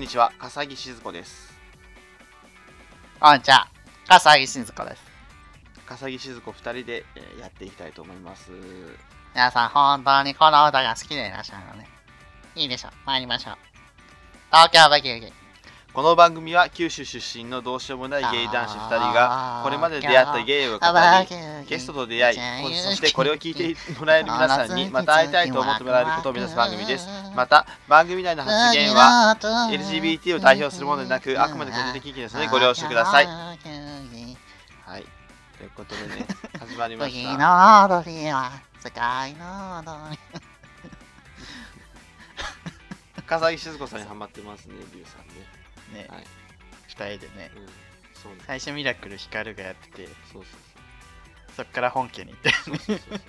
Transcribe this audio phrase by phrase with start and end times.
[0.00, 1.52] こんにちは、笠木静子です。
[3.20, 3.68] こんにちは。
[4.08, 5.02] 笠木静子です。
[5.84, 8.50] 笠木静子2人で、えーやっていきたいと思います。
[9.34, 11.86] 皆さん、本当にこの歌が好きでいらっしゃるのね。
[12.56, 12.92] いいでしょう。
[13.04, 13.54] 参りましょう。
[14.50, 15.40] 東京バキバキ。
[15.92, 22.36] この番組は九州出身のどうしようもないゲイ男子2人がこれまで出会ったゲイを語りゲストと出会い
[22.76, 29.36] そしてこれを聞いてもらえる皆さんにまた会いたいと思ってもらえることを目指す番組ですまた番組内の発言は
[29.70, 33.54] LGBT を代表するものでなくあくまで個人的意見ですのでご了承くださいは
[34.98, 35.04] い
[35.56, 36.26] ということでね
[36.58, 40.18] 始まりまし次たの踊りは世界の踊り。
[43.26, 46.24] 笠木静子さんにハマってますねリュウさんねね、はい
[46.88, 47.50] 二人でね。
[47.56, 47.90] うん
[48.22, 50.44] そうね最初ミラクル光がやってて、そうそう
[51.56, 53.20] そっから本家に行って、そうそうそうそう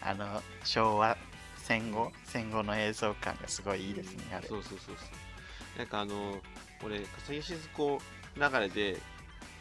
[0.00, 1.18] あの、昭和、
[1.70, 4.48] 戦後、戦後の映像感がすごいいいですね、あれ。
[4.48, 5.04] そうそうそうそ
[5.76, 5.78] う。
[5.78, 6.40] なんかあの
[6.84, 8.00] 俺笠木静子
[8.36, 8.98] 流れで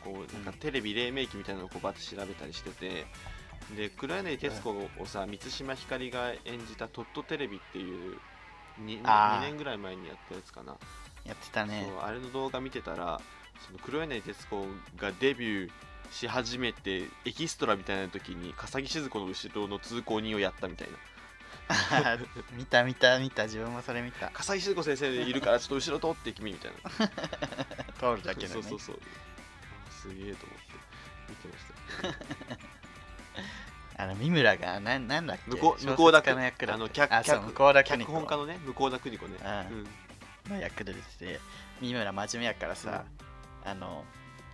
[0.03, 3.05] こうなんかテレビ黎明期みたいなのをこうバッて調べたりしてて
[3.77, 8.17] で黒柳徹子をさ満島ひかりが演じた「トットテレビ」っていう
[8.81, 9.45] 2, あー。
[9.45, 10.77] 年ぐらい前にやったやつかな、
[11.25, 11.85] やってたね。
[11.87, 13.21] そうあれの動画見てたら
[13.67, 14.65] その黒柳徹子
[14.97, 15.71] がデビュー
[16.11, 20.97] し始めてエキストラみたいな時に笠木静子の後ろの通行人をやったみたいな
[22.57, 24.29] 見た見た見た、自分もそれ見た。
[24.31, 27.07] 笠木静子先生いるからちょっと後ろ通って君みたいな。
[28.17, 28.53] 通るだけで、ね。
[28.53, 28.99] そうそうそう。
[29.87, 30.73] あすげえと思って
[31.29, 31.65] 見てまし
[33.97, 34.03] た。
[34.03, 35.51] あの、三村が、なんなんだっけ？
[35.51, 39.37] 向こう向こうだの役だあの脚脚向こうだ脚本家のね向田邦子ね。
[39.69, 39.87] うん。
[40.49, 41.39] の役で出てて、
[41.81, 43.05] 三村真面目やからさ、
[43.63, 44.05] あの、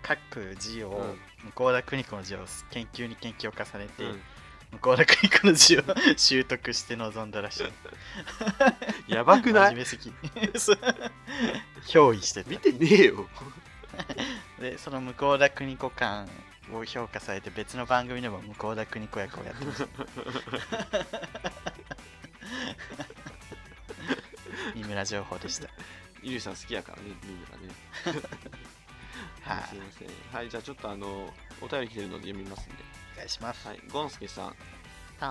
[0.06, 1.52] 書く字を、うん。
[1.56, 4.22] 向田邦子の字を研究に研究を重ねて、うん
[4.82, 5.84] 向田邦子の字を
[6.18, 9.12] 習得して臨んだらしい。
[9.12, 9.76] やばくない？
[9.76, 10.14] 真面目すぎ。
[11.88, 12.58] 憑依してた見。
[12.58, 13.28] てねえよ
[14.60, 16.30] で、その向田邦子感
[16.74, 19.88] を評価されて、別の番組でも向田邦子役をやってました。
[24.74, 25.70] 三村情報でした。
[26.26, 27.68] イリュウさん好きやからね三村ね
[29.44, 31.32] はい、すいませんはいじゃあちょっとあの
[31.62, 32.82] お便り来てるので読みますんでお
[33.16, 33.68] 願いします。
[33.68, 34.56] はいゴンスケさん。
[35.18, 35.26] こ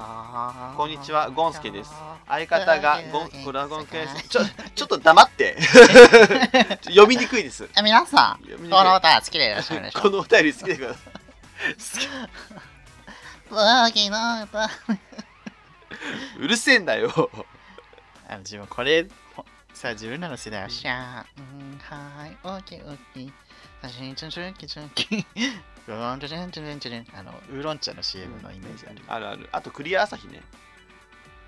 [0.78, 1.92] こんにちはゴンスケです。
[2.26, 4.28] 相方がゴンドラゴンクエスト。
[4.28, 5.56] ちょょちょっと黙って。
[6.88, 7.68] 読みにくいです。
[7.82, 8.70] 皆さん、読みにくい。
[8.70, 11.00] この歌好きでいらっしゃるでしょこのお便り好きでくださ
[11.78, 12.28] 次の
[14.44, 14.68] 歌い
[16.38, 17.30] うるせえんだよ。
[18.26, 19.06] あの自分これ
[19.36, 19.44] ほ
[19.74, 23.32] さ自分らの世代はシャンハイオーケーオーケー
[23.82, 25.26] 写真チュンチュンキチュンキ
[25.86, 29.36] ロロンチュチュンチュンチュンあのウーロン茶の CM のイメージあるある。
[29.40, 30.40] あるあとクリア朝日ね。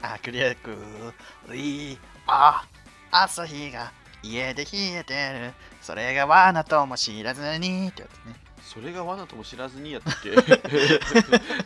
[0.02, 0.76] あクリアク
[1.50, 2.66] リーあ
[3.10, 3.92] 朝日が
[4.22, 5.52] 家で冷えてる。
[5.80, 7.88] それが罠とも知らずに。
[7.88, 8.34] ってやつね。
[8.62, 10.34] それが罠とも知らずにやったっけ？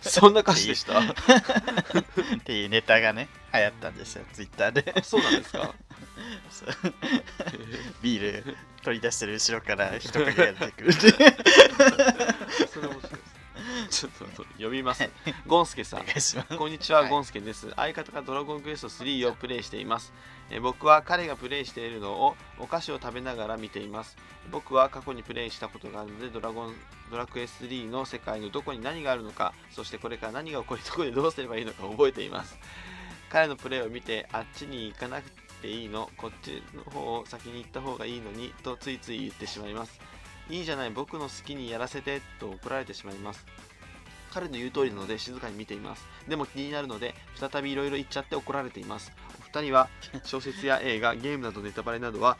[0.09, 0.75] そんな歌詞で。
[0.75, 1.05] したっ
[2.45, 5.03] ていうネタがね流行ったんですよツイッターで。
[5.03, 5.75] そうなんですか？
[8.03, 11.13] ビール取り出してる後ろから 人影が出てくるそれ
[12.89, 13.41] 面白いです
[13.91, 15.09] ちょっと読みます
[15.47, 16.05] ゴンスケさん
[16.57, 17.71] こんにちは、はいゴンスケです。
[17.77, 20.13] 相方がドラゴンクエスト3をプレイしています。
[20.51, 24.17] えー僕は彼がプレイしているのをお菓子を食べながら見ています。
[24.51, 26.75] 僕は過去にプレイしたことがあるので、ドラゴン
[27.11, 32.59] ドラクエ3の世界のどこに何があるのか、そしてこれから何が起こり、どこでどうすればいいのか覚えています。
[33.29, 40.01] 彼のプレイを見て、あっちに行かなくていいの、こっちの方を先に行った方がいいのに、とついつい言ってしまいます。
[40.49, 43.47] いいじゃない、僕の好きにやらせて、と怒られてしまいます。
[44.33, 46.07] 彼の言う通りなので静かに見ています。
[46.29, 49.13] でも気になるので、再びいろいろ言っちゃって怒られています。
[49.41, 49.89] お二人は
[50.25, 52.39] 小説や映画、ゲームなどネタバレなどは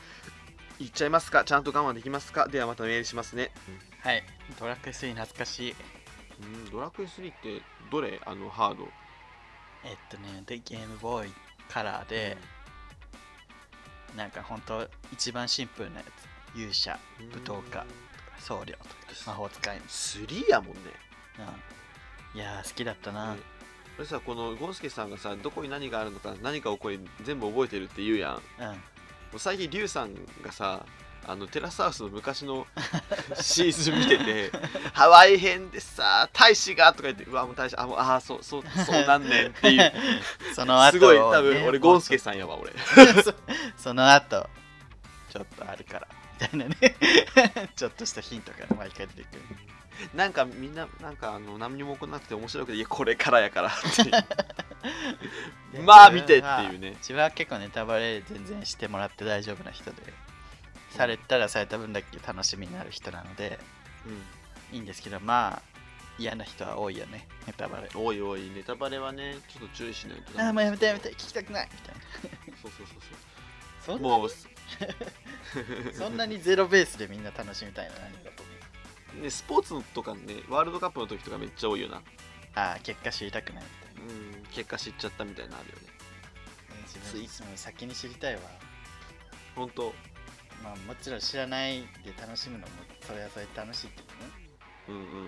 [0.79, 1.45] 言っちゃいますか？
[1.45, 2.47] ちゃんと我慢できますか？
[2.47, 3.51] ではまたメールしますね。
[4.03, 4.23] はい
[4.59, 5.75] ドラクエ3懐かしい
[6.43, 8.21] うん、ドラクエ3ってどれ？
[8.25, 8.89] あのハード。
[9.85, 11.33] えっとねでゲームボーイ
[11.69, 12.37] カラーで
[14.17, 17.87] なんかほんと一番シンプルなやつ勇者舞踏家
[18.39, 18.85] 僧侶とか
[19.27, 20.81] 魔法使いの、3やもんね。
[22.35, 23.41] うん、いやー好きだったな、ね。
[23.97, 28.33] これさ、このゴンスケさんがさ、どこに何があるのか、何が起こり、全部覚えてるって言うやん。
[28.33, 28.71] もうん。
[29.37, 30.87] う最近、リュウさんがさ、
[31.27, 32.67] あのテラスハウスの昔の
[33.41, 34.51] シーズン見てて
[34.93, 39.93] ハワイ編でさ大使がとか言ってうわもう大使あもうあーそうそうそうなんねんっていう。
[40.55, 42.73] その後すごい多分ね俺ゴンスケさんやわ俺。
[43.23, 43.35] そ
[43.77, 44.49] その後。
[45.31, 46.09] ちょっとあるから。
[46.41, 46.77] みたいなね。
[47.77, 49.43] ちょっとしたヒントが毎回出てくる。
[50.15, 54.11] なんかみんななんかあの何にも起こらなくて面白くていやこれからやからって。
[55.83, 56.93] まあ見てっていうね。
[56.99, 60.03] 自分は結構ネタバレ全然してもらって大丈夫な人で
[60.91, 63.59] されたらされた分だけ楽しみになる人なので
[64.07, 65.63] うんいいんですけどまあ
[66.19, 67.89] 嫌な人は多いよねネタバレ。
[67.95, 68.51] おいおい。
[68.51, 71.95] ネタバレはねちょっと注意しないとああもうやめてやめて聞きたくないみたい
[72.63, 73.01] そうそうそうな
[73.81, 74.31] そそうんなもう
[75.95, 78.53] そんなにゼロベースでみんな楽しみたいな何だと思
[79.19, 79.23] う？
[79.23, 82.03] ねスポーツとかねワールドカップの時とかめっちゃ多いよな。
[82.55, 83.65] ああ結果知りたくない。
[83.65, 85.83] みたいなうん結果知っちゃったみたいなのあるよね。
[86.87, 88.41] 自分いつも先に知りたいわ。
[89.57, 89.95] 本当
[90.63, 94.31] まあもちろん知らないで楽しむのもそれはそれで楽しいけどね。
[94.89, 95.21] うんうんうんうん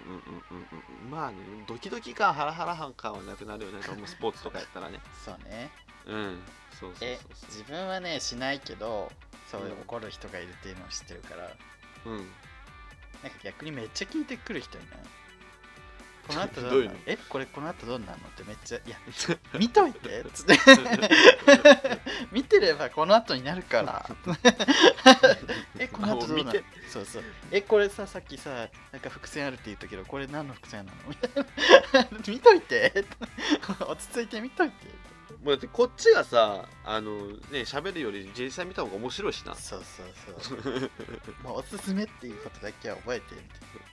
[0.51, 0.67] うん
[1.05, 1.11] うん。
[1.11, 1.37] まあね
[1.67, 3.81] ドキドキ感ハラハラ感はなくなるよね。
[3.87, 5.01] 多分スポーツとかやったらね。
[5.25, 5.71] そうね。
[6.07, 6.43] うん。
[6.79, 7.51] そうそうえそうそう。
[7.51, 9.11] 自分はねしないけど
[9.51, 11.51] そういううん怒る人がいるっていうのを知ってるから、
[12.07, 12.17] うん。
[13.23, 14.99] なんか逆にめっちゃ聞いてくる人いない？
[16.27, 18.97] この後どどうなのえこれこの後どうなるのってめっちゃいや
[19.59, 20.59] 見といてっつって。
[22.31, 24.09] 見てればこの後になるから。
[25.79, 26.59] えこの後どうなる？
[26.61, 26.89] あもう見て。
[26.89, 27.25] そうそう。
[27.51, 30.99] えこれささっきさなんか伏線あるって言ったけどこれ何の伏線なの？
[31.09, 31.45] みたい
[32.11, 33.05] な見といて。
[33.81, 34.87] 落ち着いて見といて。
[35.43, 39.57] もうだってこっちがさあのね喋るより実際見た方が面白いしな。
[39.57, 40.07] そうそう
[40.41, 40.59] そう。
[41.43, 43.92] もうおすすめっていうことだけは覚えてみたいな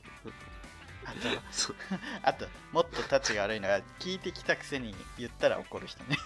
[2.23, 6.17] あともっとタチが悪いのが聞いてきたくせに言ったら怒る人ね。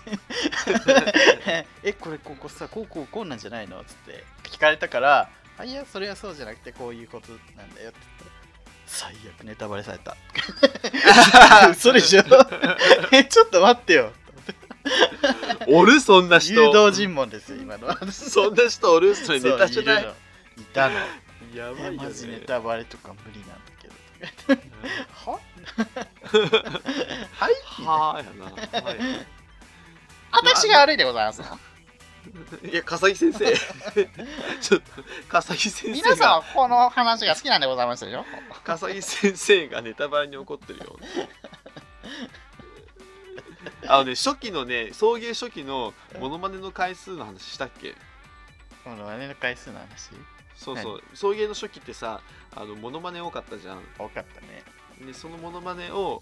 [1.84, 3.84] えこれここさこうこうこうなんじゃないの？
[3.84, 8.32] つって聞かれたからあいやそれはそうじゃなくてこういうことなんだよって言っ
[8.86, 10.16] 最悪ネタバレされた。
[11.72, 12.24] 嘘でしょ？
[13.12, 14.12] えちょっと待ってよ。
[15.68, 16.00] おる？
[16.02, 16.54] そんな人。
[16.54, 17.98] 誘導尋問ですよ今のは。
[18.12, 19.16] そんな人おる？
[19.16, 20.14] それネタじゃない？
[20.58, 20.96] いたの。
[21.56, 21.98] やばいよね。
[22.02, 23.60] えマジネタバレとか無理なん
[24.48, 24.62] だけど
[25.32, 25.40] は？
[27.34, 27.54] はい？
[27.86, 28.46] はあやな、
[28.82, 28.98] はい、
[30.32, 31.42] 私が悪いでございます
[32.64, 33.46] いや笠木先生。
[34.62, 38.26] ちょっと笠木先生皆さんがはこの話が好きなんでございますよ。
[38.64, 40.98] 笠木先生がネタバレに怒ってるよ。
[43.88, 47.94] あのね初期のね送迎初期のモノマネの回数の話したっけ？
[48.86, 50.12] このマネの回数の話？
[50.56, 51.02] そうそう。
[51.14, 52.22] 送迎の初期ってさ
[52.56, 53.84] あのモノマネ多かったじゃん。
[53.98, 54.64] 多かったね。
[55.06, 56.22] でそのモノマネを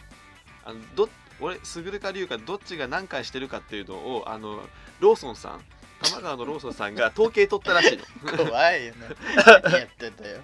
[0.64, 4.62] あのど俺すぐるか龍かどっちが何回してるかっていうのをあの
[5.00, 5.62] ローソンさん
[6.04, 8.38] 玉川のローソンさんが統計取ったらしいの。
[8.38, 9.08] 怖いよね。
[9.64, 10.42] 何やってんだよ、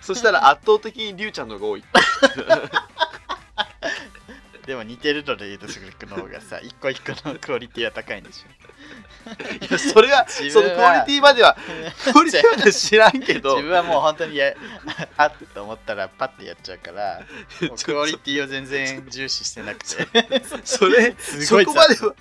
[0.00, 1.80] そしたら圧倒的に龍ちゃんの方が多い。
[1.80, 2.89] うん
[4.70, 8.50] でも似てるので言うとすぐるくんの方がさ 一個一個のクオリティは高いんでしょ。
[9.66, 11.56] いやそれは自そのクオリティまでは
[12.12, 13.56] クオリティまでは知らんけど。
[13.56, 14.54] 自分はもう本当にや
[15.18, 17.26] あっと思ったらパッてやっちゃうから
[17.82, 20.06] クオリティを全然重視してなくて。
[20.64, 22.14] それすごいそこまでは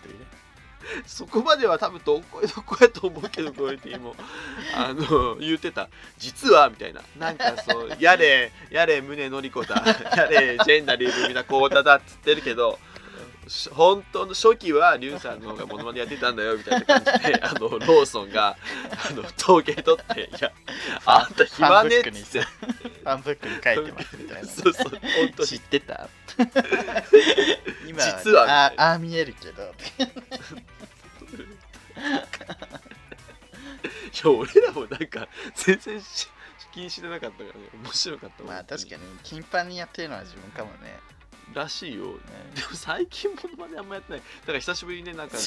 [1.06, 4.16] そこまでは多分どこどこやと思うけどクオリティも。
[4.76, 5.90] あの言ってた。
[6.18, 7.02] 実はみたいな。
[7.18, 9.84] なんかそうやれ やれ宗のりこだ。
[10.16, 12.80] やれジェンダリーみなこうだだっつってるけど
[13.48, 18.58] し本当の初期はリュウさんの方がモノマネやってたんだよみたいな感じで あのローソンが
[19.10, 20.52] あの統計取って「いや
[21.06, 22.12] あんた暇ね」って。
[23.00, 24.48] ファンブックに書いてますみたいな。
[24.48, 25.00] そうそう本
[25.36, 25.48] 当に。
[25.48, 26.10] 知ってた？
[27.88, 29.64] 今実はああ見えるけど。
[29.64, 29.68] い
[34.24, 36.28] や俺らもなんか全然し
[36.72, 37.52] 気にしてなかったからね。
[37.84, 39.78] 面白かったまあ確かに頻繁に。
[39.78, 41.00] やってるのは自分かもね。
[41.54, 42.06] らしいよ。
[42.06, 42.12] ね
[42.56, 44.22] でも最近モノマネあんまやってない。
[44.22, 45.44] だから久しぶりにねなんかね。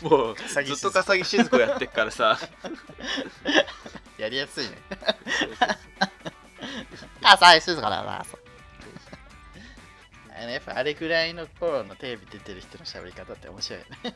[0.00, 2.38] ごいもう笠木ずっと笠木静子やってっからさ。
[4.18, 4.78] やりやすいね。
[7.22, 8.24] あさいすずからな
[10.40, 14.14] あのやっぱあれぐらいの頃のテレビ出てる人の喋り方って面白いよね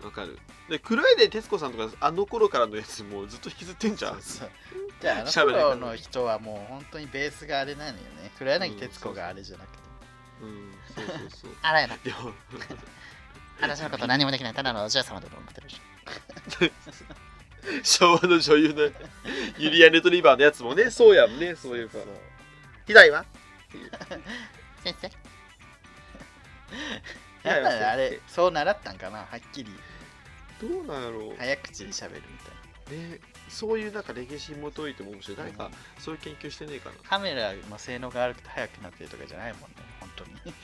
[0.00, 0.06] うん。
[0.06, 0.38] わかる。
[0.68, 4.20] で黒柳徹子さんとかあの頃からのやつもうずっと引きずってんじゃん。
[5.00, 8.30] じゃああの頃の人はもう本当にベースがあれなのよね。
[8.38, 9.78] 黒柳徹子があれじゃなくて、
[10.42, 10.72] うん。
[10.94, 11.50] そうそうそう。
[11.62, 12.32] あらやなでも
[13.60, 14.54] 私のこと何もできない。
[14.54, 15.80] ただのお嬢様だと思ってるでしょ。
[17.84, 18.90] 昭和の女優の
[19.58, 21.98] ユリアン・レトリバーのやつもねそうやんねそういうか。
[21.98, 22.06] そう
[22.86, 23.24] 左は
[24.82, 25.06] 先生。
[25.06, 25.10] い
[27.42, 28.50] やっぱりあれそう。
[28.50, 29.70] 習ったんかなはっきり。
[30.60, 31.36] どうなんやろう。
[31.38, 33.14] 早口で喋るみたいな。
[33.14, 35.36] ねそういうなんか歴史も解いても面白い。
[35.36, 36.96] 誰かそういう研究してねえかな。
[37.08, 39.66] カメラの性能が悪くて速くなってるとかじゃないもんね
[40.00, 40.54] 本当に。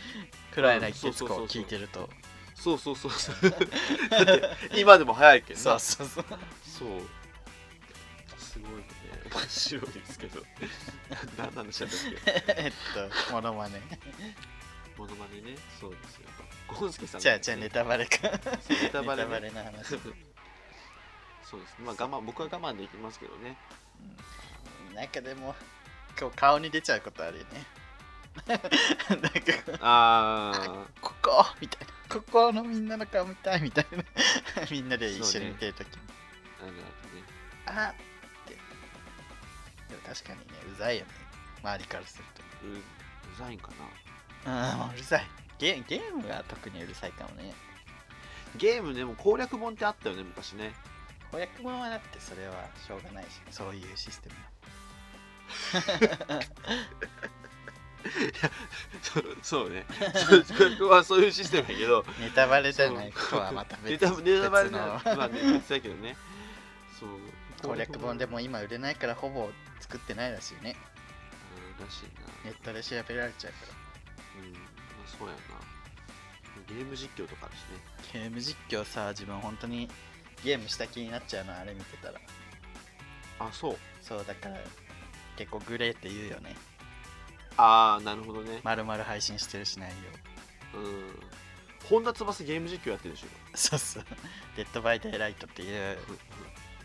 [0.52, 2.08] 黒柳徹子を聞いてると。
[2.54, 3.50] そうそうそうそう。
[4.10, 5.78] だって今でも早いけどな。
[5.78, 6.38] そうそうそう。
[6.62, 6.88] そう。
[8.38, 8.84] すごいね。
[9.32, 10.42] 面白いですけど。
[11.36, 12.44] 何なんでしたっけ。
[12.56, 12.72] えっ
[13.26, 13.80] とモノマネ。
[14.96, 15.58] モノマネね。
[15.80, 16.28] そうですよ
[16.68, 18.28] ゴンスケさんじゃあじゃあネタバレか。
[18.68, 19.98] ネタバレ,、ね、バレな話。
[21.44, 21.84] そうですね。
[21.84, 23.56] まあ我慢僕は我慢できますけどね。
[24.94, 25.54] なんかでも
[26.18, 27.66] 今日顔に出ちゃうことあるよね。
[28.46, 28.68] なんか
[29.80, 31.94] ああここみたいな。
[32.08, 34.04] ここのみんなの顔見たいみたいな。
[34.70, 36.00] みんなで一緒に見てるときに、
[36.62, 36.72] ある
[37.78, 37.94] ああっ
[38.46, 38.54] て。
[38.54, 41.12] でも確かにねうざいよね。
[41.62, 42.42] 周りからすると。
[42.66, 42.82] うう
[43.38, 43.70] ざいんか
[44.44, 44.86] な。
[44.86, 45.26] うんうるさい
[45.58, 47.54] ゲゲームは特にうるさいかもね。
[48.56, 50.72] ゲームでも攻略本ってあったよね昔ね。
[51.30, 52.54] 公約本はだってそれは
[52.86, 54.34] しょうがないしそういうシステム。
[59.02, 59.84] そうそうね。
[60.58, 62.04] 攻略はそういうシステムやけど。
[62.20, 66.16] ネタバレじゃないとはまた別ネタネタバレなまあね別だけどね。
[66.98, 67.08] そう。
[67.62, 70.76] 攻略本でも今売れないからほぼ作ってないらしいね。
[71.78, 72.10] うんらしいな。
[72.44, 73.58] ネットで調べられちゃうか
[74.38, 74.52] うん。
[74.52, 74.75] まあ
[75.18, 75.40] そうやな。
[76.68, 77.78] ゲーム実況とかあるしね。
[78.14, 79.88] らゲーム実況さ自分本当に
[80.44, 82.20] ゲームした気になっちゃうのあれ見てたら。
[83.38, 83.76] あそう。
[84.02, 84.56] そうだから
[85.36, 86.56] 結構グレーって言うよね。
[87.56, 88.60] ああなるほどね。
[88.62, 89.96] 丸々配信してるしないよ
[90.74, 91.04] うん。
[91.88, 94.04] 本田翼ゲーム実況やってるでしょそうそう。
[94.56, 95.98] デッドバイデイライトっていう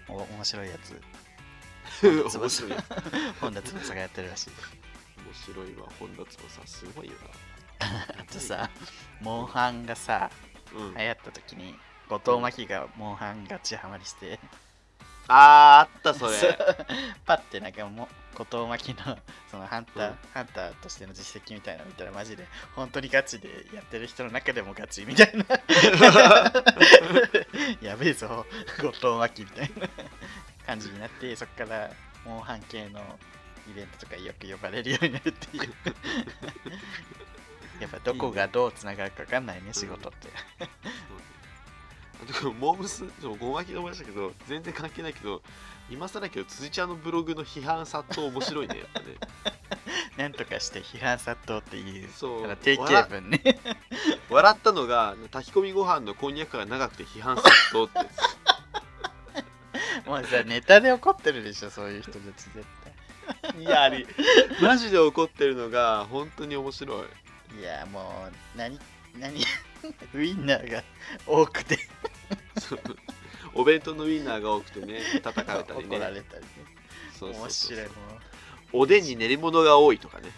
[0.08, 1.02] お面白いやつ。
[2.06, 2.82] 面白い面
[3.42, 3.94] 本田翼。
[3.96, 4.50] がやってるらしい。
[5.34, 6.68] 白いわ本田翼。
[6.68, 7.14] すごいよ
[7.82, 8.70] あとさ
[9.22, 10.30] モンハンがさ
[10.74, 10.96] なうん。
[10.96, 11.76] 流行った時に
[12.10, 14.40] 後藤真希がモンハンガチハマりして。
[15.28, 16.58] あーあったそれ。
[17.26, 18.08] パッてなんかもう
[18.38, 19.18] 後藤真希の
[19.50, 20.16] そのハンター、うん。
[20.34, 22.46] ハンターとしての実績みたいなの見たらマジで
[22.76, 25.46] 本当にガチでやってる人の中でもガチみたいな。
[27.88, 28.46] やべえぞ
[28.82, 29.88] 後藤真希みたいな。
[30.66, 31.92] 感じになってそこから
[32.26, 33.02] モンハン系の
[33.70, 35.74] イベントとかよく呼ばれるようになるっていう
[37.82, 40.30] やっぱどこがどうつながるか分かんないね仕事って。
[42.22, 45.42] あとモームスちょごまきで思いましたけど全然関係ないけど
[45.90, 49.06] 今更だけど辻ちゃんのブログの批判殺到面白いねやっぱね。
[50.18, 52.46] なんとかして批判殺到っていうそう。
[52.46, 53.42] あの定型文ね。
[54.30, 58.00] 笑ったのが炊き込みご飯のこんにゃくが長くて批判殺到って
[60.08, 62.68] もうさネタで怒ってるでしょそういう人たち絶
[63.58, 64.06] いやあれ
[64.62, 67.08] マジで怒ってるのが本当に面白い。
[67.08, 67.21] 対
[67.60, 68.80] いやもう何
[69.20, 69.44] 何
[70.14, 70.84] ウインナーが
[71.26, 71.80] 多くて。
[73.54, 75.98] お弁当のウインナーが多くてね叩かれたりね。
[75.98, 76.48] 怒られたりね。
[77.14, 77.94] そうそうそう面白いも
[78.74, 80.32] おでんに練り物が多いとかね。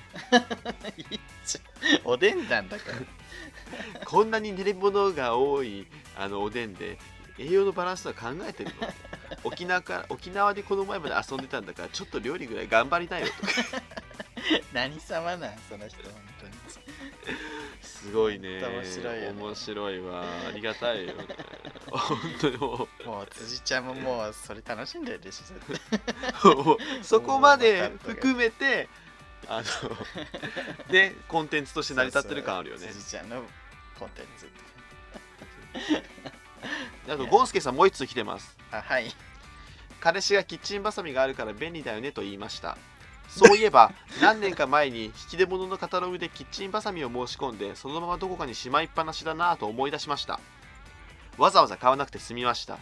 [2.03, 2.97] おでんなんだから。
[4.05, 6.97] こんなに練り物が多いあのおでんで
[7.37, 8.87] 栄養のバランスは考えてるの。
[9.43, 13.83] 沖縄から沖縄でこの前まで遊んでたんだからちょっと料理ぐらい頑張りたいよとか
[14.73, 16.53] 何様なんその人本当に。
[17.81, 18.61] すごいね。
[18.61, 19.41] 面白いよね。
[19.41, 20.23] 面白いわ。
[20.47, 21.25] ありがたいよね。
[21.89, 25.81] 本当にももう辻ちゃんももうそれ楽しんでるでしょ絶
[26.41, 26.51] 対。
[26.51, 28.89] うもうそこまで含めて
[29.47, 29.67] あの
[30.91, 32.87] でコンテンツとして成り立ってる感あるよね。
[32.87, 33.43] 辻ちゃんの
[33.97, 34.49] コンテンツ。
[37.09, 38.57] あとゴンスケさんもう一つ来てます。
[38.71, 39.13] あはい。
[40.03, 42.77] 彼氏がキッチンバサミがあるから便利だよねと言いました
[43.27, 50.39] そういえば何年か前に引き出物のカタログでキッチンバサミを申し込んでそのままどこかにしまいっぱなしだなぁと思い出しました。
[51.37, 52.77] わざわざ買わなくて済みました。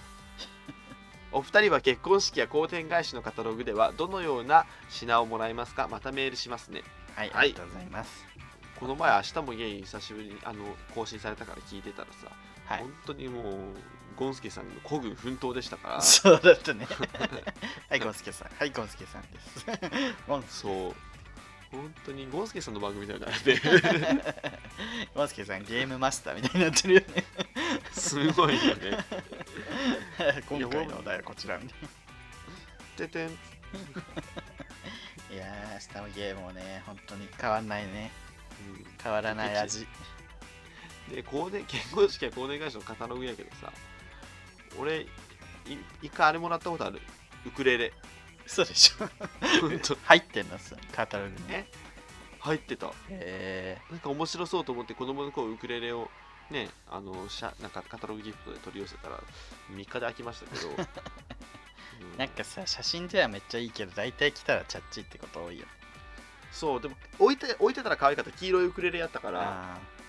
[1.31, 5.87] お二人は結婚式や好転返しのカタログではどのような品をもらいますか？
[5.89, 6.83] またメールしますね。
[7.15, 7.37] はい、はい。
[7.37, 8.25] ありがとうございます。
[8.77, 12.27] この前明日もゲイ久しぶりにあの更新されたから聞いてたらさ、
[12.65, 12.79] はい。
[12.79, 13.53] 本当にもう
[14.15, 16.01] ゴンスケさんの孤軍奮闘でしたから。
[16.01, 16.87] そうだったね。
[17.89, 18.49] はいゴンスケさん。
[18.49, 19.65] はいゴンスケさんです。
[20.27, 20.95] ゴンスそう。
[21.71, 23.57] 本当にゴンスケさんの番組みたいになって
[25.15, 27.23] ゴンスケさんゲームマスターみたいになってるよね。
[27.93, 28.97] すごいよね。
[30.49, 31.87] 今回のお題はこちらみたい
[32.97, 33.27] ててん。
[33.27, 33.33] な
[35.31, 38.11] いやー明日のゲームもね本当に変わんないね。
[39.01, 39.87] 変わらない味。
[41.09, 43.71] で後年結婚式や後年返しのカタログやけどさ
[44.79, 45.07] 俺い
[46.01, 46.99] 一回あれもらったことある。
[47.45, 47.93] ウクレレ。
[48.45, 49.07] 嘘でしょ。
[50.03, 51.35] 入ってんのさカタログに。
[51.49, 51.65] え？
[52.39, 52.91] 入ってた。
[53.09, 56.09] へなんか面白そうと思って子供の頃ウクレレを
[56.49, 59.19] ねあのしゃなんかカタログギフトで取り寄せたら
[59.71, 60.75] 3日で飽きましたけど、 うん。
[60.75, 65.67] ーなんかさ写真ではめっちゃいいけど大体来たらチャッチってこと多いよ。
[66.51, 68.31] そうでも置いて置いてたら可愛かった。
[68.31, 69.41] 黄色いウクレレやったから。
[69.41, 70.01] あー。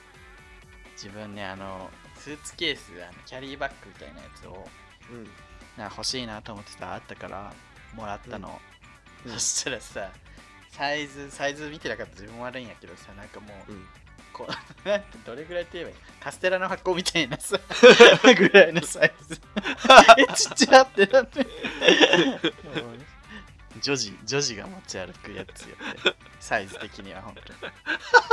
[0.95, 1.91] 自分ねあの
[2.23, 4.65] スーツケースあのキャリーバッグみたいなやつを
[5.11, 5.25] うん。
[5.77, 7.53] なんか欲しいなと思ってたらあったから
[7.95, 8.61] もらったの、
[9.27, 9.33] うん。
[9.35, 10.11] そしたらさ
[10.71, 13.89] サイズサイズ見てなかった自分悪いんやけどさなんかもう、うん。
[14.33, 14.53] こう
[14.89, 17.59] なんてどれぐらいって言えばいいカステラの箱みたいなさ
[18.39, 19.41] ぐらいのサイズ。
[20.17, 21.45] えちっちゃってなって
[23.81, 26.17] 女児女児が持ち歩くやつよって。
[26.41, 27.73] サイズ的には本当に。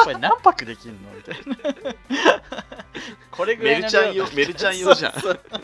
[0.03, 2.43] これ何泊できんのみたいな。
[3.31, 5.13] これぐらいのメルちゃん用量メルちゃん用じゃん。
[5.13, 5.61] そうそう。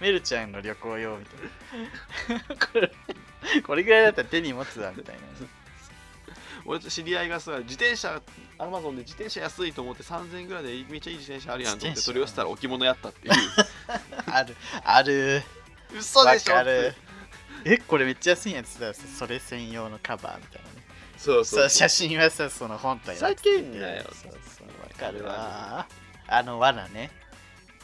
[0.00, 2.56] メルちゃんの旅行用みたいな。
[2.66, 2.92] これ
[3.62, 5.22] これぐらいだったら手に持つわみたいな。
[6.66, 8.20] 俺と知り合いがさ自転車
[8.58, 12.06] アマゾンで自転車安いと思って3000円ぐらいでめっちゃいい自転車あるやんと思って自転車。
[12.06, 13.34] 取り寄せたら置物やったっていう。
[14.32, 15.42] あるある。
[15.96, 16.94] 嘘でしょわかる
[17.66, 20.86] えこれめっちゃ安いやつだそれ専用のカバーみたいなね。
[21.16, 24.02] そうそう写真はさその本体ふざけんなよ。
[24.04, 25.86] そうそうわかるわ。
[26.26, 27.10] あの罠ね。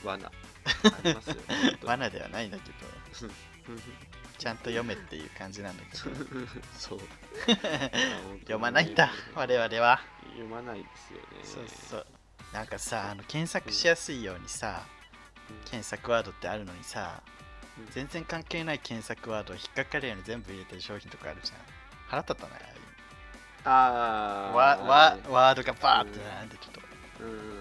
[0.05, 0.29] 罠。
[0.29, 0.33] あ
[1.05, 1.37] りますよ。
[1.83, 3.31] 罠ではないんだけど。
[4.39, 6.17] ちゃんと読めっていう感じなんだけど。
[6.77, 7.01] そう。
[8.41, 10.01] 読まないんだ我々は。
[10.31, 11.25] 読まないですよね。
[11.45, 12.07] そうそう。
[12.53, 14.83] なんかさあの検索しやすいようにさ
[15.65, 17.40] 検索ワードってあるのにさうん
[17.93, 21.59] 全然関係ない検索ワードを引っかかるように全部入れてる商品とかあるじゃん。
[22.09, 22.81] 腹立ったなああいう
[23.65, 26.81] ああわわワードがバーって並んでちょっと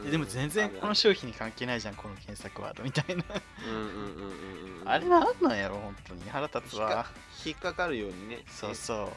[0.10, 3.24] でも全然この商品に関係ないじゃんこの検索ワードみたいな。
[3.68, 6.30] うんうんうんうんうんあれなんなんやろ本当に。
[6.30, 7.06] 腹立つわ。
[7.46, 8.40] 引っかかるようにね。
[8.48, 9.10] そうそう。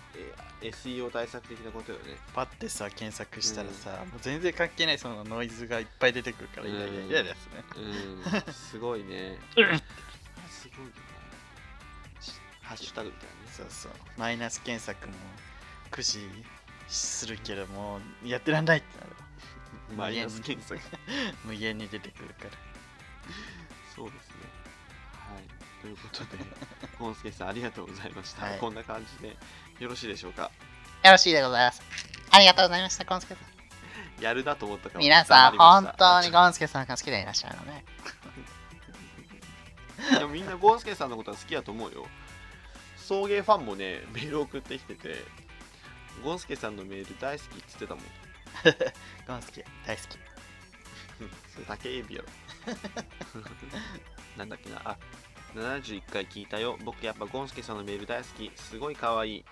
[0.61, 2.17] え SEO 対策的なことよね。
[2.35, 7.65] パッてさ検索したらさ、もう全然関係ないそのノイズがいっぱい出てくるからイライライライラですね、
[8.47, 8.53] うん。
[8.53, 9.39] すごいね
[12.63, 13.41] ハッシュタグみたいなね。
[13.53, 13.93] そうそう。
[14.17, 15.15] マイナス検索も
[15.91, 16.19] 駆使
[16.89, 19.11] するけどもうやってらんないってなる。
[19.97, 20.81] マイナス検索。
[21.45, 21.89] 無限に。
[21.91, 22.51] 出てくるから。
[23.95, 24.35] そうですね。
[25.13, 25.83] はい。
[25.83, 26.39] ということで
[26.99, 28.59] ゴンスケさんありがとうございました、はい。
[28.59, 29.37] こんな感じで
[29.81, 30.51] よろしいでしょうか？
[31.05, 31.83] よろしいでございます。
[32.31, 33.53] ありがとうございましたゴンスケさん。
[34.23, 37.85] やるなと思ったから皆さん本当にゴンスケさんが好きでいらっしゃるのね。
[40.11, 42.07] いやみんなゴンスケさんのことは好きやと思うよ
[43.13, 45.17] 送迎ファンもね メール送ってきてて
[46.25, 48.05] ゴンスケさんのメール大好きっつってたもん。
[49.27, 50.07] ゴンスケ大好き。
[51.53, 52.29] それ竹エビやろ。
[54.37, 54.81] なんだっけな。
[54.85, 54.97] あ
[55.55, 56.79] 71回聞いたよ。
[56.85, 58.53] 僕やっぱゴンスケさんのメール大好き。
[58.57, 59.45] すごい可愛い。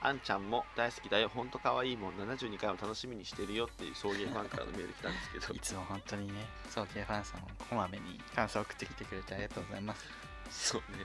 [0.00, 1.28] あんちゃんも大好きだよ。
[1.28, 2.14] ほんと可愛いもん。
[2.14, 5.54] 72回も楽しみにしてるよっていう送迎ファンからのメール来たんですけど。
[5.54, 10.06] いつも本当にね送迎ファンさんもこまめに感想を送ってきてくれてありがとうございます。
[10.50, 11.04] そうね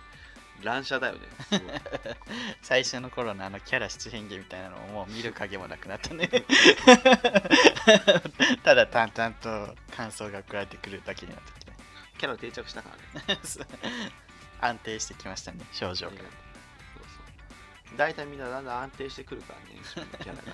[0.62, 1.21] 乱射だよね。
[2.62, 6.30] 最初の頃のあのキャラ七変化みたいなのをもう見る影もなくなったね。
[8.63, 11.71] ただ淡々と感想が送られてくるだけになってきて
[12.17, 13.41] キャラ定着したからね。
[14.62, 16.26] 安定してきましたね症状がそう
[17.88, 17.97] そう。
[17.97, 19.65] 大体みんなだんだん安定してくるからね
[20.24, 20.54] キャラがね。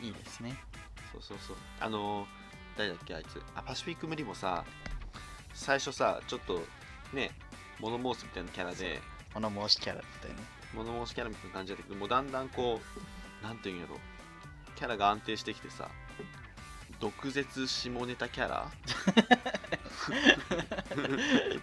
[0.00, 0.56] いいですね。
[1.12, 1.56] そうそうそう。
[1.80, 2.28] あのー
[2.76, 3.42] 誰だっけあいつ。
[3.54, 4.64] あパシフィック無理もさ
[5.52, 6.64] 最初さちょっと
[7.12, 7.30] ね
[7.78, 9.02] 物申すみたいなキャラで
[9.34, 10.40] 物申しキャラだったよね
[10.74, 12.80] 物申しキャラみたいな感じだったけどもうだんだんこ
[13.42, 13.98] うなんていうんやろ。
[14.76, 15.88] キャラが安定してきてさ
[17.00, 18.70] 毒舌下ネタキャラ？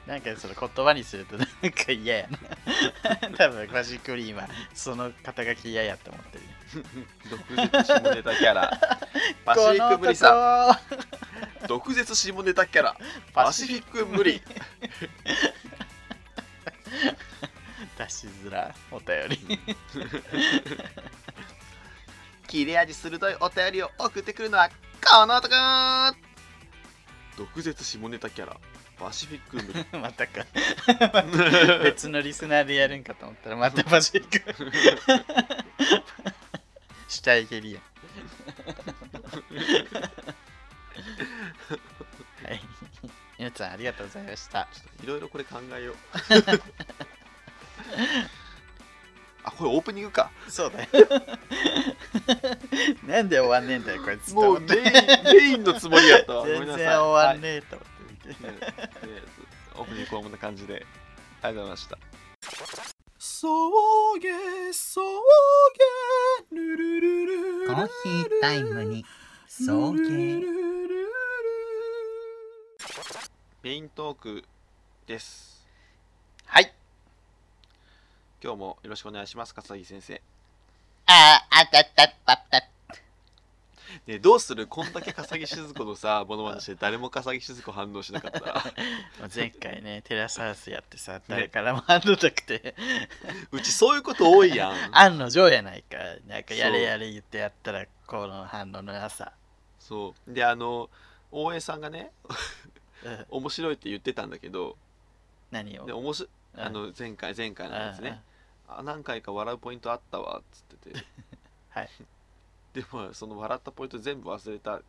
[0.08, 2.38] なんかその言葉にすると なんか嫌やな。
[3.38, 6.44] 多分マジックリーマンその肩書き嫌やって思ってる。
[6.44, 6.52] よ
[7.30, 8.80] 毒舌下ネタキャラ。
[9.46, 10.80] パシフィック無理さ。
[11.68, 12.98] 毒舌下ネタキャラ。
[13.34, 14.42] パシフィック無理
[17.98, 19.60] 出しづらお便り。
[22.48, 26.18] 切れ味鋭いお便りを送ってくるのはこの男。
[27.36, 28.58] 毒舌下ネタキャラ
[28.98, 30.46] パシフィック またか。
[31.84, 34.42] 別のリスナーでやるんかと思ったらまたマジック。
[37.08, 37.82] 死体蹴りや。
[42.44, 42.62] はい。
[43.38, 44.68] 皆さんありがとうございました。
[45.04, 45.98] いろいろこれ考えよう
[49.44, 50.32] あこれオープニングか。
[50.50, 50.88] そうだよ
[53.08, 54.90] なんで終わんねえんだよこいつもうメインメ
[55.54, 56.46] インのつもりやったわ。
[56.48, 58.58] 全然終わんはいねえと思って見て、ね
[59.00, 59.28] とりあえず
[59.76, 60.86] オープニングこんな感じで。
[61.42, 62.98] ありがとうございました。
[63.20, 64.30] そうげ
[64.74, 65.22] そう
[66.52, 67.26] げルルル
[67.64, 69.06] ルコーヒータイムに
[69.48, 70.44] 送迎
[73.64, 74.44] メイントーク
[75.06, 75.68] です
[76.46, 76.74] はい
[78.44, 80.22] 今日もよろしくお願いします笠木先生。
[81.08, 82.68] ああたたたた。
[84.06, 88.64] ねどうするこんだけ笠木静子のさモノマネして誰も笠木静子反応しなかった？
[89.34, 92.76] 前回ね、テラスハウスやってさ、誰からも反応なくて、
[93.52, 94.74] うちそういうこと多いやん。
[94.98, 95.98] 案の定やないか。
[96.28, 99.32] なんかやれやれ言ってやったら、この反応のなさ。
[99.80, 100.34] そう。
[100.34, 100.90] であの
[101.32, 102.12] 大江さんがね
[103.04, 103.26] うん。
[103.30, 104.78] 面白いって言ってたんだけど。
[105.50, 105.86] 何を？
[105.86, 106.62] でおもしうん。
[106.62, 108.22] あの前回前回のやつね
[108.68, 111.06] あ何回か笑うポイントあったわっつってて。
[111.70, 111.90] はい。
[112.74, 114.86] でもその笑ったポイント全部忘れたって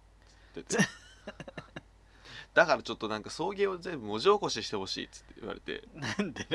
[0.56, 0.84] 言ってて。
[2.54, 5.84] だからちょっとなんか送迎を全部文字起こししてほしいっつって言われて。
[5.94, 6.46] なんで？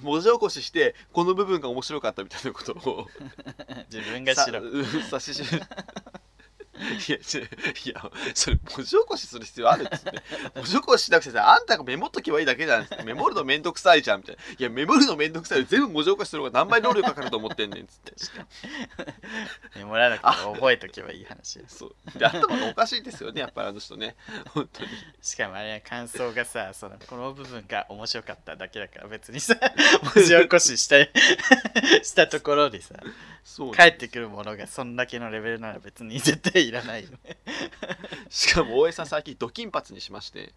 [0.00, 3.08] 文字起こししてこの部分が面白かったみたいなことを。
[3.90, 4.60] 自分がしろ。
[4.60, 5.44] さうん指しし
[7.08, 7.20] いやい
[7.88, 10.22] やそれ文字起こしする必要あるっつって。
[10.54, 13.04] 文字起こししなくてさあんたがメモっとけばいいだけじゃんっつって。
[13.04, 14.42] メモるのめんどくさいじゃんみたいな。
[14.58, 18.12] いやメモるのめんどくさい全部文字起こしする方が何倍労力かかると思ってんねんっつって。
[19.76, 21.60] メモらなくても覚えとけばいい話。
[21.68, 22.18] そう。
[22.18, 24.16] で頭がおかしいですよねやっぱりあの人ね。
[24.52, 24.88] 本当に。
[25.22, 29.54] しかもあれは感想がさ、そのこの部分が面白かっただけだから別にさ、
[30.14, 30.96] 文字起こしした
[32.02, 32.94] したところでさ、
[33.46, 37.38] そう帰ってくるものがそんだけのレベルなら別に絶対いらないよね。
[38.28, 40.52] しかも大江さん最近ド金髪にしまして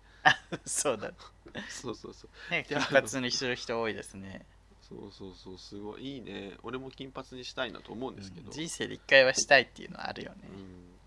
[0.65, 1.11] そうだ。
[1.69, 4.43] そうそうそうね、金髪にする人多いですね。
[4.81, 10.37] そうそうそうすごいいいね俺も金髪にしたいなと思うんですけど、人生で一回はしたいっていうのはあるよね。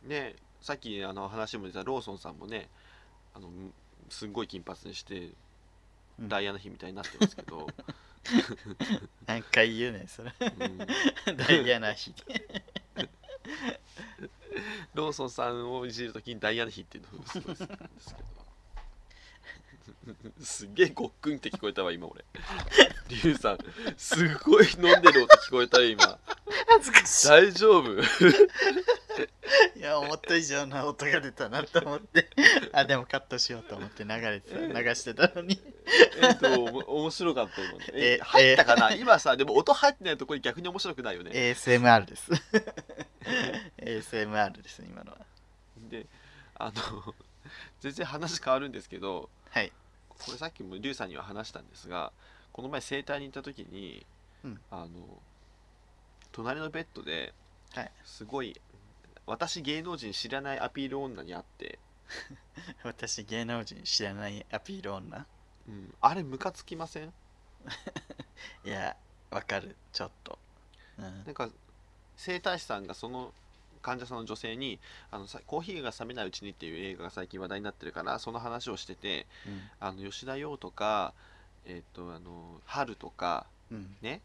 [0.05, 2.69] うん、ねさっきあの話も出たローソンさんもね
[3.35, 3.51] あの
[4.09, 5.31] すんごい金髪にして
[6.21, 7.67] うんダイヤの日みたいになってますけど、
[9.27, 10.33] 何回言うねんそれ。
[10.41, 12.15] うんダイヤな日。
[14.95, 18.29] ローソンさんをいじるときにダイヤの日っていうのをすごい好きなんですけど
[20.43, 22.25] すっげえごっくんって聞こえたわ今俺
[23.09, 23.59] リュウさん
[23.97, 26.19] すごい飲んでる音聞こえたよ今
[26.69, 28.01] 恥ずかし大丈夫？
[28.01, 28.05] い。
[29.77, 32.29] いや、思った以上な音が出たなと思って。
[32.73, 35.61] あ、でもカットしようと思って流れてた流してたのに。
[36.23, 42.31] えっとおも面白かった今ねええ入ったかな、今さでも音入ってないところ逆に面白くないよね ASMR です。
[43.79, 45.19] ASMR です、今のは。
[45.91, 46.07] で
[46.55, 47.15] あの
[47.81, 49.73] 全然話変わるんですけどはい。
[50.09, 52.13] これさっきもリュウさんには話したんですが
[52.53, 54.07] この前整体に行った時に、
[54.45, 54.89] うんあの
[56.33, 57.35] 隣のベッドで
[57.75, 58.59] はいすごい
[59.27, 61.79] 私芸能人知らないアピール女に会って、
[62.83, 65.27] 私、芸能人知らないアピール女？
[65.69, 67.13] うん、あれムカつきません？
[68.65, 68.97] いや、
[69.31, 70.39] わかる、ちょっと。
[70.99, 71.49] うんなんか
[72.17, 73.33] 整体師さんがその
[73.83, 74.79] 患者さんの女性に
[75.11, 79.27] あのさ「コーヒーが冷めないうちに」っていう映画が最近話題になってるからその話をしてて
[79.81, 81.13] あの吉田羊とか、
[81.67, 83.97] えっとあの春とかうん。
[84.01, 84.21] ね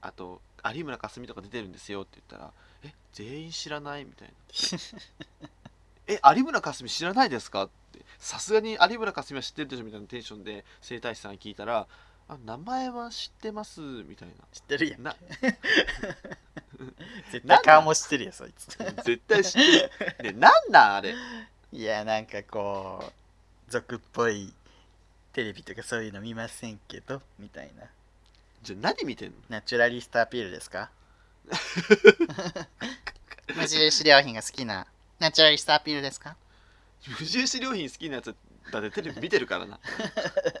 [0.00, 0.40] あと
[0.74, 2.52] 有村架純とか出てるんですよって言ったら
[2.84, 4.34] 「え全員知らない?」みたいな
[6.06, 9.84] 「え有村架純知らないですか?」ってさすがに有村架純は知ってるでしょ？
[9.84, 11.88] みたいなテンションで整体師さんに聞いたら
[12.28, 15.02] 「あ名前は知ってます」みたい知ってるやん。
[15.02, 15.16] なな
[17.32, 18.66] 絶対顔も知ってるよ、そいつ。
[19.04, 19.60] 絶対知って
[20.24, 20.32] る。
[20.34, 21.14] ねなんなんあれ？
[21.72, 23.12] いや、なんかこう、
[23.70, 24.52] 俗っぽい
[25.32, 27.84] テレビとかそういうの見ませんけど、みたいな。
[28.62, 29.34] じゃあ何見てんの？
[29.48, 30.90] ナチュラリストアピールですか？
[33.56, 34.86] 無印良品が好きな
[35.18, 36.36] ナチュラリストアピールですか？
[37.20, 38.34] 無印良品好きなやつ
[38.72, 39.78] だってテレビ見てるからな。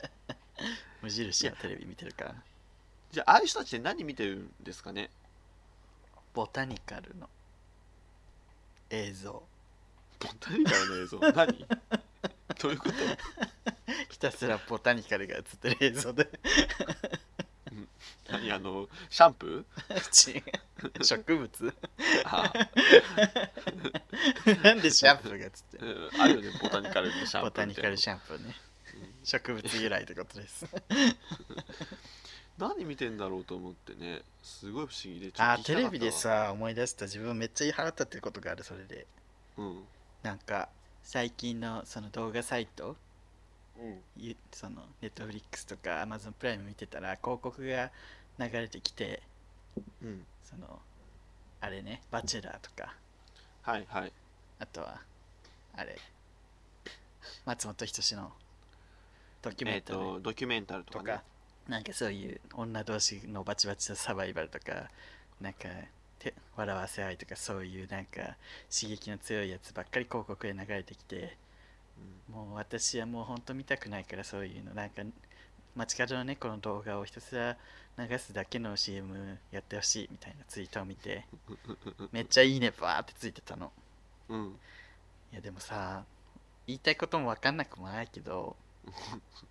[1.02, 2.42] 無印はテレビ見てるからな。
[3.12, 5.10] じゃあああいう人たちって何見てるんですかね？
[6.38, 7.28] ボタニカルの
[8.90, 9.42] 映像。
[10.20, 11.18] ボタニカルの映像？
[11.34, 11.66] 何？
[12.62, 12.94] どういうこと？
[14.08, 16.28] ひたすらボタニカルが映ってる映像で。
[18.30, 18.52] 何？
[18.52, 19.66] あのシャンプ
[20.28, 20.38] 違
[21.00, 21.04] う。
[21.04, 21.64] 植物？
[21.66, 21.74] ー
[22.24, 22.52] あ。
[24.62, 26.22] なんでシャンプーが映ってうるん。
[26.22, 28.54] あるよねボタニカルのシャンプーボタニカルシャンャンプーね。
[29.24, 30.66] 植物由来ってことです。
[32.58, 39.06] 何見てんだろうと思ってねすごい不思議でちょっとあ聞きたかっテレビでさ思い出した自分めっちゃ腹立ってることがあるそれで。
[39.56, 39.84] うん。
[40.22, 40.68] なんか
[41.02, 42.96] 最近のその動画サイト？
[43.80, 44.00] うん。
[44.16, 47.90] ゆそのネットフリックスとかアマゾンプライム見てたら広告が
[48.38, 49.22] 流れてきて
[50.02, 50.26] うん。
[50.44, 50.80] その
[51.60, 52.94] あれねバチェラーとか。
[53.62, 54.12] はいはい。
[54.58, 55.00] あとは
[55.76, 55.96] あれ。
[57.44, 58.32] 松本人志の
[59.42, 61.04] ドキュえっ、メンタルとドキュメンタルとかね。
[61.04, 61.22] とか、
[61.68, 64.90] なんかそういう女同士のバチバチのサバイバルとか
[65.40, 65.68] なんか
[66.18, 68.36] て笑わせ合いとかそういうなんか
[68.70, 71.36] 刺激の強いやつばっかり広告で流れてきて
[72.30, 75.02] もう私はもうほんと見たくないからそういうのなんか
[75.74, 77.56] 街角の猫の動画をひたすら
[77.98, 81.24] 流すだけの CM やってほしいみたいなツイートを見て
[82.12, 83.72] めっちゃいいねバーってついてたの。
[84.28, 84.58] うん。
[85.32, 86.04] いやでもさ
[86.66, 88.56] 言いたいことも分かんなくもないけど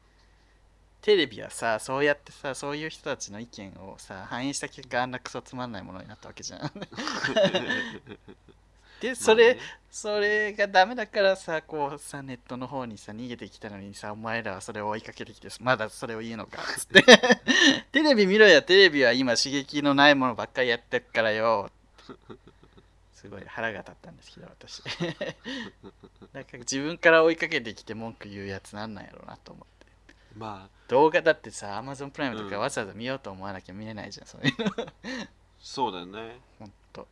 [1.02, 6.72] テレビはさそうやってさそういう人たちの意見をさ反映した結果あんなクソつまんないものになったわけじゃん。
[9.00, 9.62] でそれ、まあね。
[9.92, 17.04] それがダメだからさこうさネットの方にさ逃げてきたのにさお前らはそれを追いかけてきてまだそれを言うのかっつって。
[17.92, 21.72] テレビ見ろやテレビは今刺激のないものばっかりやってるからよ。
[23.14, 24.82] すごい腹が立ったんですけど私。
[26.34, 29.77] なんか自分から追いかけてきて文句言うやつなんなんやろうなと思って
[30.38, 32.62] まあ動画だってさ Amazon プライムとかうん。
[32.62, 34.88] わざわざ見ようと思わなきゃ見れないじゃんそういうの
[35.60, 36.40] そうだよね。
[36.60, 37.08] ほんと。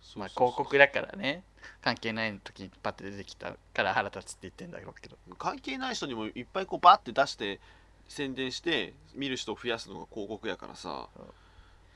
[0.00, 1.44] そうまあ広告だからね。
[1.82, 5.16] 関係ない時にパッて出てきたから腹立つって言ってんだろうけど。
[5.38, 7.60] 関係ない人にもいっぱいこうバッて出して
[8.08, 11.08] 宣伝して見る人を増やすのが広告やからさ。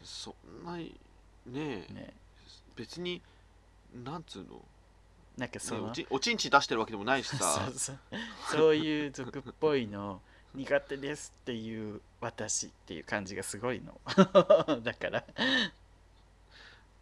[0.02, 0.94] そんなに
[1.46, 1.92] ねえ。
[1.92, 2.14] ね
[2.76, 3.22] 別に
[4.04, 4.60] なんつうの？
[5.38, 7.66] なんかその、ねおちおちんち出してるわけでもないしさ。
[7.66, 7.98] そうそう。
[8.50, 10.20] そういう俗っぽいの
[10.54, 14.00] 苦手ですっていう私っていう感じがすごいの。
[14.82, 15.24] だから。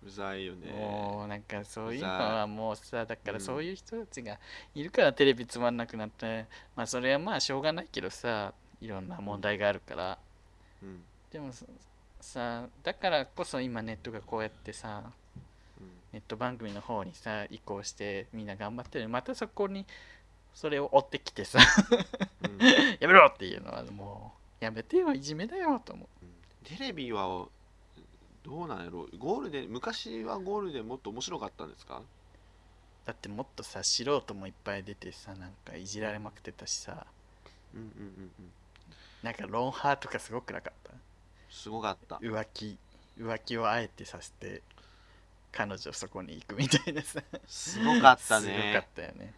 [0.04, 0.72] うざいよね。
[0.72, 4.38] もうなんかそういうのはもうさだからうんそういう人たちが
[4.74, 10.18] いるからテレビつまんなくなって、まあそれはまあしょうがないけどさいろんな問題があるから。
[10.82, 11.04] うん。
[11.30, 11.66] でもさ
[12.20, 15.02] さだからこそ今ネットがこうやってさ
[15.80, 15.90] うん。
[16.12, 19.08] ネット番組の方にさ移行してみんな頑張ってる。
[19.08, 19.86] またそこに
[20.54, 21.58] それを追ってきてさ。
[22.42, 22.58] うん。
[23.00, 26.08] やめろっていうのはもうやめてよいじめだよと思
[26.64, 27.46] テレビは
[28.44, 29.02] どうなんやろ？
[29.12, 31.98] うゴールデン昔はゴールデンもっと面白かったんですか？
[31.98, 32.02] う
[33.04, 37.06] だってもっとさ素人もいっぱい出てさなんかいじられまくってたしさ。
[37.74, 38.52] うんうんうんうん。
[39.22, 40.92] なんかロンハーとかすごくなかった？
[41.50, 42.16] すごかった。
[42.16, 42.76] 浮気
[43.18, 44.62] 浮気をあえてさせて
[45.50, 47.20] 彼女そこに行くみたいなさ。
[47.46, 49.34] すごかった すごかねったよね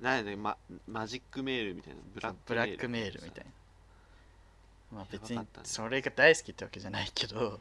[0.00, 0.56] なんやねマ
[0.88, 4.98] マジックメールみたいなブラックブラックメールみたいな。
[4.98, 7.60] まあ別にそれが大好きってわけじゃないけど。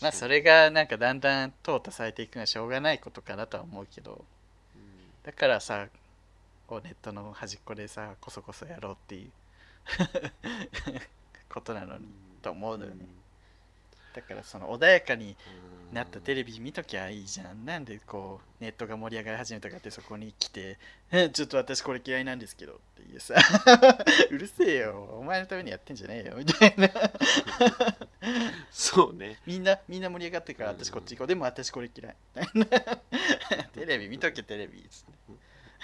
[0.00, 4.24] まあそれがなんかだんだん淘汰されていくのはしょうがないことかなとは思うけど。
[4.74, 4.82] うん。
[5.22, 5.86] だからさ
[6.66, 9.30] こうネットの端っこでさこそこそやろうっていう。
[11.48, 12.06] ことなのに
[12.42, 13.06] と思うのよね
[14.14, 15.36] だからその穏やかに
[15.92, 17.64] なったテレビ見ときゃいいじゃん。
[17.64, 20.78] なんでこうネットが盛り上がり始めたかってそこに来て
[21.10, 23.34] えちょっと私これ嫌いなんですけどっていうさ。
[24.30, 25.18] うるせえよ。
[25.20, 26.36] お前のためにやってんじゃねえよ。
[26.36, 26.88] みたいな。
[28.70, 29.40] そうね。
[29.46, 31.26] みんなみんな盛り上がってるから私こっち行こう。
[31.26, 32.16] でも私これ嫌い。
[33.72, 34.84] テレビ見とけテレビ。
[34.88, 35.12] つって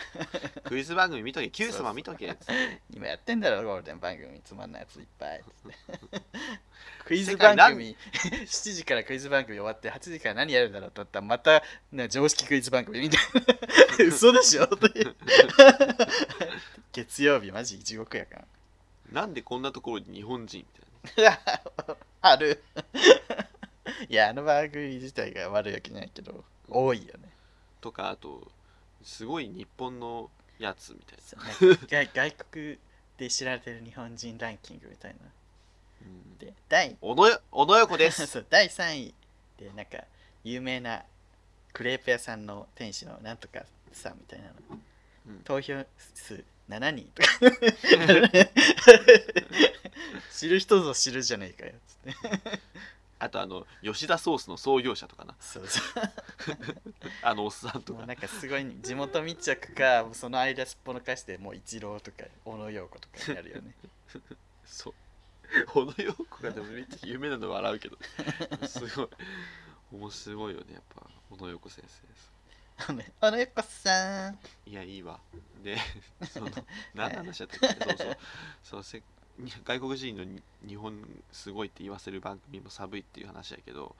[0.65, 1.51] クイズ番組見とけ。
[1.51, 2.37] Q 様見とけ。
[2.95, 4.41] 今やってんだろゴールデン番組。
[4.45, 5.45] つまんないやついっぱい。
[7.05, 7.97] クイズ番組。
[8.13, 13.21] 7時からクイズ番組終わって8時から何やるんだろうと思ったらまたな常識クイズ番組みたい
[14.01, 14.05] な。
[14.05, 14.65] 嘘でしょ？
[14.65, 15.07] って
[16.93, 18.45] 月曜日マジ地獄やか
[19.11, 20.67] なんでこんなところに日本人
[21.05, 21.41] みたいら
[22.23, 22.63] ある。
[24.09, 27.25] いやあの番組自体が悪いわけないけど多いよね。
[27.25, 27.29] な
[27.81, 28.51] とかあと
[29.03, 31.23] すごい日本のやつみたいな。
[31.25, 32.79] そうなんか外 外国
[33.17, 35.19] で知られてる日本人ランキングみたいな。
[36.03, 36.39] うん。
[36.39, 38.27] で第小野よ小野横です。
[38.29, 39.15] そう第3位
[39.59, 40.05] でなんか
[40.45, 41.05] 有名な
[41.73, 44.55] クレープ屋さんの店主のなんとかさんみたいなの、
[45.29, 45.41] うん。
[45.45, 45.85] 投票
[46.15, 47.29] 数7人とか。
[50.33, 51.75] 知る人ぞ知るじゃねえかよ。
[51.87, 52.61] つって
[53.21, 55.35] あとあの吉田ソースの創業者とかな。
[55.39, 55.81] そうそ
[57.23, 58.07] あのおっさんとか。
[58.07, 63.75] なんかすごい地元密着かその間すっぽのかしてもう一郎とか小野陽子とかになるよね。
[64.65, 64.95] そう。
[65.67, 67.99] 小野洋子がでもめっちゃ有名なの笑うけど。
[68.67, 69.09] すごい。
[69.93, 72.07] 面白いよねやっぱ小野洋子先生。
[72.07, 72.31] です
[72.89, 74.39] あのね小野陽子さん。
[74.65, 75.21] いやいいわ。
[75.63, 75.77] で
[76.33, 76.51] その
[76.95, 77.85] 何の話だったっけ？
[77.85, 78.19] そうそう。
[78.63, 79.05] そうせに
[79.65, 83.95] 外国人のに日本すごいって言わせる番組も寒いっていう話やけど、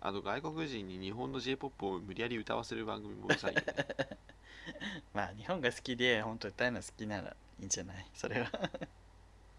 [0.00, 3.64] あの外国人に日本の j p o p を無理やり歌わせる番組もうざいよね。
[5.14, 8.06] まあ日本が好きで本当歌うの好きならいいんじゃない？
[8.14, 8.50] それは。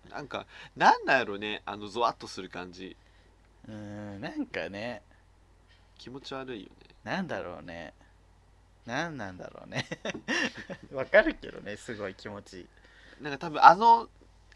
[0.10, 2.96] なんかなんなんやろねあのゾワッとする感じ。
[3.68, 5.02] うーんなんかね。
[5.98, 6.76] 気持ち悪いよね。
[7.04, 7.94] なんだろうね。
[8.86, 9.86] なんなんだろうね。
[10.94, 12.68] わかるけどねすごい気持ちいい。
[13.24, 14.08] なんか多分あの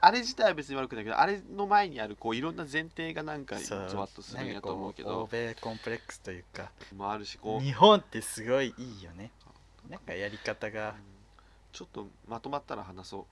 [0.04, 9.32] あれ自体は別に悪くないけどあれの前にあるこういろんな前提がなんかゾワッとするんやと思うけど欧米コンプレックスというかもあるしこう、日本ってすごいいいよね。
[9.90, 10.96] なんかやり方うがん。
[11.72, 13.26] ちょっとまとまったら話そ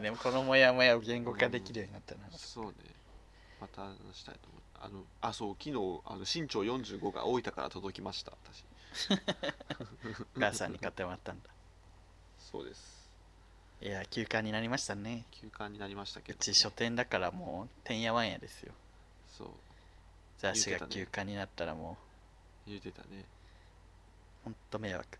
[0.00, 2.72] でも このモヤモヤを言語化できるようになったなうそうね。
[3.60, 4.62] また話したいと思う。
[4.80, 5.70] あのあそう昨日
[6.04, 8.64] あの身長45が大分から届きました私。
[10.36, 11.48] お 母さんに買ってもらったんだ。
[12.38, 13.03] そうです
[13.84, 15.26] いや休館になりましたね。
[15.30, 18.72] 休館になりましたけど、うち書店だからもうてんやわんやですよ。
[19.28, 19.48] そう。
[20.38, 21.04] 雑誌が言うてたね。
[21.04, 21.98] 休館になったらも
[22.66, 23.08] 言うてたね。
[23.10, 23.14] う
[24.44, 25.18] ほんと迷惑。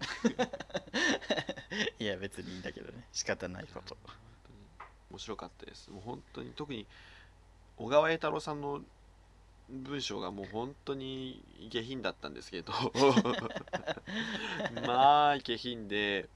[2.00, 3.04] いや別にいいんだけどね。
[3.12, 3.94] 仕方ないこと。
[4.02, 4.14] 本
[4.46, 4.56] 当に。
[5.10, 5.90] 面白かったです。
[5.90, 6.86] もう本当に特に
[7.76, 8.82] 小川栄太郎さんの
[9.68, 12.72] 文章がもう本当に下品だったんですけど。
[14.86, 16.26] まあ下品で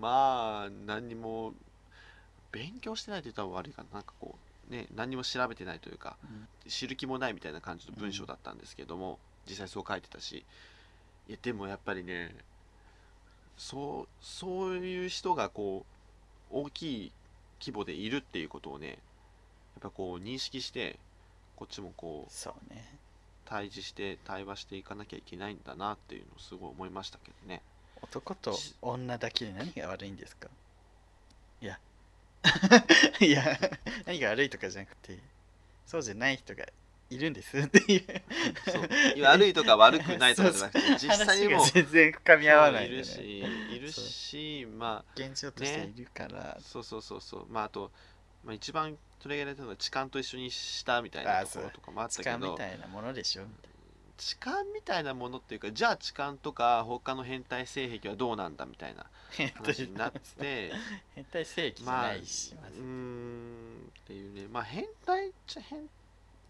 [0.00, 1.54] まあ何にも
[2.52, 3.88] 勉強してないと言ったら悪いかな。
[3.94, 4.36] なんかこ
[4.68, 6.26] うね何にも調べてないというかう
[6.68, 6.70] ん。
[6.70, 10.44] 知る気もないみたいな感じの文章だったんですけども、実際そう書いてたし
[11.28, 12.34] いやでもやっぱりね
[13.56, 15.84] そうそういう人がこ
[16.50, 17.12] う大きい
[17.60, 18.96] 規模でいるっていうことをねやっ
[19.82, 20.98] ぱこう認識して
[21.56, 22.98] こっちもこうそうね。
[23.44, 27.62] 対峙して対話していかなきゃいけないんだなっていうのをすごい思いましたけどね
[28.10, 30.48] 男とし女だけで何が悪いんですか？
[31.60, 31.78] いや。
[33.20, 33.58] いや
[34.06, 35.18] 何が悪いとかじゃなくて
[35.84, 36.64] そうじゃない人が
[37.10, 38.04] いるんですっていう。
[38.70, 39.22] そう。
[39.22, 43.38] 悪いとか悪くないとかじゃなくて実際にも全然深み合わないそういるし
[43.76, 47.46] いるしまあ現状としているから、そうそうそうそう。
[47.48, 47.90] まああと、
[48.44, 53.70] まあ、一番取り上げられたのが痴漢と一緒にしたみたいなあところとかもあった痴漢みけどたいなものでしょみたい
[54.16, 59.06] 痴漢みたいなものっていうかじゃあ痴漢とか他の変態性癖はどうなんだみたいな
[59.54, 60.72] 話になって
[61.14, 62.80] 変態正規じゃまあないし、まず。
[62.80, 64.48] うーんっていうね。
[64.50, 65.80] まあ変態っちゃ変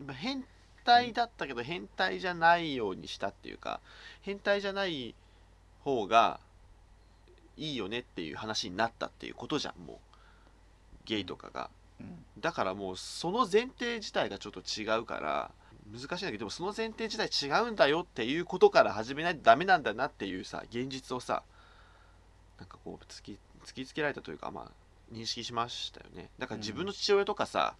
[0.04, 0.44] まあ変
[0.84, 3.80] 態だったけど変態じゃないようにしたっていうか
[4.22, 5.14] 変態じゃない
[5.82, 6.40] 方が
[7.56, 9.98] いいよねっていう話になったっていうことじゃんもう。
[11.06, 11.70] ゲイとかが。
[12.00, 12.18] うん。
[12.38, 15.50] だからもうその前提自体がちょっと違うから
[15.92, 21.42] 難しいんだけどでもその前提自体違うんだよっていうことから始めないとダメなんだなっていうさ現実をさ
[22.58, 26.28] なんかこう突き突きつけられたというかまあ認識しましたよね。
[26.38, 27.76] だから自分の父親とかさ、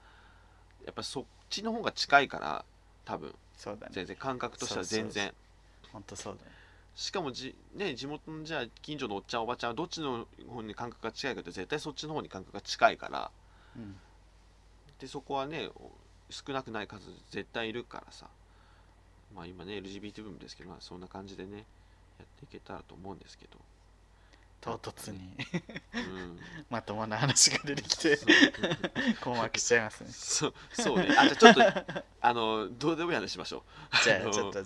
[0.84, 2.64] やっぱそっちの方が近いから
[3.04, 3.34] 多分。
[3.56, 3.92] そうだね。
[3.94, 5.32] 全然感覚としては全然。
[5.92, 6.52] ほんとそうだね。
[6.94, 13.30] しかもじ、ね、地元のじゃあ近所のおっちゃんおばちゃんはどっちの方に感覚が近いかって絶対そっちの方に感覚が近いから。
[13.76, 13.96] うん。
[14.98, 15.68] でそこはね
[16.30, 18.26] 少なくない数絶対いるからさ。
[19.34, 21.58] まあ今ね LGBT ブームですけど、まあ、そんな感じでね
[22.18, 23.58] やっていけたらと思うんですけど。
[24.60, 25.18] 唐突に。
[25.94, 26.40] うん。
[26.70, 28.18] まともな話が出てきて
[29.22, 30.10] 困惑しちゃいますね。
[30.10, 31.14] そうそうね。
[31.16, 34.04] あじゃあちょっとあのどうでもいい話しましょう。
[34.04, 34.64] じゃあちょっと、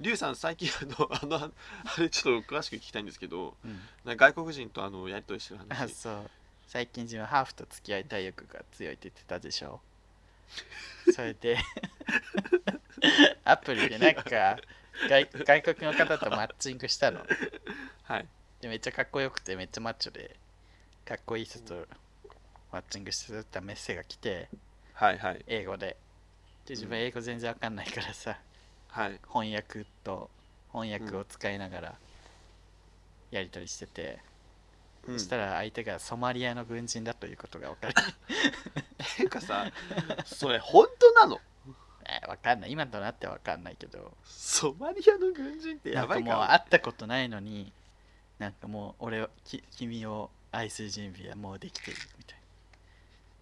[0.00, 3.68] リュウさん最近あのあのあれちょっと詳しく聞きたいんですけどう
[4.12, 6.30] ん、外国人とあのやり取りしてるあ話そう。
[6.66, 9.80] 最近自分ハーフと付き合いたい欲が強いって言ってたでしょ
[11.14, 11.58] それで
[13.44, 14.58] アプリでなんか
[15.08, 17.24] 外外国の方とマッチングしたの。
[18.04, 18.28] はい。
[18.60, 20.36] でめっちゃかっこよくてめっちゃマッチョで
[21.04, 21.86] かっこいい人と
[22.72, 24.48] マッチングしてたメッセが来て
[24.94, 25.44] はいはい。
[25.46, 25.96] 英語で。
[26.64, 28.38] で自分英語全然わかんないからさ
[28.88, 29.20] はい。
[29.28, 30.30] 翻訳と
[30.72, 31.94] 翻訳を使いながら
[33.30, 34.18] やり取りしてて、
[35.06, 35.18] うん。
[35.18, 38.02] そしたら相手がソマリアの軍人だということが分か
[39.16, 39.70] るていうかさ
[40.24, 41.40] それ本当なの？
[42.08, 42.72] え分かんない。
[42.72, 44.12] 今となっては分かんないけど。
[44.24, 47.72] ソマリアの軍人ってなんかもうやばいか会ったことないのに
[48.38, 52.44] なんかもう俺はき君を愛する準備はもうできているみたいな。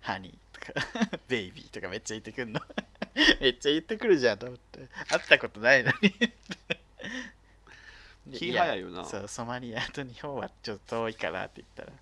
[0.01, 2.61] ハニーとか ベイビーとかめっちゃ言ってくんの。
[3.41, 4.89] めっちゃ言ってくるじゃんと思って。
[5.09, 6.11] 会ったことないのに。
[8.27, 9.05] で気早いよな。
[9.05, 11.99] そうソマリアと日本はちょっと遠いからって言ったら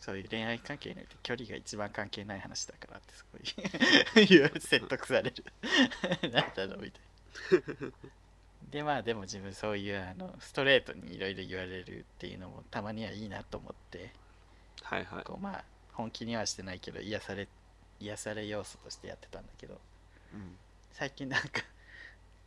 [0.00, 4.26] そういう恋愛関係において距離が一番関係ない話だからってすごい
[4.60, 5.44] 説得される。
[6.32, 7.02] なんだろうみたい
[7.82, 7.92] な。
[8.70, 14.12] でまあでも自分そういうあのストレートにいろいろ言われるっていうのもたまにはいいなと思って。
[14.82, 15.24] はいはい。
[15.24, 17.46] こうまあ本気にはしてないけど癒され
[17.98, 19.78] 癒され要素としてやってたんだけど。
[20.32, 20.56] うん。
[20.92, 21.62] 最近なんか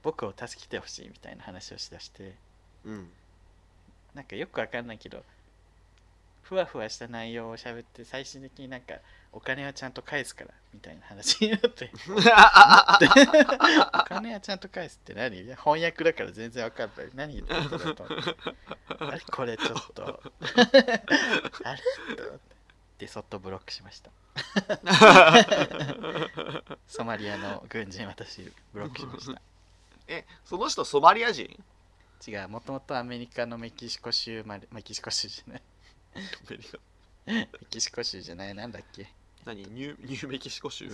[0.01, 2.35] 僕を助けてほしいみたいな話をしだして。
[2.85, 3.11] うん。
[4.15, 5.23] なんかよくわかんないけど
[6.43, 8.95] ふわふわした内容を喋って最終的になんか
[9.31, 11.89] お金はちゃんと返すからみたいな話になって。
[12.07, 12.15] お
[14.05, 18.05] 金はちゃんと返すって何翻訳だから全然わかんない何言ってるんだと
[19.31, 20.21] これちょっと。
[21.63, 21.81] あれ？
[22.15, 22.53] と思って。
[22.99, 24.11] でそっとブロックしました。
[26.87, 29.41] ソマリアの軍人私ブロックしました。
[30.07, 31.63] えその人ソマリア人？
[32.25, 35.61] 違うもともとアメリカのメキシコ州までメキシコ州じゃない。
[35.61, 35.72] ア
[36.49, 36.77] メリカ
[37.25, 39.07] メキシコ州じゃないなんだっけ？
[39.45, 39.61] 何？
[39.63, 40.85] ニューニューメキシコ州？
[40.85, 40.93] 違う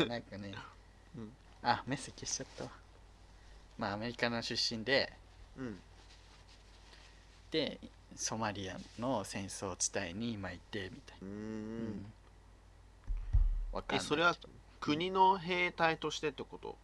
[0.00, 0.54] 違うなんかね、
[1.16, 1.32] うん。
[1.62, 2.70] あメッセ消しちゃったわ。
[3.78, 5.12] まあアメリカの出身で。
[5.56, 5.80] うん。
[7.50, 7.78] で
[8.16, 12.12] ソマリアの戦争地帯に今いてみたいな、ん。
[13.72, 14.04] わかんない。
[14.04, 14.36] えそれは
[14.80, 16.76] 国の兵隊としてってこと？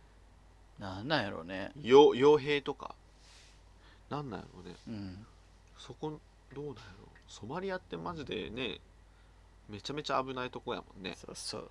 [0.79, 1.73] なんなんやろうね。
[1.83, 2.95] よ傭兵とか？
[4.11, 4.77] なんなんやろうね。
[4.89, 5.27] うん。
[5.79, 6.21] そこ
[6.55, 8.79] どうなんやろソマリアってマジでね
[9.69, 11.17] めちゃめちゃ危ないとこやもんね。
[11.17, 11.71] そうそう。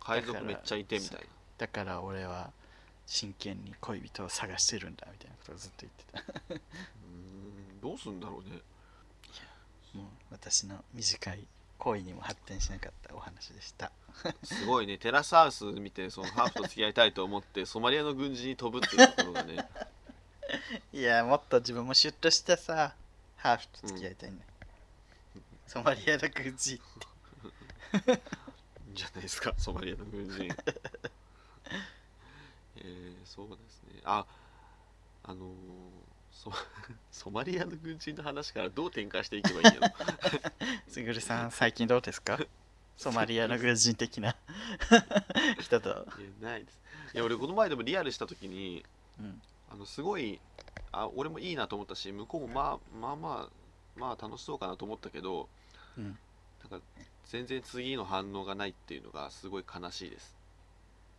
[0.00, 1.26] 海賊めっちゃいてみたいな。
[1.58, 2.50] だから俺は
[3.06, 6.54] 真剣に恋人を探してるんだみたいなことをずっと言ってた。
[6.54, 8.60] うーんどうすんだろうね。
[9.94, 11.46] もう私の短い
[11.78, 13.92] 恋にも発展しなかったお話でした。
[14.42, 14.96] すごいね。
[14.96, 19.68] テラスハウス見てそのハーフと付き合いたいと思ってソマリアの軍人に飛ぶっていうところがね。
[20.92, 22.94] いやもっと自分もシュッとしたさ
[23.36, 24.38] ハーフと付き合いたいね、
[25.66, 26.78] ソマリアの軍人いい
[28.92, 30.48] んじゃないですかソマリアの軍人。
[32.76, 34.00] えー、そうですね。
[34.04, 34.24] あ
[35.24, 35.48] あのー
[36.32, 36.52] ソ
[37.10, 39.94] ソマリアの軍人の話からどう展開していけばいいんやろ。
[40.88, 42.38] すぐるさん最近どうですか？
[42.98, 44.36] ソマリアの軍人的な
[45.60, 45.92] 人と、い
[46.42, 46.80] やないです。
[47.14, 48.84] いや俺この前でもリアルした時に
[49.20, 49.40] うん、
[49.70, 50.40] あのすごい
[50.90, 53.63] あ俺もいいなと思ったし向こうもまあまあまあ
[53.96, 55.48] まあ楽しそうかなと思ったけど
[55.96, 56.18] うん。
[56.70, 56.86] なんか
[57.26, 60.34] 全然次の反応がないっていうのがすごい悲しいです。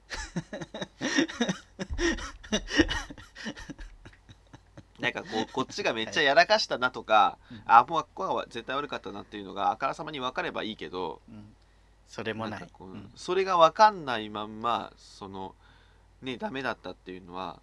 [5.00, 7.62] なんかこうこっちがめっちゃやらかしたなとか、うん。
[7.66, 11.54] あもうここが絶対悪かったなっていうのがあからさまに分かればいいけどうん、
[12.08, 12.70] それもない。
[12.80, 13.12] うん。
[13.16, 15.54] それが分かんないまんまその
[16.22, 17.60] ねダメだったっていうのは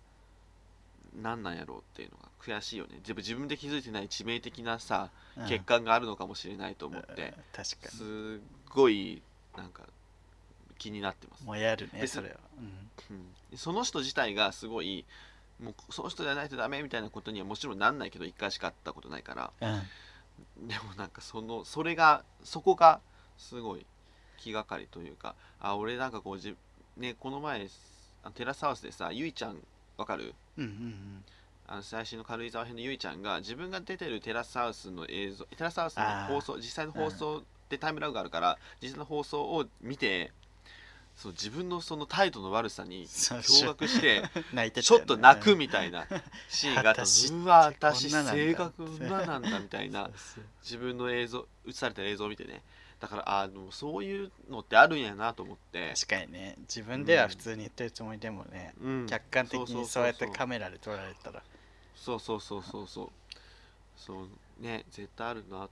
[1.20, 2.96] 何なんやろうっていうのが悔しいよね。
[2.98, 5.42] 自分自分で気づいてない致命的なさうん。
[5.44, 7.16] 欠陥があるのかもしれないと思って、うん
[7.52, 8.40] 確かすっ
[8.70, 9.22] ごい
[9.56, 9.84] なんか
[10.78, 11.40] 気になってます。
[11.40, 12.36] に、もやるねでそれは、
[13.10, 15.04] うん、その人自体がすごい
[15.62, 19.52] もうその人じゃないとダメみたいなことにはもちろんなんないけど一回しか会ったことないから。
[19.60, 19.82] うん。
[20.62, 23.00] うん、でもなんかそのそれがそこが
[23.36, 23.86] すごい
[24.38, 26.56] 気がかりというかあ俺なんかこうじ
[26.96, 27.68] ねこの前
[28.24, 29.58] あテラスハウスでさゆいちゃん
[29.96, 30.34] わかる？
[30.58, 31.24] うんうん
[31.68, 40.32] あの最新の軽井沢編のゆいちゃんが自分が出てるテラスハウスの映像テラスハウスの放送実際の放送でタイムラグがあるから実際の放送を見て
[41.16, 44.22] そう自分のその態度の悪さに驚愕して
[44.52, 46.06] 泣いてたちょっと泣くみみたいな
[46.50, 47.02] シーンがあった。
[47.02, 50.10] うわ私性格女なんだみたいな
[50.62, 52.60] 自分の映像映された映像を見てね
[53.02, 56.54] だからあのそういうのってあるんやなと思って、確かにね。
[56.60, 59.06] 自分では普通に言ってるつもりでもね、うん。
[59.08, 61.42] 客観的にそうやってカメメラで撮られたら。
[61.96, 62.86] そうそうそうそう。
[62.86, 63.08] そう。
[63.96, 64.28] そう
[64.62, 65.68] ね絶対あるなと思っ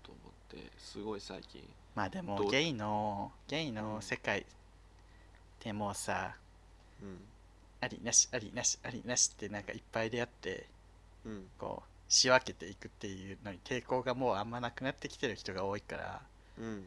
[0.61, 0.72] て。
[0.76, 1.62] すごい最近。
[1.95, 3.74] まあでもゲイのゲイうん。
[3.76, 4.45] の世界っ
[5.61, 6.35] てもうさ
[7.01, 7.16] うん。
[7.81, 10.66] ありなしありなしありなしってなんかいっぱいであって
[11.24, 11.45] うん。
[11.61, 16.20] こう仕分けていくっていうのに抵抗がもうあんまなくなってきてる人が多いから
[16.59, 16.85] うん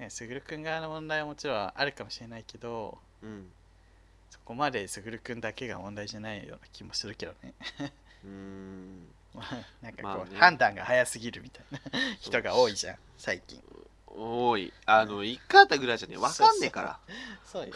[0.00, 3.46] ねすぐるくん側の問題はもちろんあるかもしれないけどうん。
[4.30, 7.52] そこまですぐるくんだけが問題じゃないような気もするけどね。
[8.24, 9.08] うーん。
[9.34, 10.38] まあなんかこう、まあね。
[10.38, 11.78] 判断が早すぎるみたいな
[12.20, 13.62] 人が多いじゃん最近。
[14.06, 14.72] 多い。
[14.86, 17.00] あの1回あったぐらいじゃね分かんねえから。
[17.44, 17.74] そうよ。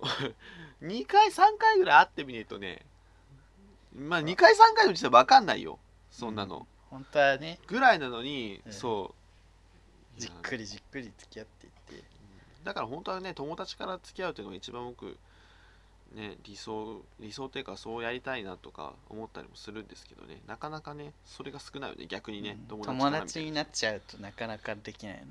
[0.82, 2.84] 2回3回ぐらい会ってみねえとね。
[3.94, 5.78] まあ2回3回のうちは分かんないよ
[6.10, 7.58] そんなの、本当はね。
[7.66, 8.72] ぐらいなのに、うん。
[8.72, 9.19] そう
[10.18, 12.04] じっくりじっくり付き合っていって。
[12.64, 15.16] だから本当はね友達から付き合うっていうのが一番僕
[16.14, 20.40] ね理想理想というかそうやりたいなとか思ったりもするんですけどね。
[20.46, 22.06] なかなかねそれが少ないよね。
[22.06, 22.82] 逆にね、うん。
[22.82, 25.26] 友達になっちゃうとなかなかできないよね。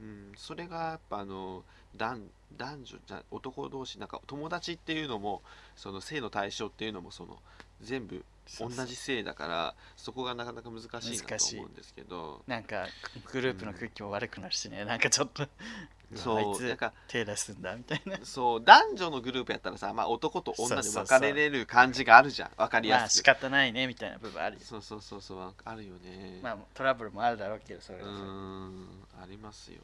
[0.00, 1.62] うん、それがやっぱあの
[1.96, 2.20] 男
[2.56, 5.42] 男女じゃ男同士なんか友達っていうのも
[5.76, 7.38] その性の対象っていうのもその
[7.80, 8.24] 全部
[8.58, 12.42] 同じ性だからそこがなかなか難しいなと思うんですけど。
[12.46, 12.86] なんか
[13.32, 15.46] グループの空気も悪くなるしね、なんかちょっと
[16.14, 18.18] そうあいつなんか手出すんだみたいな。
[18.24, 22.50] そう男女のグループやったらさ、まあ、男と女で分かれれる感じがあるじゃん。
[22.56, 28.86] 分かりまあやすく、仕方ないねみたいな部分あるよそうそうそうそうあるよね、まあトラブルもあるだろうけどそれうん
[29.20, 29.78] ありますよ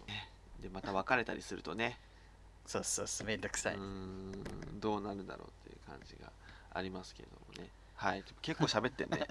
[0.61, 1.99] でまた別れたりするとね。
[2.67, 4.33] そうそうそうめんどくさい、うーん
[4.79, 6.31] どうなるだろうっていう感じが
[6.75, 8.23] ありますけどもねはい。
[8.43, 9.27] 結構喋ってんね。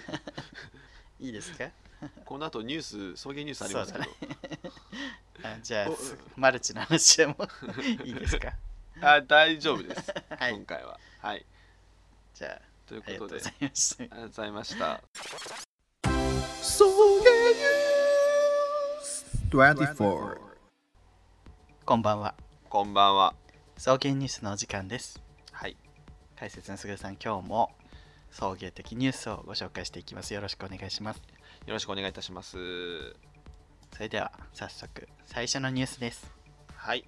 [1.20, 1.70] いいですか？
[2.24, 4.04] この後ニュース送迎ニュースありますけど、
[5.44, 5.88] あじゃあ
[6.34, 7.36] マルチの話でも
[8.02, 8.54] いいですか？
[9.02, 10.54] あ大丈夫です、はい。
[10.54, 10.98] 今回は。
[11.20, 11.44] はい。
[12.34, 14.02] じゃというあありがとうごことでざいました。
[14.02, 15.02] ありがとうございました。
[16.62, 20.40] 送迎ニュース24
[21.84, 22.34] こんばんは。
[22.70, 23.34] こんばんは。
[23.76, 25.20] 送迎ニュースのお時間です。
[25.52, 25.76] はい。
[26.36, 27.70] 解説のすぐるさん、今日も
[28.32, 30.32] 送迎的ニュースをご紹介していきます。
[30.32, 31.18] よろしくお願いします。
[31.66, 32.56] よろしくお願いいたします。
[33.94, 36.32] それでは早速、最初のニュースです。
[36.74, 37.04] はい。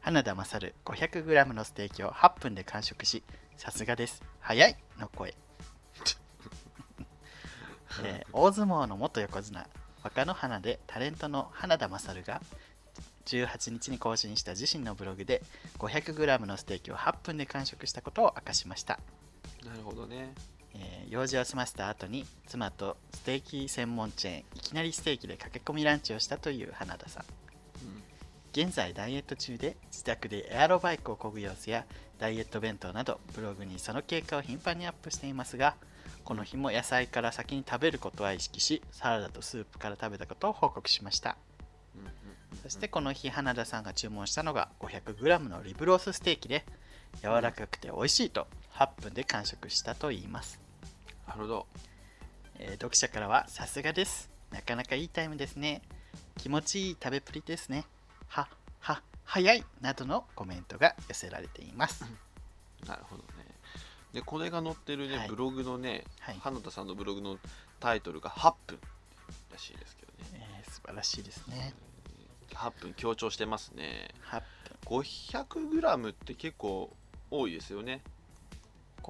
[0.00, 3.22] 花田勝 500g のステーキを8分で完食し、
[3.58, 4.22] さすがです。
[4.40, 5.34] 早いの声。
[8.02, 9.68] えー大相撲の元横綱、
[10.02, 12.40] 若の花でタレントの花田勝が
[13.26, 15.42] 18日に更新した自身のブログで
[15.78, 18.98] 500g のステーキを8分で完食したことを明かしました。
[19.64, 20.32] なるほどね。
[20.74, 27.24] えー用事を済ませた後に妻とステーキ専門チェーンいきなりステーキで駆け込みランチをしたという花田さん。
[28.52, 31.84] 現在ダイエット中で自宅でエアロバイクを漕ぐ様子や
[32.18, 35.74] ダイエット弁当などブログにその経過を頻繁にアップしていますが
[36.22, 41.36] この日も野菜から先に食べることは意識しサラダとスープから食べたことを報告しました。
[41.96, 42.14] うんうんうん
[42.62, 46.64] そしてこの日花田さんが注文したのが 500g のリブロースステーキで
[47.20, 50.60] 柔らかくて美味しいと8分で完食したといいます
[51.26, 51.66] なるほど。
[52.58, 54.30] えー読者からはさすがです。
[54.50, 55.82] なかなかいいタイムですね。
[56.36, 57.84] 気持ちいい食べっぷりですね。
[58.28, 58.48] は、
[58.80, 62.04] は、早いなどのコメントが寄せられています。
[62.86, 63.46] なるほどね。
[64.12, 67.38] で、これが載ってるね、はいブログのね、はい花田さんのブログの
[67.80, 68.78] タイトルが8分
[69.52, 70.58] らしいですけどね。
[70.60, 71.74] えー素晴らしいですね。
[72.50, 74.10] 8分強調してますね。
[74.30, 74.42] 8
[74.86, 76.94] 500g って結構
[77.30, 78.02] 多いですよね。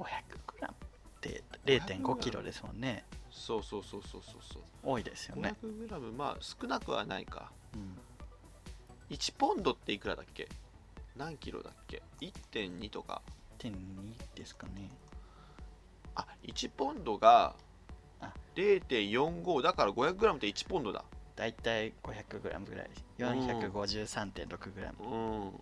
[0.03, 0.75] 分 500g っ
[1.21, 3.05] て0.5キロですもんね。
[3.31, 4.63] そうそうそうそうそうそう。
[4.83, 5.55] 多いですよね。
[5.63, 7.51] 500g まあ少なくはないか。
[7.73, 7.97] うん、
[9.09, 10.47] 1ポンドっていくらだっけ？
[11.15, 13.21] 何キロだっけ ?1.2 とか。
[13.59, 14.89] 1.2ですかね。
[16.15, 17.55] あ、1ポンドが
[18.21, 21.03] あ0.45だから 500g って1ポンドだ。
[21.35, 22.89] だいたい 500g ぐらい。
[23.17, 25.03] 453.6g。
[25.03, 25.53] うんうん。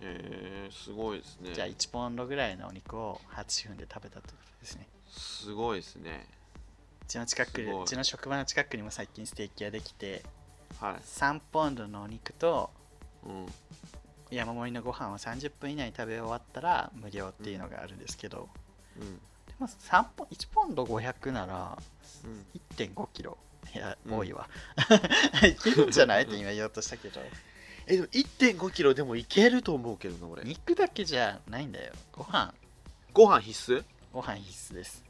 [0.00, 1.52] えー、すごいですね。
[1.54, 4.88] じゃあ1ポンドぐらいのお肉を8分で食べたということですね。
[5.10, 6.26] すごいですね。
[7.02, 10.22] うちの近くうちの職場の近くにも最近ステーキ屋できて
[10.80, 10.94] はい。
[11.02, 12.70] 3ポンドのお肉と
[13.24, 13.46] うん。
[14.30, 18.50] 山盛りのご飯を30分以内に食べ終わったら無料っていうのがあるんですけど、
[19.00, 19.16] うん。
[19.16, 19.20] で
[19.58, 21.78] も3ポ1ポンド500なら
[22.24, 22.46] うん、
[22.76, 23.38] 1.5キロ
[23.74, 24.48] いや、うん多いわ
[25.46, 26.24] いけるんじゃない？
[26.24, 27.20] って今言おうとしたけど
[27.88, 30.44] え、でも1.5キロでもいけると思うけどな、俺。
[30.44, 32.52] 肉だけじゃないんだよご飯
[33.12, 33.84] ご飯必須？
[34.12, 35.04] ご飯必須です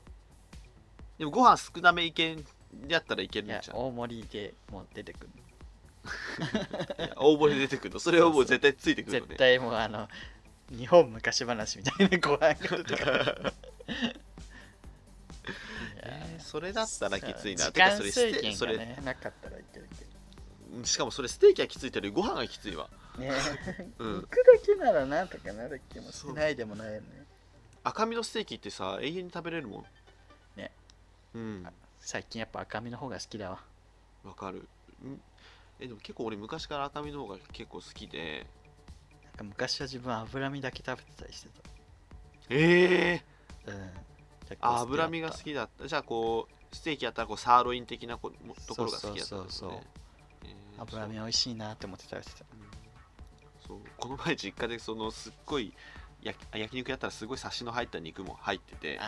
[1.19, 2.45] でもご飯少なめいけん
[2.89, 3.77] やったらいけいやるんじゃん。
[3.77, 5.31] 大盛りでもう出てくる
[6.99, 8.01] いや大盛り出てくるの。
[8.01, 9.29] それはもう絶対ついてくるのね。
[9.31, 10.09] 絶対もうあの
[10.71, 13.53] 日本昔話みたいなご飯が出てくるいや
[16.05, 17.67] えーそれだったらきついな。
[17.67, 20.05] 時てか間それス制限がテそれねなかったらいけるけ
[20.85, 22.89] しかもそれステーキはきついってよりご飯がきついわ。
[23.17, 23.33] どね
[23.99, 27.27] うん肉だけならなんとかなる気もしないでもないよね
[27.85, 29.85] 赤身のステーキってさ、永遠に食べれるもん。
[30.57, 30.71] ね。
[31.35, 31.67] うん。
[32.01, 33.61] 最近やっぱ赤身の方が好きだわ
[34.25, 34.69] わかる。
[35.05, 35.21] ん
[35.81, 38.47] え、でも結構俺昔から赤身の方が結構好きで。
[39.25, 41.49] なんか昔は自分脂身だけ食べてたりして
[42.51, 43.25] ええ
[43.67, 43.91] たうん
[44.61, 45.87] 脂身が好きだった。
[45.87, 48.33] じゃあこう、ステーキやったらこうサーロイン的なとこ
[48.85, 49.87] ろが好きだったんですそうそうよね。
[49.95, 52.45] えー脂身美味しいなって思って食べてた。
[53.67, 53.79] そう。
[53.99, 55.73] この前実家でそのすっごい
[56.23, 58.99] 焼焼肉やったらすごいサシの入った肉も入ってて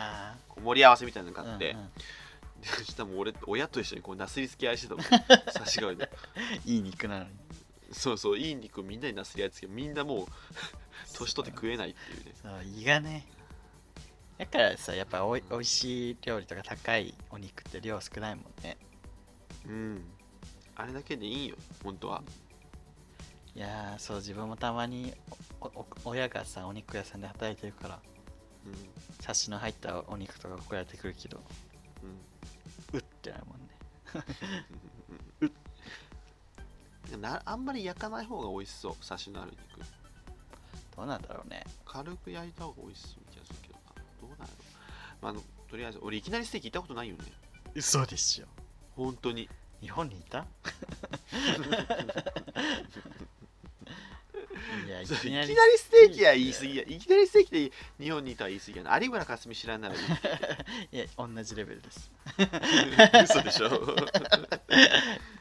[0.63, 1.85] 盛り合わせみたいなのがああって、うんうん。
[2.61, 5.03] でそしたらもう俺親と一緒にこうなすりつけ合いしてたもん
[5.51, 5.97] サシがい
[6.65, 7.31] い肉なのに。
[7.91, 10.27] そうそういい肉をみんなになすり合いつけみんなもう
[11.13, 12.31] 年取って食えないっていうね。
[12.41, 13.27] そう胃がね。
[14.37, 18.77] だからさやっぱおいおいしい料理とか高いお肉って量少ないもんね。
[19.65, 20.03] うん
[20.81, 22.23] あれだけでいいよ本当は。
[23.55, 25.13] いやーそう自分もたまに
[25.59, 27.99] おお親がさお肉屋さんで働いてるから
[28.65, 28.73] うん。
[29.19, 31.39] サシの入ったお肉とか送られてくるけど
[32.03, 32.97] うん。
[32.97, 33.67] うってなるもんね。
[37.19, 39.87] なあんまり焼かない方が美味しそうサシのある肉。
[40.95, 41.63] どうなんだろうね。
[41.85, 43.81] 軽く焼いた方が美味しそう気がするけどな。
[44.21, 44.49] どうなんやろ、
[45.21, 47.25] まあ、あのとりあえず俺いきなりステーキ行ったことないよね。
[47.75, 48.45] 嘘でしょ
[48.95, 49.47] 本当に
[49.81, 50.45] 日本にいた？
[55.01, 56.83] いきなりステーキは言い過ぎや。
[56.83, 58.83] いきなりステーキで日本にいたら言い過ぎや。
[58.83, 60.01] な有村架純知らんならいい。
[60.95, 62.11] いや同じレベルです。
[63.23, 63.67] 嘘でしょ？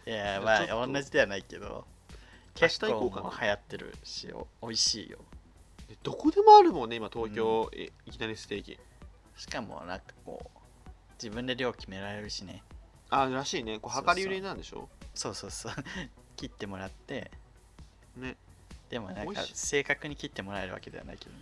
[0.07, 1.87] いやいやまあ同じではないけど
[2.55, 5.19] 結構もう流行ってるしお美味しいよ。
[6.03, 8.79] どこでもあるもんね今東京、えいきなりステーキ。
[9.37, 10.59] しかもなんかこう
[11.23, 12.63] 自分で量決められるしね
[13.11, 13.79] あらしいね。
[13.81, 14.89] こう量り売りなんでしょ？
[15.15, 15.73] そうそうそう。
[16.37, 17.31] 切ってもらって。
[18.17, 18.37] ね。
[18.89, 21.33] でもなんか正確に切ってもらえるわけではないけど、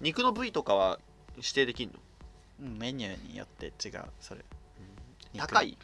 [0.00, 1.00] 肉の部位とかは
[1.36, 1.94] 指定できんの？
[2.60, 4.44] うん、メニューによって違うそれ。
[5.32, 5.76] 肉高い？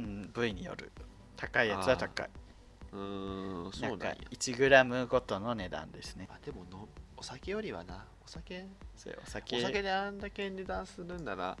[0.00, 0.90] うん部位による。
[1.36, 2.30] 高いやつは高い。
[2.92, 6.28] うーんそうんなんや 1g ごとの値段ですね。
[6.30, 8.04] あでものお酒よりはな。
[8.24, 8.66] お酒
[9.24, 9.56] お酒。
[9.56, 11.56] お酒であんだけ値段するんなら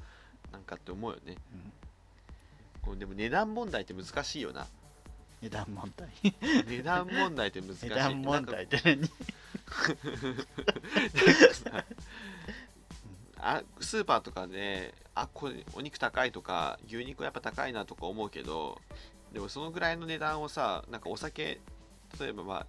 [0.50, 1.36] なんかって思うよね。
[1.52, 1.72] うん
[2.82, 4.66] こうでも値段問題って難しいよな。
[5.40, 6.08] 値段問題。
[6.66, 7.88] 値段問題って難しい。
[7.88, 9.08] 値段問題って何？
[13.44, 18.80] あスーパーとかであこれお肉高いとか牛肉やっぱ高いなとか思うけど
[19.32, 21.60] でもそのぐらいの値段をさなんかお酒
[22.20, 22.66] 例えばまあ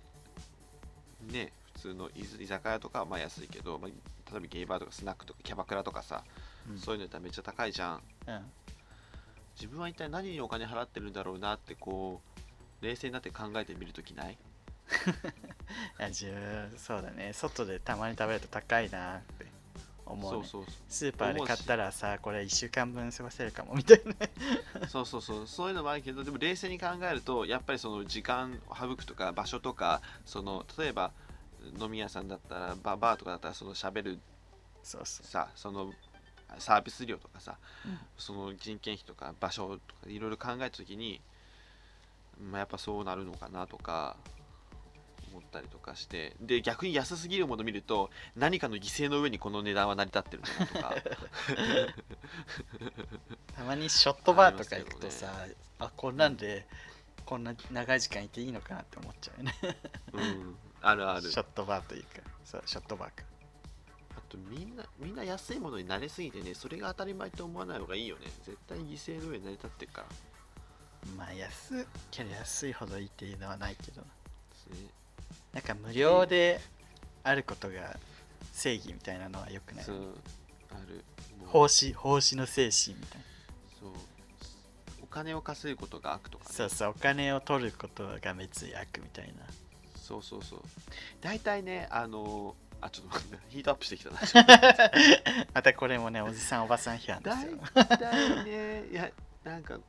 [1.31, 3.91] ね普通の居居酒屋とかはまあ安いけど、まあ、
[4.31, 6.23] 例えばゲイバーとかスナックとかキャバクラとかさ、
[6.69, 6.77] うん。
[6.77, 8.01] そういうのやったらめっちゃ高いじゃん。
[8.27, 8.41] うん
[9.55, 12.21] 自分は一体何にお金払ってるんだろうなってこ
[12.81, 14.33] う冷静になって考えてみるときない？
[15.99, 17.31] いや自分そうだね。
[17.33, 19.45] 外でたまに食べると高いなって
[20.05, 24.01] 思う,、ね、そうそうスーパーで買ったらさこれ1週間分過ごせるかもみたい
[24.79, 25.47] な そうそうそう。
[25.47, 31.11] そういうのもあるけどでも冷静に考えるとやっぱりその時間を省くとか場所とかその例えば
[31.79, 34.19] 飲み屋さんだったらババーとかだったらその喋る
[34.83, 35.25] そうそう。
[35.27, 35.93] さその
[36.59, 37.99] サービス料とかさ、うん。
[38.17, 41.21] その人件費とか場所とかいろいろ考えた時に、
[42.39, 44.17] まあ、やっぱそうなるのかなとか
[45.31, 46.35] 思ったりとかして。
[46.39, 51.15] で逆に安すぎるものを見ると何かの犠牲の上にこの値段は成り立ってるのかなとか。
[53.55, 55.45] たまにショットバーとか行くとあさ
[55.79, 56.65] あ,、こんなんで
[57.25, 59.55] こんな長い時間いていいのかなって思っちゃうよね。
[60.13, 60.57] うん。
[60.81, 61.21] あるある。
[61.31, 62.09] ショットバーというか
[62.43, 63.23] そうショットバーか。
[63.23, 63.32] あ
[64.33, 68.23] とみんなみんな安いものに慣れすぎてねそれが当たり前と思わない方がいいよね。
[68.43, 70.07] 絶対犠牲の上に成り立ってるから。
[71.17, 74.01] まあ安けど安いほどいいっていうのはないけど。
[75.53, 76.59] なんか無料で
[77.23, 77.97] あることが
[78.51, 79.85] 正義みたいなのはよくない。
[79.85, 79.97] そう
[80.71, 81.03] ある。
[81.45, 83.25] 奉仕奉仕の精神みたいな。
[83.79, 83.91] そう。
[85.03, 86.49] お金を稼ぐことが悪とかね。
[86.51, 89.45] そうそうお金を取ることが滅意悪みたいな。
[89.95, 90.61] そうそうそう。
[91.21, 92.55] 大体ねあの
[92.85, 94.19] あちょっと待ってヒートアップしてきたな。
[95.53, 97.59] またこれもねおじさんおばさん批判ですよ。
[97.73, 99.11] 大体ねいや
[99.43, 99.79] なんか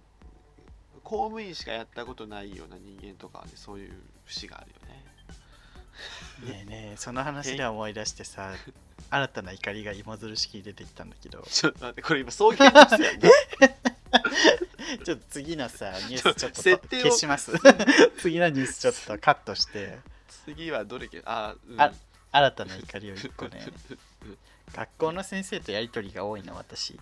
[1.03, 3.93] 公務員しかやったことないような人間とかはねそういう
[4.25, 5.05] 節があるよね。
[6.53, 8.53] ねえねえその話で思い出してさ
[9.11, 11.43] 新たな怒りが芋づる式に出てきたんだけど。
[11.43, 13.31] ちょっと待ってこれ今送迎ですよね
[15.05, 17.53] ちょっと次のさ ニュースちょっと設定を消します。
[18.19, 19.99] 次のニュースちょっとカットして。
[20.45, 21.93] 次はどれけあ、うん、あ
[22.37, 23.64] 新たな怒りを一個ね。
[24.74, 26.99] 学校の先生とやりとりが多いの私。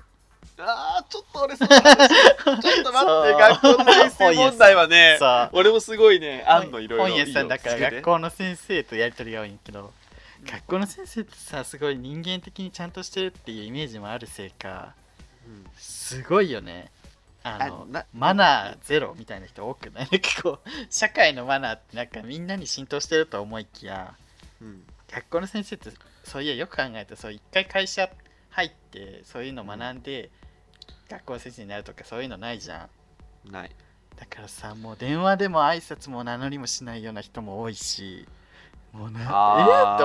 [0.59, 2.09] あーちょっと俺その話
[2.63, 5.51] ちょっと待って学校の先生問題はねそう。
[5.55, 9.91] 俺もすごいねあんのいろいろ本屋さんだから学校の先生とやりとりが多いんやけど
[10.45, 14.95] 学校の先生ってさすごい人間的にちゃんとしてるっていうイメージもあるせいか
[15.47, 16.91] うんすごいよね。
[17.45, 20.09] あのマナーゼロみたいな人多くない？
[20.13, 24.15] なんかこう社会のマナーってなんかみんなに浸透してると思いきや
[24.61, 24.83] うん
[25.15, 25.91] 学校の先生って
[26.25, 28.09] そういやよく考えたらそう一回会社
[28.51, 30.31] 入ってそういうの学んで、
[31.09, 32.89] 学校の先生になるとかそういうのないじゃ
[33.47, 33.53] ん。
[33.53, 33.71] ない。
[34.17, 38.27] だからさもう電話でも挨拶も名乗りもしないような人も多いし
[38.93, 40.05] もうなえー、って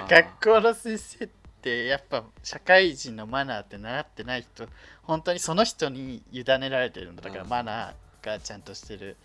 [0.00, 0.10] 思う。
[0.10, 1.28] 学校の先生っ
[1.62, 4.68] てやっぱ社会人のマナーって習ってない人
[5.02, 7.48] 本当にその人に委ねられてるんだだからうん。
[7.48, 9.16] マナーがちゃんとしてる。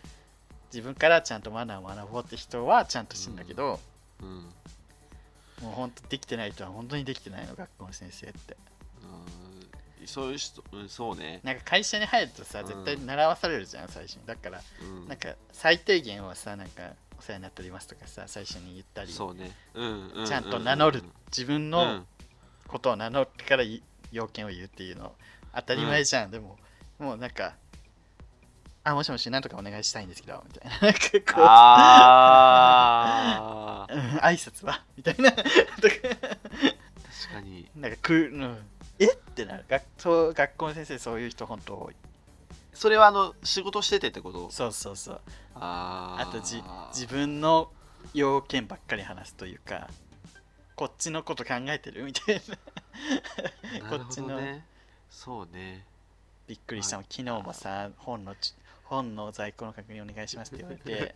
[0.72, 3.80] 自分からちゃんとマナーを学ぼうって人はちゃんとしてんだけど、
[4.22, 4.46] うん
[5.62, 8.58] もう本当できてない人は本当にできてないの学校の先生って。
[10.00, 10.08] うん。
[10.08, 12.68] そういう人、うん、そうね、なんか会社に入るとさうん。
[12.68, 14.22] 絶対習わされるじゃん最初に。
[14.26, 22.06] だからうん、なんか最低限はさなんかお世話になっておりますとかさ最初に言ったりそうね、うんうん、ちゃんと名乗るうん自分のうん。
[22.70, 23.82] ことを名乗ってからい
[24.12, 25.14] 要件を言うっていうの
[25.56, 26.56] 当たり前じゃん、でも
[27.00, 27.56] もうなんか
[28.84, 30.80] あもしもしなんとかお願いしたいんですけどみたいな。
[30.80, 31.00] なんか
[31.34, 33.88] こうあ
[34.24, 34.84] 挨拶は？
[34.96, 35.32] みたいな。
[35.32, 35.44] 確
[37.34, 37.70] かに。
[37.76, 38.58] なんかく、うん、
[39.00, 39.12] え？
[39.12, 39.66] ってなる。
[39.70, 41.96] 学そう学校の先生そういう人本当多い。
[42.74, 44.50] それはあの仕事しててってこと？
[44.50, 45.22] そうそうそう。
[45.56, 46.30] あー。
[46.30, 46.64] あとじ
[46.94, 47.70] 自分の
[48.14, 49.90] 要件ばっかり話すというか
[50.76, 52.58] こっちのこと考えてるみたいな。
[53.74, 54.40] なるほこっちの。
[55.10, 55.86] そうね。
[56.48, 56.96] びっくりした。
[56.98, 58.54] 昨日もさ本のち
[58.90, 61.16] 本の在庫の確認お願いしますって言われて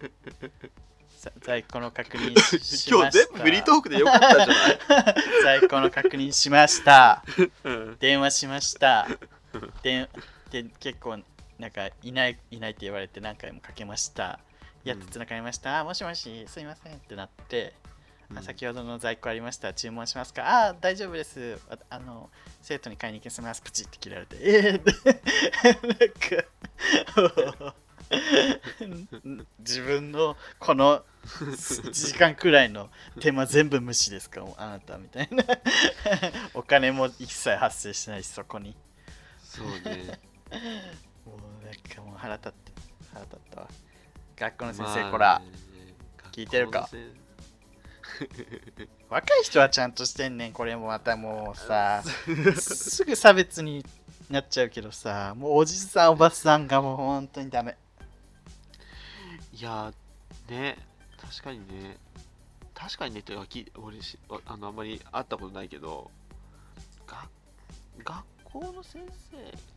[1.09, 3.09] さ 在庫の確認しました。
[3.09, 4.79] 日全部フリートークでよかったんじゃない、
[5.43, 7.23] 在庫の確認しました。
[7.63, 7.97] うん。
[7.99, 9.07] 電話しました。
[9.81, 10.07] で
[10.51, 11.19] で結構
[11.57, 14.39] なんかいないいないって言われて何回もかけました。
[14.83, 17.73] やっとつながりました、あもしもしすいませんってなって、
[18.41, 19.73] 先ほどの在庫ありました。
[19.73, 20.67] 注文しますか？
[20.69, 21.59] あ大丈夫です。
[21.69, 22.29] ああの
[22.61, 24.37] 生徒に買いに行きますプチって切られて。
[24.41, 26.05] えー、な
[27.53, 27.75] んか
[29.59, 34.45] 自分のこの1時間くらいの手間全部無視ですか？
[34.57, 35.43] あなたみたいな。
[36.53, 38.75] お金も一切発生してないしそこに。
[39.43, 40.19] そうね。
[41.25, 42.71] もうなんかもう腹立って
[43.13, 43.69] 腹立ったわ。
[44.37, 45.39] 学校の先生、まあこら。
[45.39, 45.45] ね
[46.31, 46.89] 聞いてるか？
[49.09, 52.03] 若い人はちゃんとしてんねんこれもまたもうさ。
[52.59, 53.85] すぐ差別に
[54.29, 57.77] なっちゃうけどさもうおじさんおばさんがもう本当にダメ。
[59.53, 59.93] いや
[60.49, 60.77] ね
[61.17, 61.97] 確かにね。
[62.73, 63.33] 確かにねって
[63.75, 66.11] 俺しああのあんまり会ったことないけど
[67.05, 67.29] が
[68.03, 69.72] 学校の先生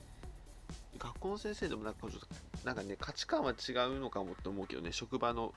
[0.99, 2.27] 学校の先生でもなんかちょっと
[2.65, 5.53] なんかね価値観は違うのかもって思うけどね職場の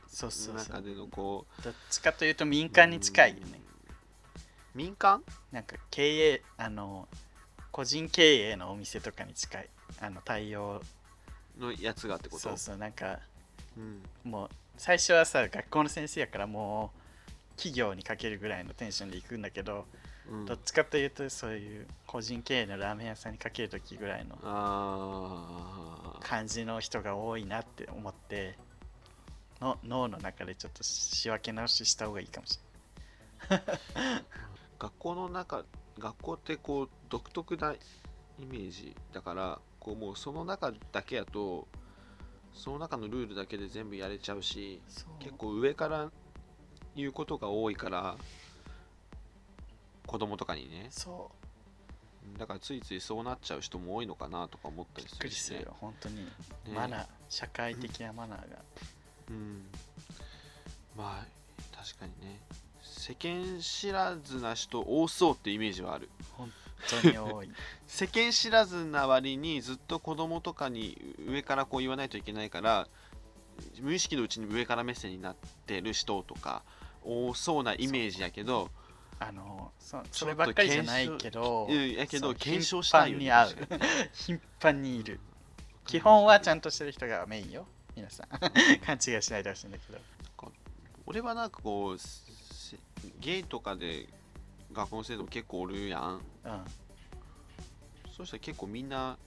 [0.55, 1.61] 中でのこう。
[1.61, 3.61] どっちかというと民間に近いよね。
[4.75, 5.23] 民間？
[5.51, 7.07] なんか経営あの
[7.71, 9.69] 個人経営のお店とかに近い
[9.99, 10.81] あの対応
[11.59, 12.41] のやつがってこと？
[12.41, 13.19] そうそうなんか
[13.77, 14.01] うん。
[14.23, 16.99] もう最初はさ学校の先生やからもう
[17.57, 19.85] 企業にかけるぐらいのテンションで行くんだけど、
[20.27, 20.45] うん。
[20.45, 24.35] どっちかというとそういう個人経営のラーメン屋さんにかけるときぐらいの
[26.21, 28.57] 感じの人が多いなって思って
[29.61, 32.59] の脳の中でちょっと仕分け直しした方がいいかもし
[34.79, 35.65] 学校の中
[35.97, 41.67] 学校ってこう独特なイメージだからこうもうその中だけやと
[42.53, 46.11] その中のルールだけで全部やれちゃうしれない結構上から
[46.95, 48.17] 言うことが多いから
[50.09, 50.87] 子供とかにね。
[50.89, 51.29] そ
[52.35, 52.39] う。
[52.39, 56.31] だからついついそうなっちゃう人も多いのかなとか思ったりびっくりするよ本当に、ね。
[56.73, 58.45] マナー社会的なマナーが。
[59.29, 59.65] うん。
[60.97, 62.41] まあ確かにね。
[62.81, 66.09] 世間知らずな人多そうってイメージはある。
[66.33, 66.51] 本
[67.03, 67.51] 当に多い。
[67.85, 70.97] 世間知らずな割にずっと子供とかに
[71.27, 72.87] 上からこう言わないといけないから
[73.79, 75.35] 無意識のうちに上から目線になっ
[75.67, 76.63] てる人とか
[77.03, 78.71] 多そうなイメージやけど
[79.19, 83.25] あのそそればっかりじゃないけどうんやけど検証したいよね。
[83.25, 83.79] 頻繁に会う。
[84.13, 85.19] 頻繁にいる。
[85.85, 87.67] 基本はちゃんとしてる人がメインよ。
[87.95, 88.27] 皆さん。
[88.85, 89.99] 勘違いしないでほしいんだけど。
[91.05, 92.77] 俺はなんかこうせ
[93.19, 94.07] ゲイとかで
[94.71, 96.21] 学校の生徒も結構おるやん。
[96.45, 96.65] うん。
[98.15, 99.17] そうしたら結構みんな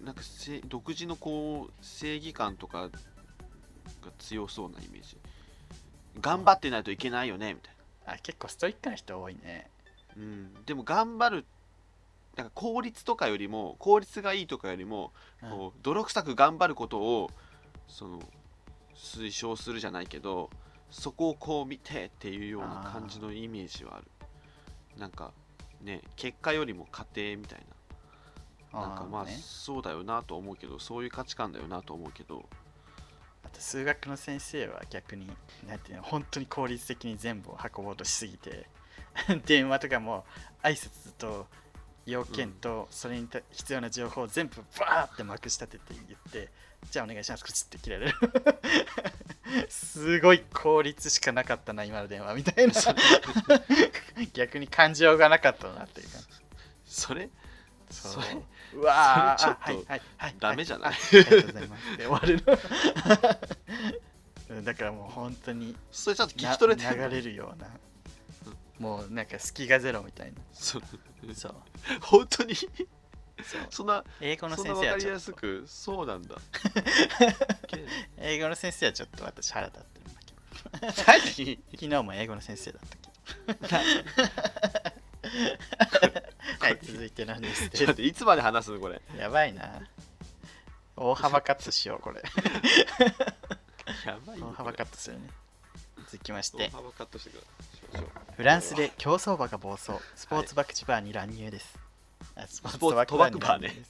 [0.00, 2.98] なんかせ独自のこう正義感とかが
[4.18, 5.18] 強そうなイメージ。
[6.20, 7.74] 頑張ってないといけないよねみたい
[8.12, 9.70] あ結構ストイックな人多いね。
[10.16, 11.46] な、うん、でも頑張る
[12.36, 15.50] なんか効率とかよりも効率がいいとかよりもうん。
[15.50, 17.30] こう泥臭く頑張ることを
[17.86, 18.20] その
[18.94, 20.50] 推奨するじゃないけど
[20.90, 24.06] そこをこう見てっていうような感じのイメージはある。
[24.98, 25.32] なんか
[25.82, 27.60] ね結果よりも過程みたい
[28.72, 28.80] な。
[28.80, 29.32] なんかまあね。
[29.40, 32.44] そうだよなと思うけどそういう価値観だよなと思うけど
[33.50, 35.26] あと数学の先生は逆に
[35.66, 38.68] なんていうの本当に効率的に全部を運ぼうとしすぎて
[39.46, 40.24] 電話とかも
[40.62, 41.46] 挨拶と
[42.04, 46.50] 要件とそれに必要な情報を全部バーってまくし立てて言って
[46.90, 48.14] じゃあお願いします口っちって切られる。
[49.68, 52.72] すごい効率しかなかったな今の電話みたいな。
[54.32, 56.18] 逆に感情がなかったなっていうか
[56.84, 57.30] それ？
[57.90, 58.26] それ？
[58.74, 60.34] うわちょっとはいはいはい。
[60.38, 60.92] ダメじゃない？
[60.92, 61.96] あありがとうございます。
[61.96, 62.40] で終わる
[64.64, 67.66] だからもう本当にそれちゃんと聞なき取れて流れるような。
[68.78, 70.38] もうなんか隙がゼロみたいな。
[70.52, 70.80] そ
[71.34, 71.54] そう。
[72.00, 72.54] 本当に？
[73.70, 75.20] そんな英語の先な分かりや生はちょっと。
[75.20, 76.36] すくそうなんだ。
[77.68, 77.84] け
[78.18, 80.38] 英語の先生はちょっと私腹立ってるんだけど。
[81.06, 81.20] 何？
[81.72, 83.08] 昨日も英語の先生だったけど
[86.60, 89.00] はい続いてなんですちょっといつまで話すのこれ？
[89.18, 89.80] やばいな。
[90.96, 92.22] 大幅カットしようこれ。
[94.04, 95.28] やばいよ大幅カットするね。
[96.10, 96.68] 続きまして。
[96.68, 97.34] 大幅カットしてく
[97.92, 98.04] ださい。
[98.36, 99.92] フランスで競走馬が暴走。
[100.16, 101.78] スポーツ博打バーに乱入です、
[102.34, 103.82] あスポスポーツ賭博バーね。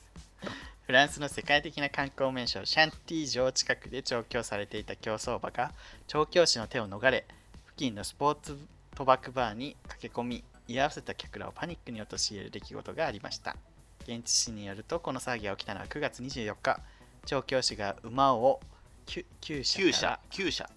[0.87, 5.73] フランスの世界的な観光名所シャンティ城近くで調教されていた競走馬が
[6.07, 7.27] 調教師の手を逃れ
[7.67, 8.59] 付近のスポーツ
[8.95, 13.57] 賭博バーに駆け込み居合わせた客らをパニックに陥れる出来事がありました。
[14.03, 16.81] 現地紙によるとこの騒ぎが起きたのは9月24日。
[17.27, 18.61] 調教師が馬を
[19.07, 19.25] 厩
[19.65, 20.71] 舎厩舎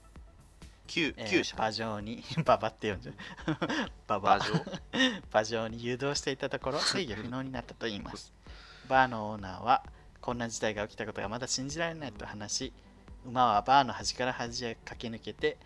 [0.88, 3.16] 厩舎馬上に 馬場って呼んでる
[4.08, 4.36] 馬場。
[4.38, 4.66] 馬上？
[5.32, 8.34] 馬上に誘導していたところ 制御不能になったといいます。
[8.90, 9.84] バーのオーナーは
[10.20, 12.74] こんな事態が起きたことがまだ信じられないと話し
[13.26, 15.58] 馬はバーの端から端へ駆け抜けて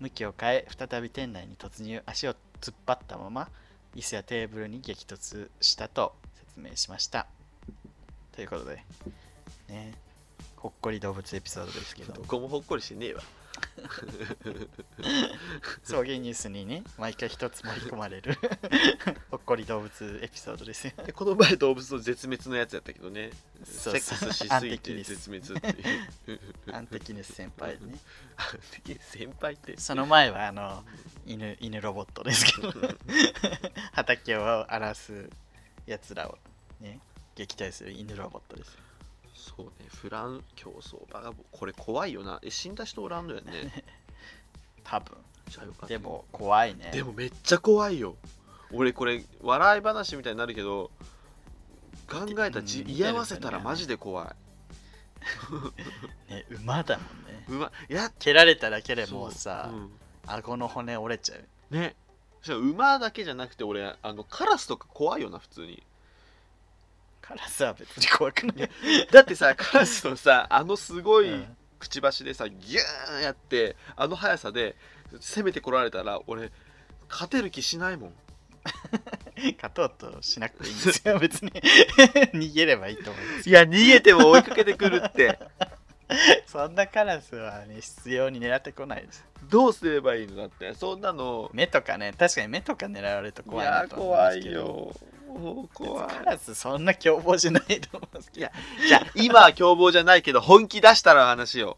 [0.00, 2.02] 向きを変え再び店内に突入。
[2.04, 3.48] 足を突っ張ったまま
[3.94, 7.26] 椅子やテーブルに激突したと説明しました。
[8.32, 8.84] ということで
[9.68, 9.94] ね
[10.56, 12.12] ほっこり動物エピソードですけど。
[12.12, 13.22] どこもほっこりしねえわ。
[15.84, 18.38] 送迎ニュースにね毎回一つ盛り込まれる。
[19.30, 20.92] ほっこり動物エピソードですよ。
[21.04, 23.30] でこの前動物の絶滅のやつやったけどね。
[23.64, 25.68] そうセックスしすぎて絶滅って
[26.30, 26.40] いう。
[26.72, 27.98] アンテキネス先輩ね。
[28.36, 29.78] アンテキネス先輩って。
[29.78, 30.84] その前はあの
[31.26, 32.72] 犬犬ロボットですけど
[33.92, 35.28] 畑を荒らす
[35.86, 36.38] やつらを
[36.80, 37.00] ね
[37.34, 38.83] 撃退する犬ロボットです
[39.44, 40.96] そうねフラン競走。
[41.10, 42.40] 馬がこれ怖いよな。
[42.42, 43.84] え死んだ人おらんのやね。
[44.82, 45.16] 多分。
[45.50, 45.86] じゃあよかった。
[45.88, 46.90] でも怖いね。
[46.92, 48.16] でもめっちゃ怖いよ。
[48.72, 50.90] 俺これ笑い話みたいになるけど
[52.08, 54.24] 考えたらじうん居合わせたらマジで怖
[56.28, 57.44] ね馬だもんね。
[57.48, 57.52] い。
[57.52, 59.92] うまいや蹴られただけでもうさそううん。
[60.26, 61.44] 顎の骨折れちゃう。
[61.74, 61.96] ね。
[62.48, 65.82] 馬だけじゃなくて俺あのカラスとか怖いよな普通に
[67.26, 68.70] カラスは別に怖くない。
[69.10, 71.56] だってさカラスのさあのすごいうん。
[71.78, 74.74] くちばしでさギューンやってあの速さで
[75.20, 76.50] 攻めてこられたら俺
[77.10, 78.12] 勝てる気しないもん。
[79.56, 81.18] 勝とうとしなくていいんですよ。
[81.20, 81.50] 別に。
[81.50, 83.48] 逃げればいいと思います。
[83.48, 85.38] いや逃げても追いかけてくるって。
[86.46, 89.24] そんなカラスはね必要に狙ってこないです。
[89.50, 90.36] どうすればいいの？
[90.36, 91.50] だってそんなの。
[91.52, 94.66] 目とかね確かに目とか狙われるとい怖いなやと思うんです怖いけどよ。
[94.66, 95.13] もう
[95.72, 96.08] 怖い。
[96.08, 98.50] カラスそんな凶暴じゃないと思うんですけど。
[98.86, 101.76] じゃあ今は凶暴じゃないけど本気出したら話よ。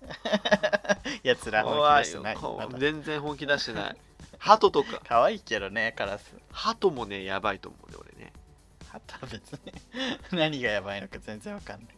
[1.23, 2.37] やつら本気出してない。
[2.79, 3.97] 全然本気出してない。
[4.39, 5.01] 鳩とか。
[5.07, 6.35] 可愛いけどねカラス。
[6.53, 8.33] 鳩もねやばいと思うね俺ね。
[8.93, 9.73] あとは別に。
[10.39, 11.89] 何がやばいのか全然わかんない。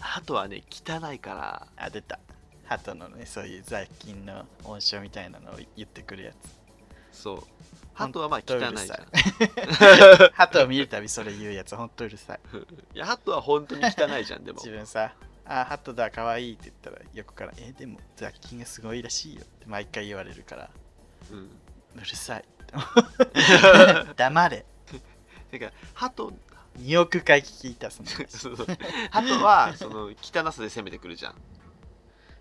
[0.00, 1.66] 鳩はね汚いから。
[1.76, 2.18] あ出た。
[2.66, 6.64] 鳩のねそういう雑菌の温床みたいなのを言ってくるやつ。
[7.12, 7.42] そう
[7.94, 8.72] 鳩はまあ汚いじゃん。
[8.72, 12.40] ほんとうる鳩を見るたびそれ言うやつほんとうるさい。
[12.94, 14.58] いや鳩は本当に汚いじゃんでも。
[14.58, 15.14] 自分さ
[15.46, 20.70] あ鳩だ可愛いって言ったら横からえでも雑菌がすごいらしいよって毎回言われるから。
[21.30, 21.50] うん。
[21.96, 22.44] うるさい。
[24.16, 24.66] 黙れ。
[25.50, 26.32] てか鳩
[26.78, 28.26] 2億回聞いたその話。
[28.36, 28.66] そうそう。
[29.10, 31.34] 鳩はその汚さで攻めてくるじゃん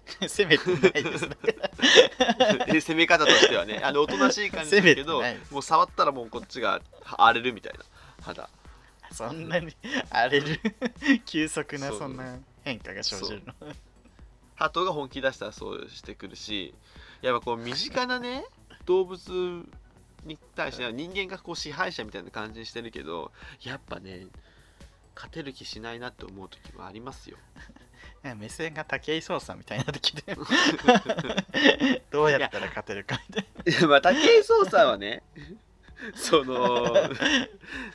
[0.27, 1.27] 攻めてないです。
[1.27, 1.37] ね
[2.71, 6.81] で攻め方としてはねあのおとなしい感じだけどもう触ったらもうこっちが
[7.17, 7.79] 荒れるみたいな。
[8.21, 8.49] 肌。
[9.11, 9.75] そんなに
[10.09, 10.59] 荒れる？
[11.25, 13.53] 急速なそんな変化が生じるの。
[14.55, 16.73] 鳩が本気出したらそうしてくるし
[17.21, 18.45] やっぱこう身近なね
[18.85, 19.65] 動物
[20.25, 23.31] に対しては人間がこう支配者みたいな感じにしてるけど
[23.61, 24.27] やっぱね
[25.15, 27.37] 勝てる気しないなって思う時もありますよ
[28.35, 30.35] 目線が武井壮さんみたいになってきて。
[32.11, 35.23] どうやったら勝てるかみたいいやまあ武井壮さんはね
[36.15, 36.93] その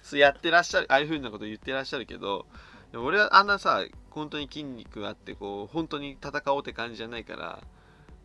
[0.02, 2.46] そうやってらっしゃるああいうふうなこと言ってらっしゃるけど
[2.94, 7.62] 俺はあんなさ本当に筋肉があってこう本当に戦おうって感じじゃないから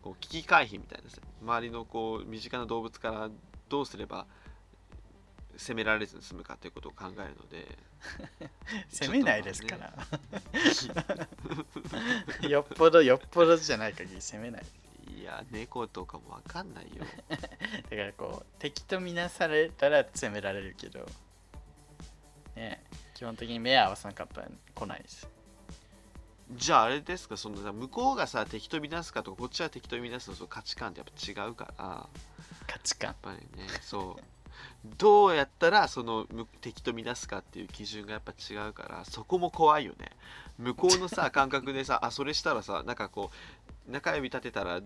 [0.02, 3.30] こう危機回避みたいなさ周りのこう身近な動物から
[3.68, 4.26] どうすれば
[5.56, 7.78] 攻められずに済むかということを考えるので
[8.40, 8.48] な
[8.90, 9.92] 攻めないですから、
[12.48, 14.64] よっぽどよっぽどじゃない限り攻めない。
[15.20, 17.04] いや猫とかもわかんないよ。
[17.28, 17.46] だか
[17.90, 21.06] らこう敵とみなされたら攻められるけど。
[22.56, 22.84] ね
[23.14, 25.28] 基本的に目合わさなかったら来ないです。
[26.52, 32.08] じゃああれですかそのさ向こうがさ敵と見なすかとかこっちは敵と見なすのその価値観ってやっぱ違うから。
[32.66, 33.08] 価値観。
[33.08, 34.33] やっぱりねそう
[34.84, 40.10] どうやったらそのむ敵と見なすかっていう基準がやっぱ違うからそこも怖いよね。
[40.58, 43.30] 向こうのさ 感覚でさあそれしたらさなんかこ
[43.88, 44.82] う中指立てたら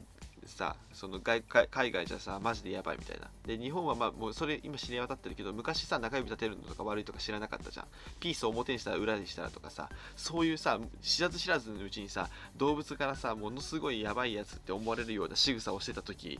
[0.46, 3.28] さその外海海外じゃさマジでやばいみたいな。
[3.44, 7.86] で日本はまあもうそれ今知り渡ってるけど昔さ中指立てるのとか悪いとか知らなかったじゃん。
[8.20, 16.38] ピースを表にしたら裏にしたらとかさそういうさ知らず知らずのうちにさ動物からさものすごいやばいやつって思われるような仕草をしてた時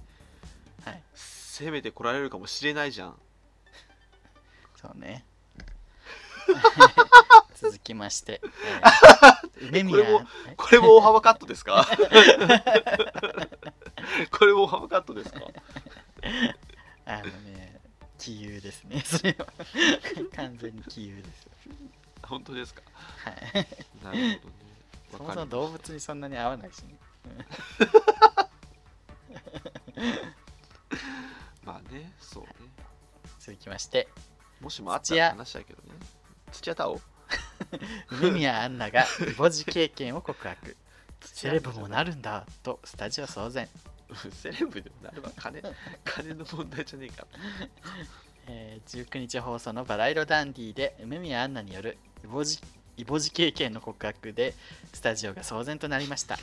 [0.84, 1.02] はい。
[1.14, 3.18] 攻めてこられるかもしれないじゃん
[4.80, 5.24] そうね。
[7.56, 10.26] 続きまして、えー梅宮これも
[10.56, 11.84] これも大幅カットですか？
[14.30, 15.40] これも大幅カットですか？
[17.06, 17.80] あのね
[18.18, 19.00] 杞憂ですね。
[19.04, 19.46] それは
[20.36, 21.48] 完全に杞憂です。
[22.22, 22.82] 本当ですか？
[23.24, 23.34] はい。
[24.04, 24.58] なるほどね。
[25.10, 26.96] そもそも動物にそんなに合わないしね。
[31.64, 32.48] まあねそうね。
[33.40, 34.08] 続きまして
[34.60, 35.94] もしもあったら話したいけどね。
[36.52, 37.00] 土屋太鳳？
[38.10, 40.76] 梅宮アンナがイボ痔経験を告白。
[41.20, 43.68] セレブもなるんだとスタジオ騒然、
[44.32, 45.30] セレブでもなるわ。
[45.36, 45.60] 金
[46.04, 47.22] 金の問題じゃねえか。
[47.22, 47.26] ら
[48.46, 52.58] えー19日放送のバラ色ダンディで梅宮アンナによるイボジ
[52.96, 54.54] イボジ経験の告白で
[54.92, 56.38] スタジオが騒然となりました、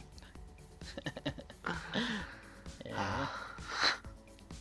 [2.85, 3.27] えー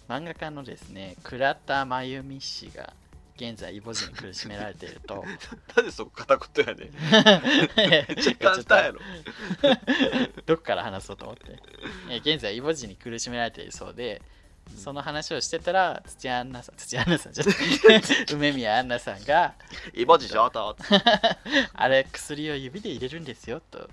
[0.08, 2.92] 漫画家のですね倉田真由美氏が
[3.36, 5.24] 現在イボジに苦しめられていると。
[5.76, 6.92] なんでそこ片言やねん。
[7.76, 9.00] めめっちゃ簡単やろ。
[10.46, 11.58] どっから話そうと思って、
[12.10, 14.22] えー現在イボジに苦しめられているそうで
[14.76, 17.44] その話をしてたら土屋アンナさん土屋アンナさんじゃ
[18.32, 19.54] 梅宮アンナさんが
[19.92, 20.76] イボジ上等
[21.74, 23.90] あれ薬を指で入れるんですよと。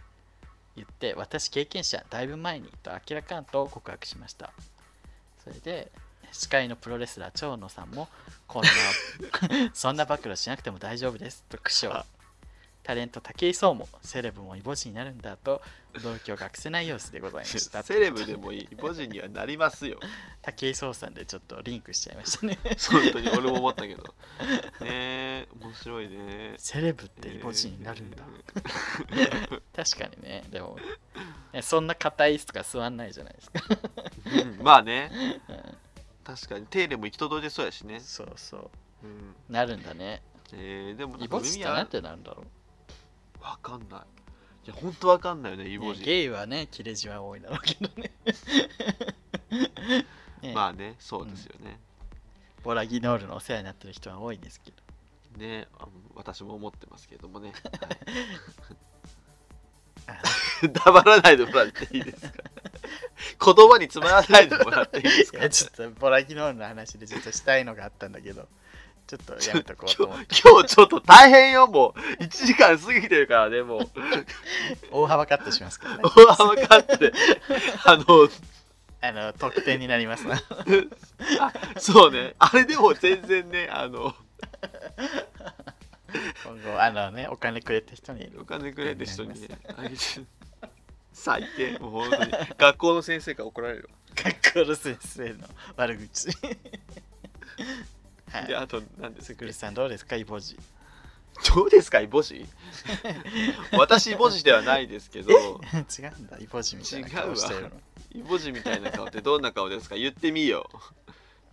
[0.78, 4.54] 言って私経験者だいぶ前にと明らかんと告白しました。
[5.44, 5.92] それで
[6.32, 8.08] 司会のプロレスラー長野さんも
[8.48, 8.70] こんな
[9.74, 12.06] そんな暴露しなくても大丈夫ですと苦笑。
[12.84, 15.62] タレント武井壮もセレブもイボジになるんだと
[15.94, 17.84] 驚きを隠せない様子でございました。
[17.84, 20.00] セレブでもいいイボジにはなりますよ。
[20.42, 22.58] 武井壮さんでちょっとリンクしちゃいましたね。
[22.90, 24.04] 本当に俺も思ったけど。
[24.04, 24.08] ね
[24.82, 26.56] え面白いね。
[26.58, 28.24] セレブってイボジになるんだ。
[29.76, 30.44] 確かにね。
[30.50, 30.78] でも
[31.54, 33.62] ねそんな硬い椅子とか座んないじゃないですか。
[34.26, 35.12] うんまあね
[36.24, 38.70] 確かに手入れも行き届いてそうやしね、そうそう。
[39.04, 39.36] うん。
[39.50, 40.22] なるんだね。
[40.54, 42.44] えー、でもイかボジってなんてなるんだろ
[43.40, 44.02] わかんない。
[44.66, 48.12] いや本当わかんないよねイボジ、ゲイはね切れ字は多いだろうけどね。
[50.44, 50.54] ね。
[50.54, 51.80] まあねそうですよね、
[52.64, 54.78] ボラギノールのお世話になってる人は多いですけど。
[55.38, 57.54] ねあの私も思ってますけれどもね、
[60.06, 60.20] あ は
[60.68, 62.44] い、 黙らないでもらっていいですか？
[63.44, 65.40] 言葉に詰まらないでもらっていいですか？
[65.40, 68.48] いやちょっとボラギノールの話で実はしたいのがあったんだけど。
[69.08, 70.26] ちょっとやめとこうと思って。
[70.42, 72.24] 今日ちょっと大変よもう。
[72.24, 73.90] 1時間過ぎてるからねもう。
[74.92, 76.04] 大幅カットしますからね。
[76.06, 77.12] 大幅カットで。
[77.84, 78.30] あの
[79.02, 80.42] あの得点になりますな。
[81.78, 82.36] そうね。
[82.40, 84.16] あれでも全然ねあの。
[86.46, 88.32] 今後あのねお金くれた人に。
[88.40, 89.96] お金くれって人にねあげて
[91.14, 91.78] 最低。
[91.80, 96.30] もう本当に学校の先生から怒られる学校の先生の悪口。
[98.32, 100.58] はわであと何ですかすぐるさんどうですかイボジ。
[101.56, 102.46] どうですかイボジ？
[103.72, 105.32] 私イボジではないですけど。
[105.32, 107.70] 違うんだイボジみたいな顔してるの。
[108.14, 109.96] イボジみたいな顔ってどんな顔ですか？
[109.96, 110.70] 言ってみよ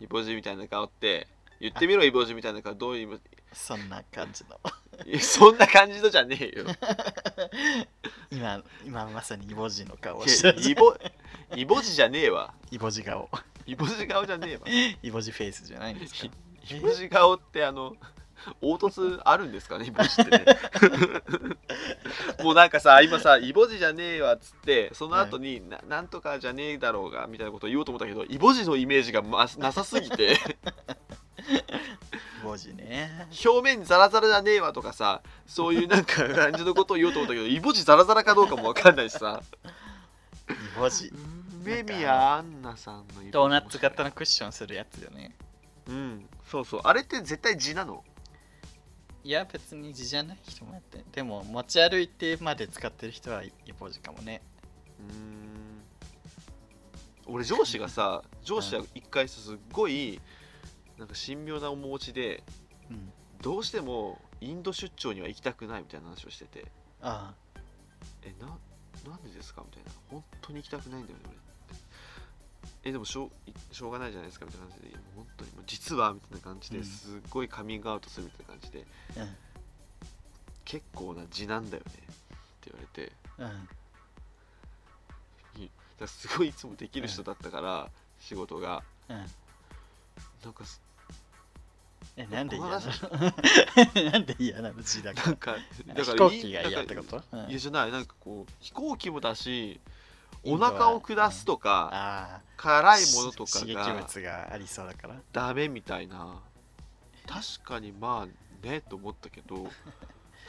[0.00, 0.04] う。
[0.04, 1.26] イボジみたいな顔って。
[1.60, 2.74] 言ってみろイボジみたいな顔。
[2.74, 3.20] どういう
[3.58, 4.58] そんな感じの。
[5.04, 6.64] いやそんな感じのじゃねえよ。
[8.30, 10.96] 今今まさにイボジの顔してるやイボ
[11.56, 12.54] イボジじゃねえわ。
[12.70, 13.28] イボジ顔。
[13.66, 14.62] イボジ顔じゃねえわ。
[15.02, 16.32] イボジフェイスじゃないんですか？
[16.70, 17.96] イボジ顔ってあの
[18.60, 19.86] 凹凸あるんですかね？
[19.86, 20.44] イボジってね。
[22.42, 30.38] もうなんかさ今さイボジじゃねえわっつってその後に、ななんとかじゃねえだろうがみたいなことを言おうと思ったけどイボジのイメージが、ま、なさすぎて
[31.38, 33.28] イボジね。
[33.44, 39.42] 表面ザラザラじゃねえわとかさそういうなんか 感じのことを言おうと思ったけどイボジザラザラかどうかもわかんないしさ。
[40.48, 41.12] イボジ
[41.62, 45.36] 梅宮アンナさんのドーナツ型のクッションするやつよね。
[45.86, 46.28] うん。
[46.50, 46.80] そうそう。
[46.84, 48.04] あれって絶対字なの？
[49.24, 51.04] いや別に字じゃない人もやって。
[51.12, 54.40] でも持ち歩いてまで使ってる人はイボジかもね。
[55.00, 55.48] うーん。
[57.26, 60.18] 俺上司がさ上司は一回さすっごい
[60.98, 62.42] なんか神妙な面持ちで
[62.90, 63.12] うん。
[63.40, 66.66] どうしてもインド出張には行きたくないみたいな話をしてて。
[67.00, 67.32] あ
[68.22, 68.48] えな
[69.08, 69.62] なんでですか？
[69.64, 69.92] みたいな。
[70.10, 71.36] 本当に行きたくないんだよね俺
[72.84, 73.30] えでもしょ
[73.70, 74.96] しょうがないじゃないですかみたいな感じで。
[75.14, 75.50] 本当に。
[75.52, 76.80] もう実はみたいな感じうん。
[76.80, 78.86] ですっごいカミングアウトするみたいな感じで、
[79.18, 79.36] あうん。
[80.64, 81.96] 結構な字なんだよねっ
[82.60, 83.12] て言われて。
[83.38, 83.68] うん。
[85.98, 87.90] だすごいいつもできる人だったから、
[88.20, 88.82] 仕事が。
[89.08, 89.16] うん。
[89.16, 90.80] なんかす
[92.18, 92.82] えなんで嫌なの？
[94.10, 95.58] なんで嫌なの字だかなんから
[95.94, 97.56] だから飛行機が嫌ってこと、うん。
[97.56, 99.80] じゃないなんかこう飛行機もだし
[100.42, 105.16] お腹を下すとか、ああ辛いものとか刺激が物がありそうだから。
[105.32, 106.40] ダメみたいな。
[107.26, 109.66] 確かにまあねと思ったけど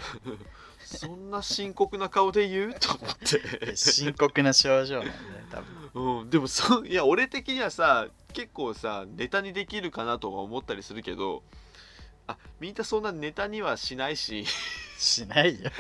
[0.98, 2.74] そんな深刻な顔で言う？
[2.74, 5.18] と思って、深刻な症状なんだね
[5.52, 5.62] 多
[5.94, 6.22] 分。
[6.22, 11.44] うん、でもそいや俺的にはさ結構さネタにできるかなとは思ったりするけど
[12.28, 14.46] あみんなそんなネタにはしないし。
[14.98, 15.72] しないよ。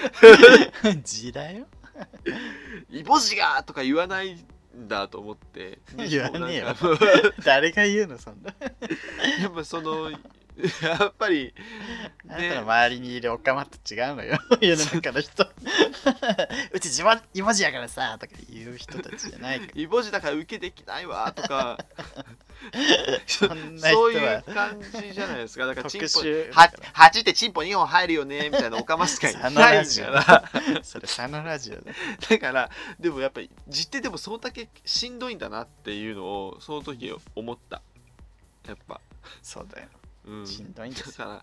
[1.04, 1.68] 字だよ
[2.90, 4.34] イボジがとか言わない
[4.76, 5.80] んだと思って。
[6.10, 6.68] 言わねえよ。
[7.44, 8.56] 誰が言うのそんな。
[9.42, 10.10] やっぱその
[10.84, 11.54] やっぱり
[12.28, 14.38] あなたの周りにいるオカマと違うのよ。
[14.60, 15.44] 世の中の人。
[16.74, 19.72] うち自分イモジやからさとか言う人たちじゃないから。
[19.76, 21.78] イボジだから受けできないわとか。
[23.26, 25.66] そそういう感じじゃないですか。
[25.66, 29.62] だからチンポ特殊は8ってチンポ2本入るよねみたいなオカマしかいないか
[30.10, 30.44] ら
[30.84, 31.94] それ佐野ラジオだ。
[32.30, 37.82] だからでもやっぱり実ってでもそんだけしんどいんだなっていうのをその時思った。
[38.68, 39.00] やっぱ。
[39.42, 39.88] そうだよ
[40.30, 40.48] うん。
[40.48, 41.42] しんどいんですだから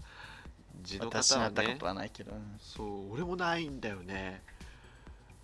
[0.83, 1.55] 地の私方はね。
[1.57, 2.33] なったことはないけど。
[2.33, 4.43] うんそう俺もないんだよね。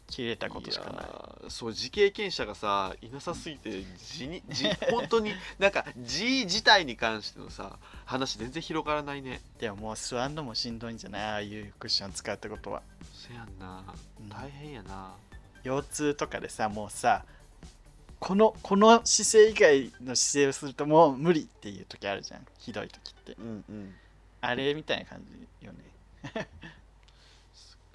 [0.09, 0.95] 切れたことしかない。
[0.97, 9.41] やーそう自経験者がさいなさすぎて字に字本当に なんか字自体に関してのさ話全然広がらないね。
[9.59, 11.23] でももう座んのもしんどいんじゃない？
[11.23, 12.83] ああいうクッション使うってことは。
[13.15, 13.85] せやんな。
[14.21, 14.29] うん。
[14.29, 15.15] 大変やな、
[15.65, 17.25] 腰痛とかでさもうさ
[18.23, 22.47] このこの姿勢以外の姿勢をするともう無理っていう時あるじゃん。
[22.57, 23.33] ひどい時って。
[23.33, 23.95] うんうん。
[24.41, 25.25] あれみたいな感
[25.61, 25.81] じよね。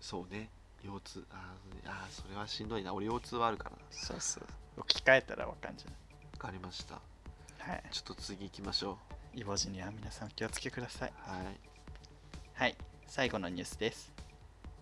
[0.02, 0.50] そうね。
[0.84, 1.26] 腰痛。
[1.32, 2.94] あーあーそれはしんどいな。
[2.94, 3.78] 俺腰痛はあるからな。
[3.90, 4.44] そうそう。
[4.76, 5.92] 置き換えたらわかんじわ
[6.38, 6.96] かりました。
[7.60, 7.84] はい。
[7.90, 9.00] ちょっと次行きましょ
[9.34, 11.14] イボジには皆さんお気をつけください。
[11.26, 11.60] うはい。
[12.54, 12.78] はい。
[13.06, 14.12] 最後のニュースです。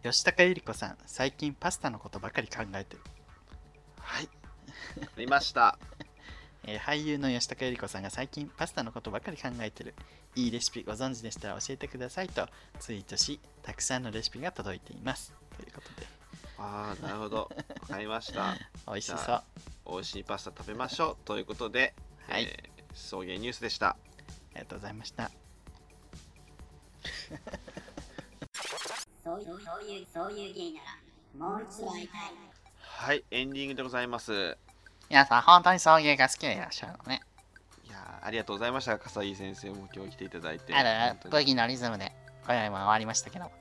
[0.02, 3.02] 吉高由里子さん最近パスタのことばかり考えてる、
[4.00, 4.30] はい
[5.02, 5.78] ありました。
[6.68, 9.94] えー俳優の吉高由里子さんが最近パスタのことばかり考えてる。
[10.36, 12.50] いいレシピご存知でしたら教えてくださいと
[12.80, 15.34] ツイートしたくさんのレシピが届いています。
[15.58, 16.08] ということで。
[16.58, 17.52] ああなるほど。
[17.82, 18.56] わかりました。
[18.88, 19.44] 美味しそう。
[19.92, 21.26] 美味しいパスタ食べましょう。
[21.26, 21.94] ということで、
[22.28, 22.44] はい。
[22.44, 23.90] えー送迎ニュースでした。
[23.90, 23.98] あ
[24.54, 25.30] りがとうございました。
[29.24, 30.98] そういうそういうそういう芸なら
[31.38, 32.22] もう一度会いたい
[32.98, 34.58] はいエンディングでございます。
[35.10, 37.22] 皆さん本当に送迎が好きでいらっしゃるのね。
[37.86, 40.74] いやーありがとうございました笠井先生も今日来ていただいて。
[40.74, 42.14] あるブギのリズムで
[42.46, 43.52] 今宵も終わりましたけど。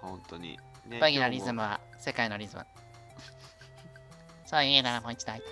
[0.00, 2.66] 本当に、ねブギのリズム今は世界のリズム。
[4.46, 5.42] そういう芸ならもう一度会い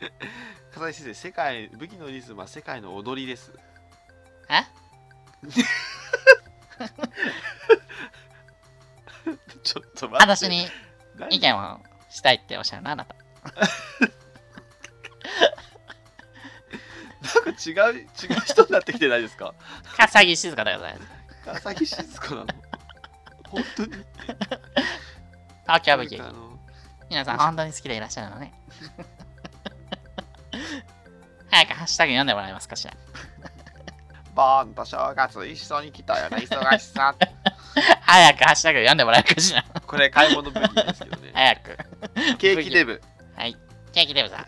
[0.00, 0.12] たい
[0.72, 3.52] 笠井先生世界武器のリズムは世界の踊りです。
[4.48, 4.62] え？
[9.62, 10.32] ちょっと待って。
[10.36, 10.66] 私に
[11.16, 11.80] 何意見を
[12.10, 13.14] したいっておっしゃるのあなた。
[17.44, 18.06] なんか違う違う
[18.44, 19.54] 人になってきてないですか？
[19.96, 21.10] 笠木静香でございます。
[21.44, 22.46] 笠木静子なの？
[23.48, 23.92] 本当に？
[25.62, 26.58] 東京ブギなんかあの
[27.08, 28.52] 皆さん本当に好きでいらっしゃるのね。
[31.50, 32.94] 早くハッシュタグ読んでもらえますかしら。
[34.34, 37.14] ボンと正月一緒に来たよね忙しさ
[38.10, 39.64] 早くハッシュタグ読んでもらえるかしら。
[39.86, 41.30] これ買い物武器ですけどね。
[41.32, 41.78] 早く。
[42.38, 43.00] ケーキデブ。
[43.36, 43.56] はい。
[43.92, 44.46] ケーキデブさん。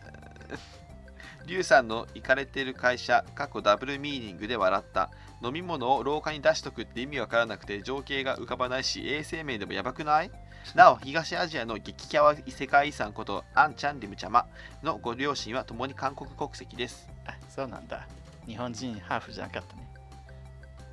[1.46, 5.10] リュウさんの行かれてる会社過去ダブルミーニングで笑った。
[5.44, 10.30] 飲み物を廊下に出しとくって意味わからなくて情景が浮かばないし衛生面でもやばくない？
[10.76, 14.46] なお東アジアの激キャワ世界遺産ことアンチャンリムチャマ
[14.84, 17.08] のご両親は共に韓国国籍です。
[17.26, 18.06] あそうなんだ。
[18.46, 19.88] 日本人ハーフじゃなかったね。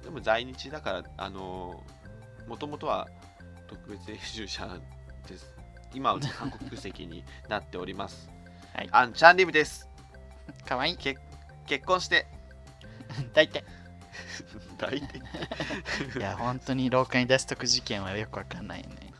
[0.04, 1.84] でも在日だからあの
[2.50, 3.08] もともとは
[3.68, 4.68] 特別永住者
[5.28, 5.54] です。
[5.94, 8.28] 今は韓国籍になっております。
[8.74, 8.90] はい。
[8.92, 9.88] アンチャンリムです。
[10.68, 10.98] かわいい。
[10.98, 11.20] 結
[11.86, 12.26] 婚して。
[13.34, 13.64] 大体。
[14.80, 15.18] 抱いて
[16.18, 19.14] いや本当に廊下に出しとく事件はよくわかんないよね。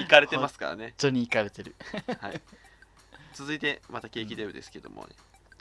[0.00, 0.86] 行かれてますからね。
[0.86, 1.76] 本当に行かれてる。
[2.20, 2.40] はい、
[3.32, 5.10] 続いてまたケーキデブですけども、ね。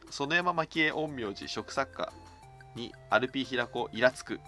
[0.10, 2.12] 園山蒔絵陰陽師食作家
[2.76, 4.40] にアルピー平子イラつく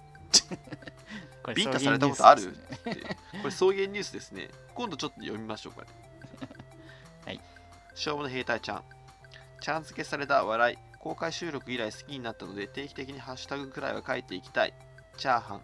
[1.55, 2.55] ビンタされたことある
[3.41, 4.49] これ送迎ニュースですね。
[4.73, 5.87] 今度ちょっと読みましょうこれ。
[7.25, 7.41] はい。
[7.91, 8.83] 勝負の兵隊ちゃん。
[9.61, 10.77] ちゃん付けされた笑い。
[10.99, 14.73] 公開収録以来好きになったので定期的にハッシュタグくらいは書いていきたい。
[15.17, 15.63] チャーハン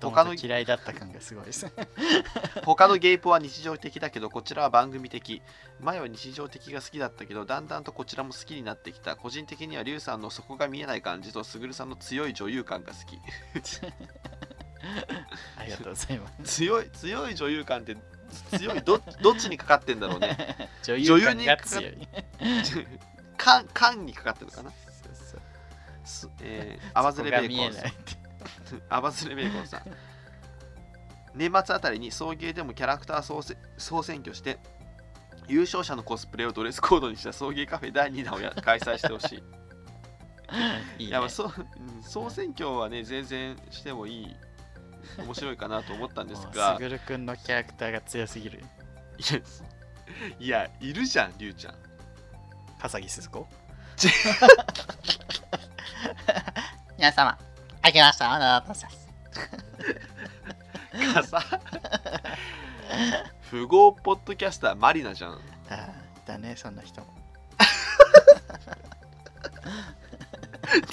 [0.00, 1.70] 他の嫌いだった感がすごいです。
[2.64, 5.42] 他のゲイポは日常的だけどこちらは番組的。
[5.80, 9.16] 前は日常的が好きだったけどだんだんとこちらも好きになってきた。
[9.16, 13.18] 個人的にはリュウさんの底が見えない感じとスグルさんの強い女優感が好き。
[15.56, 16.56] ありがとうございます。
[16.60, 17.96] 強い強い女優感って
[18.56, 20.70] 強いどどっちにかかってんだろうね。
[20.82, 21.84] 女優優感感が強い。
[21.84, 22.86] が強い
[23.36, 24.70] 感感にかかってるのかな？
[24.70, 25.40] そうそう。
[26.04, 28.21] すえー、アバズレベーコン
[28.88, 29.82] アバズレベーコンさん。
[31.34, 34.58] 年末あたりに送迎でもキャラクター総選挙して
[35.48, 39.42] 優勝者のコスプレをドレスコードにした送迎カフェ第2弾をや開催してほしい。
[40.98, 44.36] いい、ね、いやまあそううん総選挙はね全然してもいい
[45.18, 46.74] 面白いかなと思ったんですが。
[46.78, 48.64] すぐるくんのキャラクターが強すぎる。
[49.18, 49.40] いや
[50.38, 51.74] いやいるじゃんりゅうちゃん。
[52.78, 53.48] 笠木鈴子？
[56.98, 57.38] 皆様、
[57.82, 58.32] あけました。
[58.32, 58.88] あの、さ
[61.14, 61.42] かさ
[63.50, 67.06] 富豪ポッドキャスターマリナじゃんあーだね、そんな人も。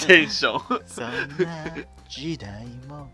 [0.06, 1.04] テンションそん
[1.46, 1.64] な
[2.08, 3.08] 時代も。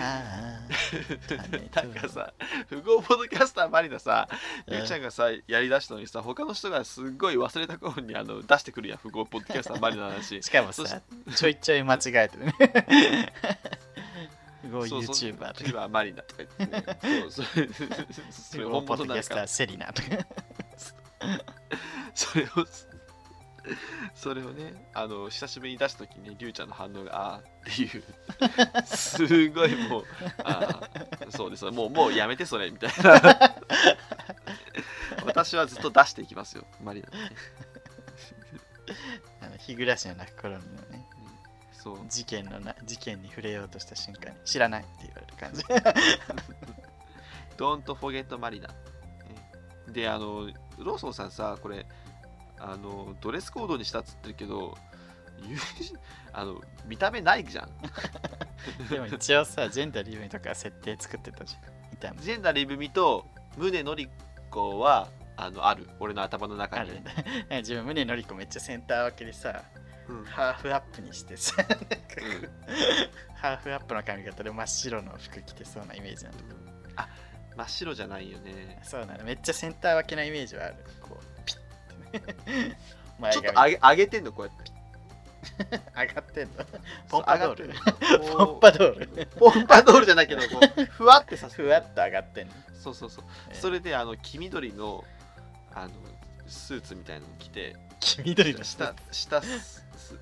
[0.00, 2.32] ああ、 なんかさ、
[2.70, 4.28] 富豪ポッドキャスターマリナさ、
[4.66, 10.42] うんゆうちゃんがさ、やりだしたのにさ、他の人がすっごい忘れた頃にあの出してくるやん、富豪ポッドキャスターマリナの話。
[10.42, 11.02] しかもさ、
[11.34, 13.32] ちょいちょい間違えてるね。
[14.62, 15.88] すごい YouTuber とか。
[15.88, 16.98] マリナとか言ってね。
[17.30, 17.68] そう、それ、
[18.30, 20.08] それポ本物なんかセリナとか。
[22.14, 22.48] それを、
[24.14, 28.04] それをね、あの、久しぶりに出した時にね、りゅうちゃんの反応が、あーっていう、
[28.86, 30.04] すごいもう、
[30.44, 33.56] あーそうです、もう、もうやめてそれ、みたいな。
[35.26, 37.30] 私はずっと出していきますよ、マリナね。
[39.40, 41.06] あの日暮らしの泣く頃にね、
[41.72, 41.98] そう。
[42.08, 45.62] 事件のな事件に触れようとした瞬間に知らないって言われる感じ。
[47.56, 48.68] Don't forget マリナ。
[48.68, 48.74] ね
[49.88, 50.48] で、あの、
[50.78, 51.86] ローソンさんさ、これ、
[52.58, 54.76] あの、ドレスコードにしたっつってるけど、
[56.32, 57.70] あの見た目ないじゃん。
[58.88, 62.16] でも一応さ、ジェンダーリブにとか設定作ってたじゃん。
[62.18, 63.26] ジェンダーリブミと
[63.56, 63.96] 宗の
[64.50, 67.12] 子はあのある俺の頭の中にあるんだ。
[67.58, 69.62] 自分、胸のりこめっちゃセンター分けでさ、
[70.08, 71.68] うんハーフアップにしてさ、なん
[73.34, 76.38] ハーフアップの髪型で真っ白の服着てそうなイメージなんだ
[76.96, 77.08] あ
[77.56, 80.76] 真っ白じゃないよねそうなの、めっちゃセンター分けなイメージはある。
[81.00, 81.20] こ
[83.32, 84.32] ちょっと髪上げ上げてんの？
[84.32, 84.72] こうやって
[85.96, 86.64] 上がってんの？
[87.08, 87.74] ポンパドール。
[88.28, 89.26] ポポンパドール。
[89.26, 92.54] ポンパドールじゃないけどこうふわってさせふわっと上がってんの。
[92.78, 95.04] そうそうそうえーそれであの黄緑の
[95.74, 95.94] あの
[96.46, 99.42] スーツみたいなの着て黄緑の下下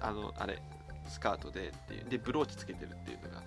[0.00, 0.62] あのあれ
[1.06, 3.42] スカートでっていうでブローチつけてるっていうのが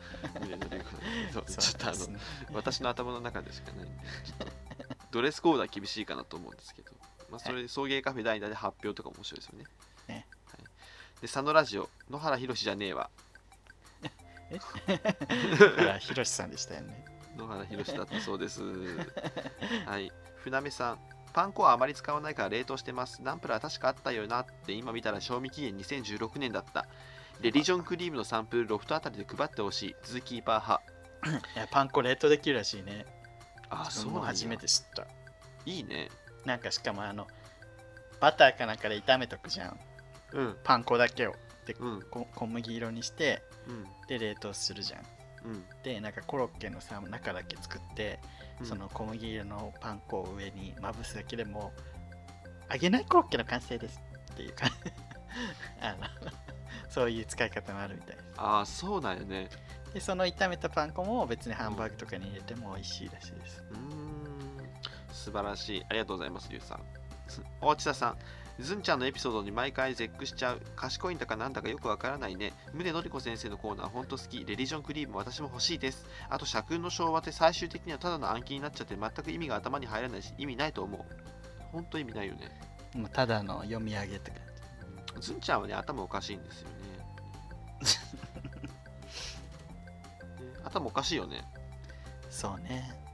[1.31, 1.43] ちょっ
[1.75, 2.19] とあのの。
[2.53, 4.03] 私の頭の中でしかないんで、
[5.11, 6.91] ドレスコードは厳しいかなと思うんですけど、
[7.29, 9.65] まあ、それで送迎カフェダイナーで発表とか面白いですよね。
[10.07, 10.63] ねはい、
[11.21, 13.09] で、佐野ラジオ、野原ひろしじゃねえわ。
[15.77, 17.05] ほら、ひろしさんでしたよね。
[17.35, 18.61] 野原ひろしだったそうです。
[19.85, 20.11] はい。
[20.37, 20.99] 船目さん、
[21.33, 23.21] パン粉はあまり使わないから冷凍してます。
[23.21, 26.87] ナンプラー確かあったよなって今見たら賞味期限2016年だった。
[27.41, 29.95] レリジョンクリームのサンプルロフトあたりで配ってほしい。
[30.03, 30.97] ズーキーパー派。
[31.55, 33.05] いやパン粉冷凍できるらしいね。
[33.69, 35.05] あ、自そう初めて知った。
[35.65, 36.09] いいね。
[36.47, 37.27] なんかしかもあの、
[38.21, 39.79] バターかなんかで炒めとくじゃん。
[40.33, 40.57] うん。
[40.63, 41.35] パン粉だけを。
[41.65, 42.01] で、うん。
[42.09, 43.85] こ小麦色にして、うん。
[44.07, 45.01] で、冷凍するじゃん。
[45.45, 45.65] うん。
[45.83, 48.19] で、なんかコロッケのさ、中だけ作って、
[48.59, 51.73] うんその小麦色のパン粉を上にまぶすだけでも、
[52.71, 54.01] 揚げないコロッケの完成です
[54.33, 54.65] っていうか
[55.79, 56.07] あの、
[56.89, 58.33] そういう使い方もあるみたいです。
[58.37, 59.49] ああ、そうなんよね。
[59.93, 63.63] で、その炒めたパン粉も別にハンバーグとかに入れても美味しいらしいです。
[63.69, 64.06] うーん
[65.27, 65.85] 素晴らしい。
[65.89, 66.79] ありがとうございます、リュウさん。
[67.59, 68.17] 大地田さん、
[68.63, 70.61] ずんちゃんのエピソードに毎回絶句しちゃう。
[70.77, 72.53] 賢いんだかなんだかよくわからないね。
[72.73, 74.45] 宗のりこ先生のコーナー、ほんと好き。
[74.45, 76.05] レリジョンクリーム、私も欲しいです。
[76.29, 81.01] あと、社訓の昭和って最終的にはただの暗記になっちゃって全く意味が頭に入らないし、意味ないと思う。
[81.73, 82.57] ほんと意味ないよね。
[82.95, 84.39] もうただの読み上げって感
[85.19, 85.27] じ。
[85.27, 86.75] ずんちゃんはね、頭おかしいんですよね。
[90.47, 91.43] ね頭おかしいよね。
[92.29, 93.06] そうね。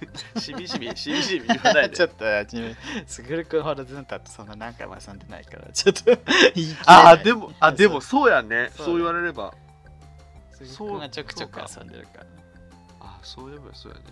[0.40, 1.96] しみじみ、しみじみ言わないで。
[1.96, 6.04] ちょっと自分、すぐるくんほどずんたとそんな何回も遊んでないから、ちょっと
[6.54, 8.70] 言い切れああ、ないでも、あ、でもそうやね。
[8.76, 9.54] そうそう言われれば。
[10.52, 12.26] すぐるくんはちょくちょく遊んでるから。
[13.00, 14.04] あ、そういえばそうやね。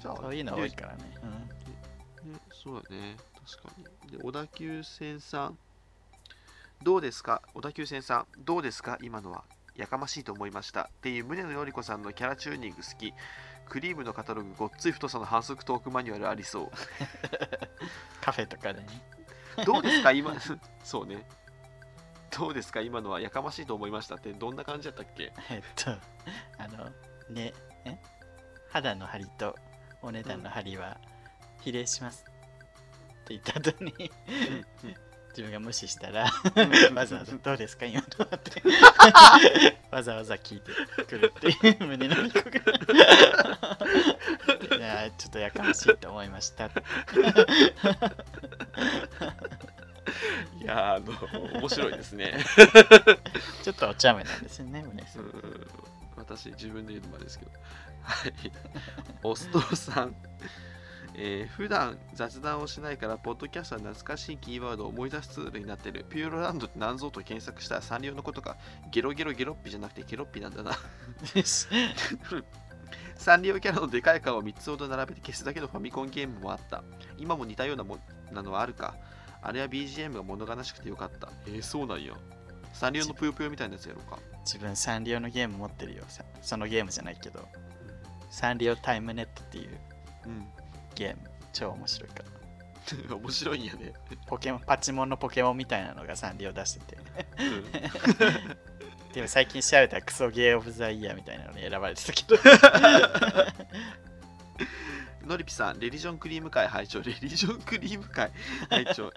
[0.00, 1.04] じゃあ、そういうの多いからね。
[2.24, 3.16] ね、そうだね。
[3.48, 3.74] 確か
[4.06, 4.16] に。
[4.18, 5.58] で、小田急線さん。
[6.82, 7.42] どうですか？
[7.54, 8.26] 小田急線さん。
[8.38, 8.98] どうですか？
[9.02, 9.44] 今のは。
[9.76, 10.82] やかましいと思いました。
[10.82, 13.14] っていう宗野より子さんのキャラチューニング好き。
[13.70, 16.70] クリームのカタログごっつい太さの反則トークマニュアルありそう。
[18.20, 18.86] カフェとかでね。
[19.64, 20.10] どうですか？
[20.12, 20.34] 今、
[20.82, 21.24] そうね。
[22.36, 22.80] どうですか？
[22.80, 25.32] 今のはやかましいと思いましたってどんな感じだったっけ？
[25.50, 25.90] えっと、
[26.58, 26.90] あの、
[27.32, 27.96] ね、え？
[28.70, 29.56] 肌の張りと
[30.02, 30.98] お値段の張りは
[31.60, 32.24] 比例します。
[32.26, 34.10] って言った後に、
[35.30, 36.24] 自分が無視したら、
[36.94, 38.62] わざわざどうですか今のはって、
[39.90, 40.72] わざわざ聞いて
[41.04, 42.60] くるっていう胸の肉が。
[44.76, 46.68] いや、ちょっとやかましいと思いました。
[50.60, 51.12] いやーあの
[51.60, 52.44] 面白いですね。
[53.62, 55.06] ちょっとお茶目なんですよね、胸んん
[56.16, 57.52] 私自分で言うのもあれですけど。
[58.02, 58.32] はい。
[59.22, 60.16] オストロさん。
[61.14, 66.04] えー普段雑談をしないから、ポッドキャストは懐かしいキーワードを思い出すツールになってる。
[66.08, 68.56] ピューロランドって何ぞと検索したらサンリオのことか、
[68.90, 70.72] ゲロゲロゲロッピじゃなくてゲロッピなんだな。
[73.16, 76.82] サンリオキャラのでかい顔を3つほど並べて消すだけのファミコンゲームもあった。
[77.18, 77.98] 今も似たようなも
[78.32, 78.94] なのはあるか。
[79.42, 81.30] あれは BGM が物悲しくてよかった。
[81.46, 82.14] えー、そうなんや。
[82.72, 84.18] サンリオのぷよぷよみたいなやつやろうか。
[84.44, 87.46] 自分サンリオのゲーム持ってるよさそのゲームじゃないけど
[88.30, 89.78] サンリオタイムネットっていう
[90.26, 90.46] うん。
[90.94, 91.30] ゲーム。
[91.52, 92.30] 超面白いから。
[93.16, 93.92] 面白いんやね。
[94.26, 96.98] ポケモンパチモンのポケモンみたいなのがサンリオ出してて。
[97.38, 97.64] うん。
[99.12, 102.36] でも最近調べたらクソゲーオブザイヤーみたいなのに選ばれてたけど。
[105.26, 108.32] のりぴさん、レリジョンクリーム会会長、レリジョンクリーム会
[108.68, 109.12] 会長、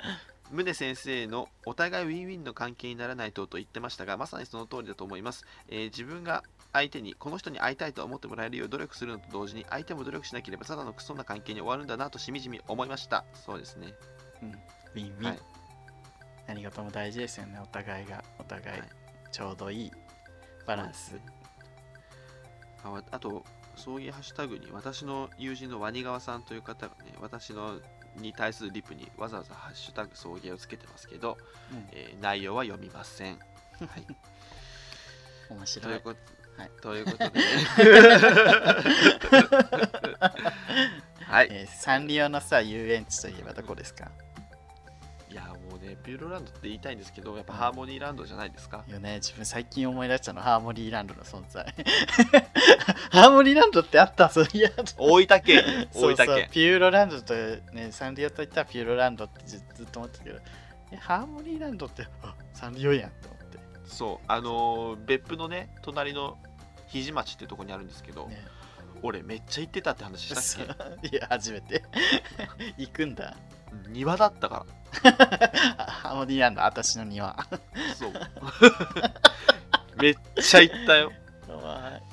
[0.51, 5.45] 宗先生のお互いウィンウィンの関係にならないとと言ってましたが、まさにその通りだと思います。
[5.69, 6.43] えー自分が
[6.73, 13.23] 相手に、この人に会いたいと思ってもらえるよう努力するのと同時に、相手も努力しなければただのクソな関係に終わるんだなとしみじみ思いました。
[13.33, 13.93] そうですね。
[14.41, 14.49] うん。
[14.49, 15.39] ウィンウィン、はい。
[16.47, 17.59] 何事も大事ですよね。
[17.61, 18.23] お互いが。
[18.39, 18.89] お互いはい
[19.33, 19.91] ちょうどいい
[20.67, 21.19] バランス、
[22.83, 23.43] あわあと、
[23.75, 27.79] そういうハッシュタグに、私の友人のワニガワさんという方がね、私の
[28.15, 31.37] に対するリプにわざわざハッシュタグ送迎をつけてますけど、
[31.71, 31.87] うん。
[31.91, 33.39] えー内容は読みません。
[33.39, 33.39] は
[33.97, 34.05] い、
[35.49, 35.83] 面白い。
[35.83, 36.19] ということ,、
[36.57, 37.33] はいということでね。
[41.27, 41.47] はい。
[41.51, 44.09] えーサンリオのさ遊園地といえばどこですか？
[45.29, 48.83] いや、もうね、ピューロランドって言いたいんですけど、やっぱハーモニーランドじゃないですか？
[48.87, 51.65] よね自分最近思い出したのハーモニーランドの存在
[53.11, 56.49] ハーモニーランドってあったそういや大分県、そうそう大分県。
[56.51, 60.39] ピューロランドとねサンリオといったらピューロランドってずずっと思ってたけど
[60.91, 63.32] えハーモニーランドってあサンリオやんと
[63.85, 66.37] そう、あのー別府のね、隣の
[66.87, 68.43] 肘町ってとこにあるんですけど、ね。
[69.01, 71.07] 俺めっちゃ行ってたって話したっけ？
[71.09, 71.83] いや初めて。
[72.77, 73.35] 行くんだ。
[73.85, 74.65] うん庭だったか
[75.03, 75.13] ら。
[75.77, 77.35] あハーモニーランド私の庭。
[77.97, 78.13] そう。
[79.97, 81.11] めっちゃ行ったよ。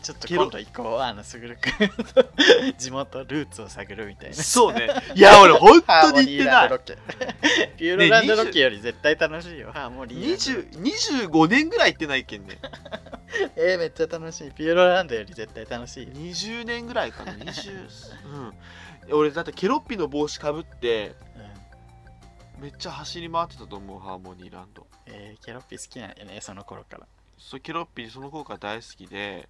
[0.02, 2.30] ちょっとケロ今度行こうあのすぐるくんと
[2.78, 4.88] 地元ルーツを探るみたいなそうね。
[5.14, 6.76] いや、俺本当に行ってないニーランド。
[6.76, 6.98] ロケ
[7.76, 12.58] ピューロランドロケより絶対楽しいよハーモニーランド20 25年ぐらい行ってないけんね。
[13.56, 17.32] えー、めっちゃ楽しいピューロランドより絶対楽しいよ20年ぐらいかな。
[17.32, 17.72] 20、
[19.10, 19.18] うん。
[19.18, 21.50] 俺だってケロッピの帽子かぶって、うん
[22.60, 24.86] めっちゃ走り回ってたと思う、ハーモニーランド。
[25.06, 27.06] えー、ケロッピ好きなんよねその頃から
[27.40, 29.48] そうケロッピその頃から大好きで、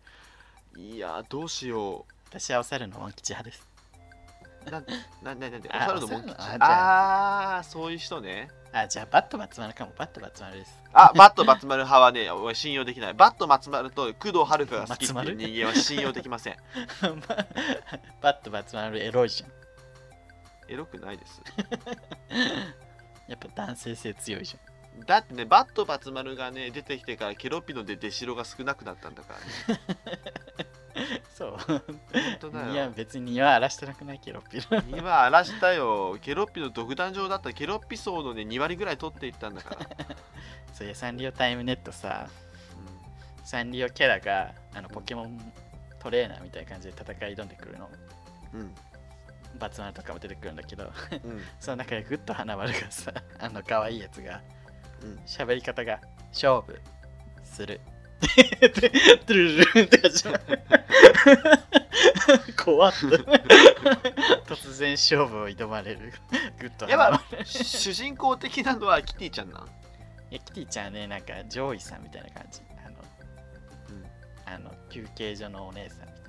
[0.77, 3.69] いや、どうしよ私はお猿のワン吉派です
[4.67, 4.71] う。
[4.71, 7.59] な、な、な、なんで、お あ猿のモンキお猿のあー。
[7.59, 8.49] あそういう人ね。
[8.73, 13.15] あじゃあバッドばつ丸かもバッドばつ丸ですあ、バッドばつ丸派はね、俺信用できない。
[13.15, 16.57] バッドばつ丸と工藤遥が好きっていう人間は信用できません。
[18.23, 19.51] バットバツ丸エロいじゃん
[20.73, 21.43] エロくないです。
[23.27, 24.57] やっぱ男性性強いじ
[25.07, 29.35] だってね、バットバツ丸がね、出てきてからケロッピので出城が少なくなったんだか
[29.69, 29.81] らね。
[31.35, 31.83] そう本
[32.41, 36.19] 当だよいや別に庭荒らしてなくないケロッピの今荒らしたよ。
[36.21, 39.87] ケロッピの独壇場だったらケロッピ層のね、2割ぐらい取っていったんだから。
[40.75, 42.29] そういやサンリオタイムネットさ
[43.45, 45.53] サンリオキャラがあのポケモン
[45.99, 47.91] トレーナーみたいな感じで戦い挑んでくるの
[48.55, 48.75] うん。
[49.59, 50.85] バツ丸とかも出てくるんだけど
[51.25, 51.31] うん。
[51.33, 51.43] うん。
[51.59, 54.41] その中でグッと花丸がさあの可愛いやつが
[55.03, 56.01] うん喋り方が
[56.33, 56.81] 勝負
[57.45, 57.81] する。
[58.21, 60.41] でトゥルルルンって始まる
[62.63, 62.93] 怖っ。
[62.93, 66.13] 突然勝負を挑まれる。
[66.59, 69.63] グッとや主人公的なのはキティちゃんなん？
[70.31, 72.61] いやキティちゃんはねなんか上位さんみたいな感じ。
[72.85, 76.21] あのあの休憩所のお姉さんみたいな。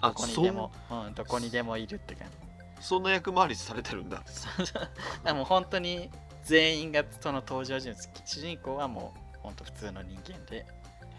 [0.00, 1.10] あどこにでも、う？
[1.10, 2.36] ん、どこにでもいるって感じ。
[2.80, 4.22] そんな役回りされてるんだ。
[4.26, 4.88] そうそう。
[5.24, 6.10] あもう本当に
[6.48, 10.66] 全員がその登場人物主人公はもう本当普通の人間でへ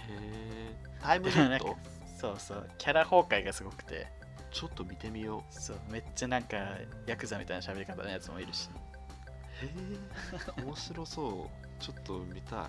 [0.10, 0.76] え。
[1.02, 1.78] タイムネでもなんかット？
[2.20, 4.08] そうそうキャラ崩壊がすごくて
[4.52, 6.58] ちょっと見てみよそうめっちゃなんか
[7.06, 8.70] ヤクザみたいな喋り方のやつもいるし
[9.62, 9.66] う。
[9.66, 9.70] へ
[10.60, 10.64] え。
[10.64, 11.82] 面白そう。
[11.82, 12.68] ちょっと見たい。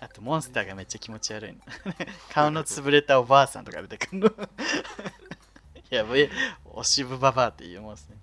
[0.00, 1.58] あとモンスターがめっちゃ気持ち悪いの
[2.32, 4.30] 顔の潰れたおばあさんとか出てくるの
[5.90, 6.30] やばい
[6.64, 8.16] おしぶばばあっていうモンスター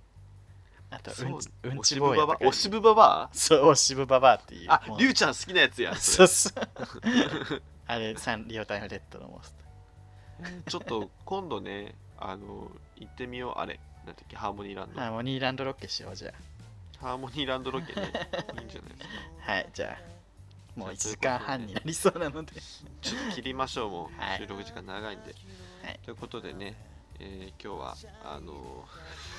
[0.95, 3.29] あとうんちうんち坊やとかいるおしぶばば？
[3.33, 4.69] そうおしぶばばあっていう。
[4.69, 7.61] ありゅうちゃん好きなやつやんそそうそう。
[7.87, 9.53] あれサンリオタイムレッドのモンス
[10.39, 13.79] ターれちょっと今度ねあの行ってみようあれ。
[14.05, 14.99] なんだっけハーモニーランド。
[14.99, 16.33] ハーモニーランドロケしようじゃ
[16.99, 18.11] ハーモニーランドロケね。
[18.59, 19.09] いいんじゃないですか。
[19.47, 22.53] あはいじゃあもう1じゃあ時間半になりそうなので。
[23.01, 24.37] ちょっと切りましょうもう、 はい。
[24.37, 25.35] 収録時間長いんで、
[25.83, 25.99] はい。
[26.03, 26.75] ということでね、
[27.19, 27.95] えー今日は
[28.25, 29.34] あのー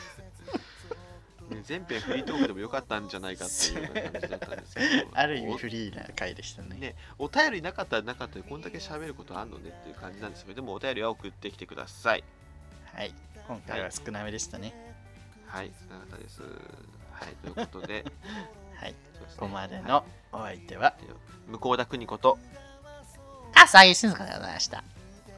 [1.49, 6.77] ね全編フリートークでもよかったんじゃないかっていうような感じだったんですけど ある意味フリーな回でしたね。
[6.77, 12.25] ね、お便りなかったらなかったでこんだけ喋ることあんのねっていう感じなんですけどでもお便りは送ってきてください
[12.95, 13.15] はい。
[13.47, 14.75] 今回は少なめでしたね。
[15.47, 16.47] はいなかったですは
[17.27, 18.05] いということで
[18.77, 18.91] はい。
[18.91, 18.97] ね
[19.37, 20.95] ここまでのお相手は、
[21.49, 22.39] 向田邦子と
[23.55, 24.85] 笠井静香でございました。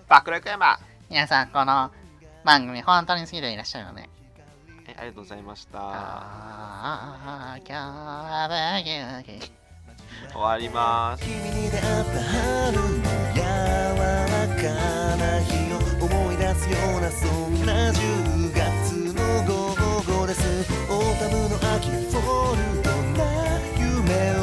[0.08, 0.78] 爆力山
[1.08, 1.90] 皆さん、この
[2.44, 4.10] 番組本当に好きでいらっしゃるよね。
[4.98, 5.78] えありがとうございました。
[10.32, 11.24] 終わります。
[11.24, 12.82] 君に出会った春の
[13.34, 13.46] 柔ら
[14.56, 14.62] か
[15.16, 20.42] な日を思い出すようなそんな10月の午後です。
[20.90, 23.22] オータムの秋フォルトな
[23.78, 24.42] 夢を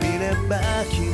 [0.00, 0.58] 見れば
[0.90, 1.09] 君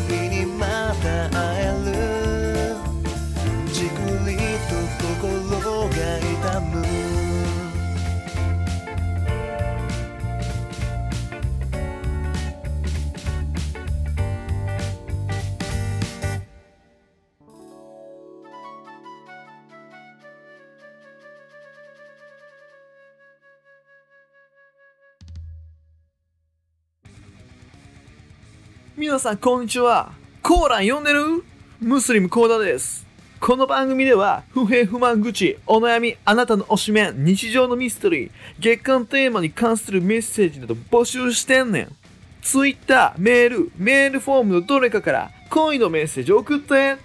[28.98, 30.12] 皆さんこんにちは。
[30.43, 31.44] コーラン読んでる？
[31.81, 33.06] ムスリムコーダです。
[33.40, 41.97] この番組では不平不満愚痴お悩みあなたの推しメン日常のミステリー月間テーマに関するメッセージなど募集してんねん。
[42.40, 46.97] Twitter メールメールフォームのどれかから恋のメッセージ送って。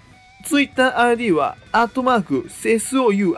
[0.42, 3.34] TwitterID は、アットマーク、souiugay、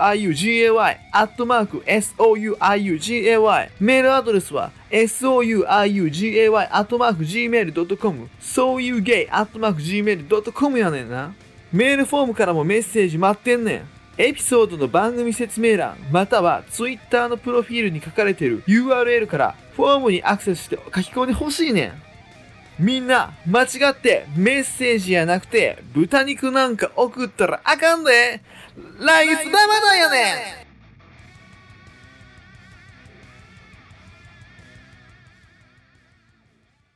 [1.13, 3.71] アットマーク、souiugay。
[3.79, 11.35] メールアドレスは、souiugay、アットマーク、gmail.com、sougay、アットマーク、gmail.com やねんな。
[11.73, 13.83] メールフォームからもメッセージ待ってんねん。
[14.17, 22.14] エピソードの番組説明欄、または Twitter のプロフィールに書かれている URL から、フォームにアクセスして書き込んでほしいねん。
[22.79, 28.41] みんな、間違ってメッセージやなくて、豚肉なんか送ったらあかんで。
[28.99, 30.64] 来月生だよね。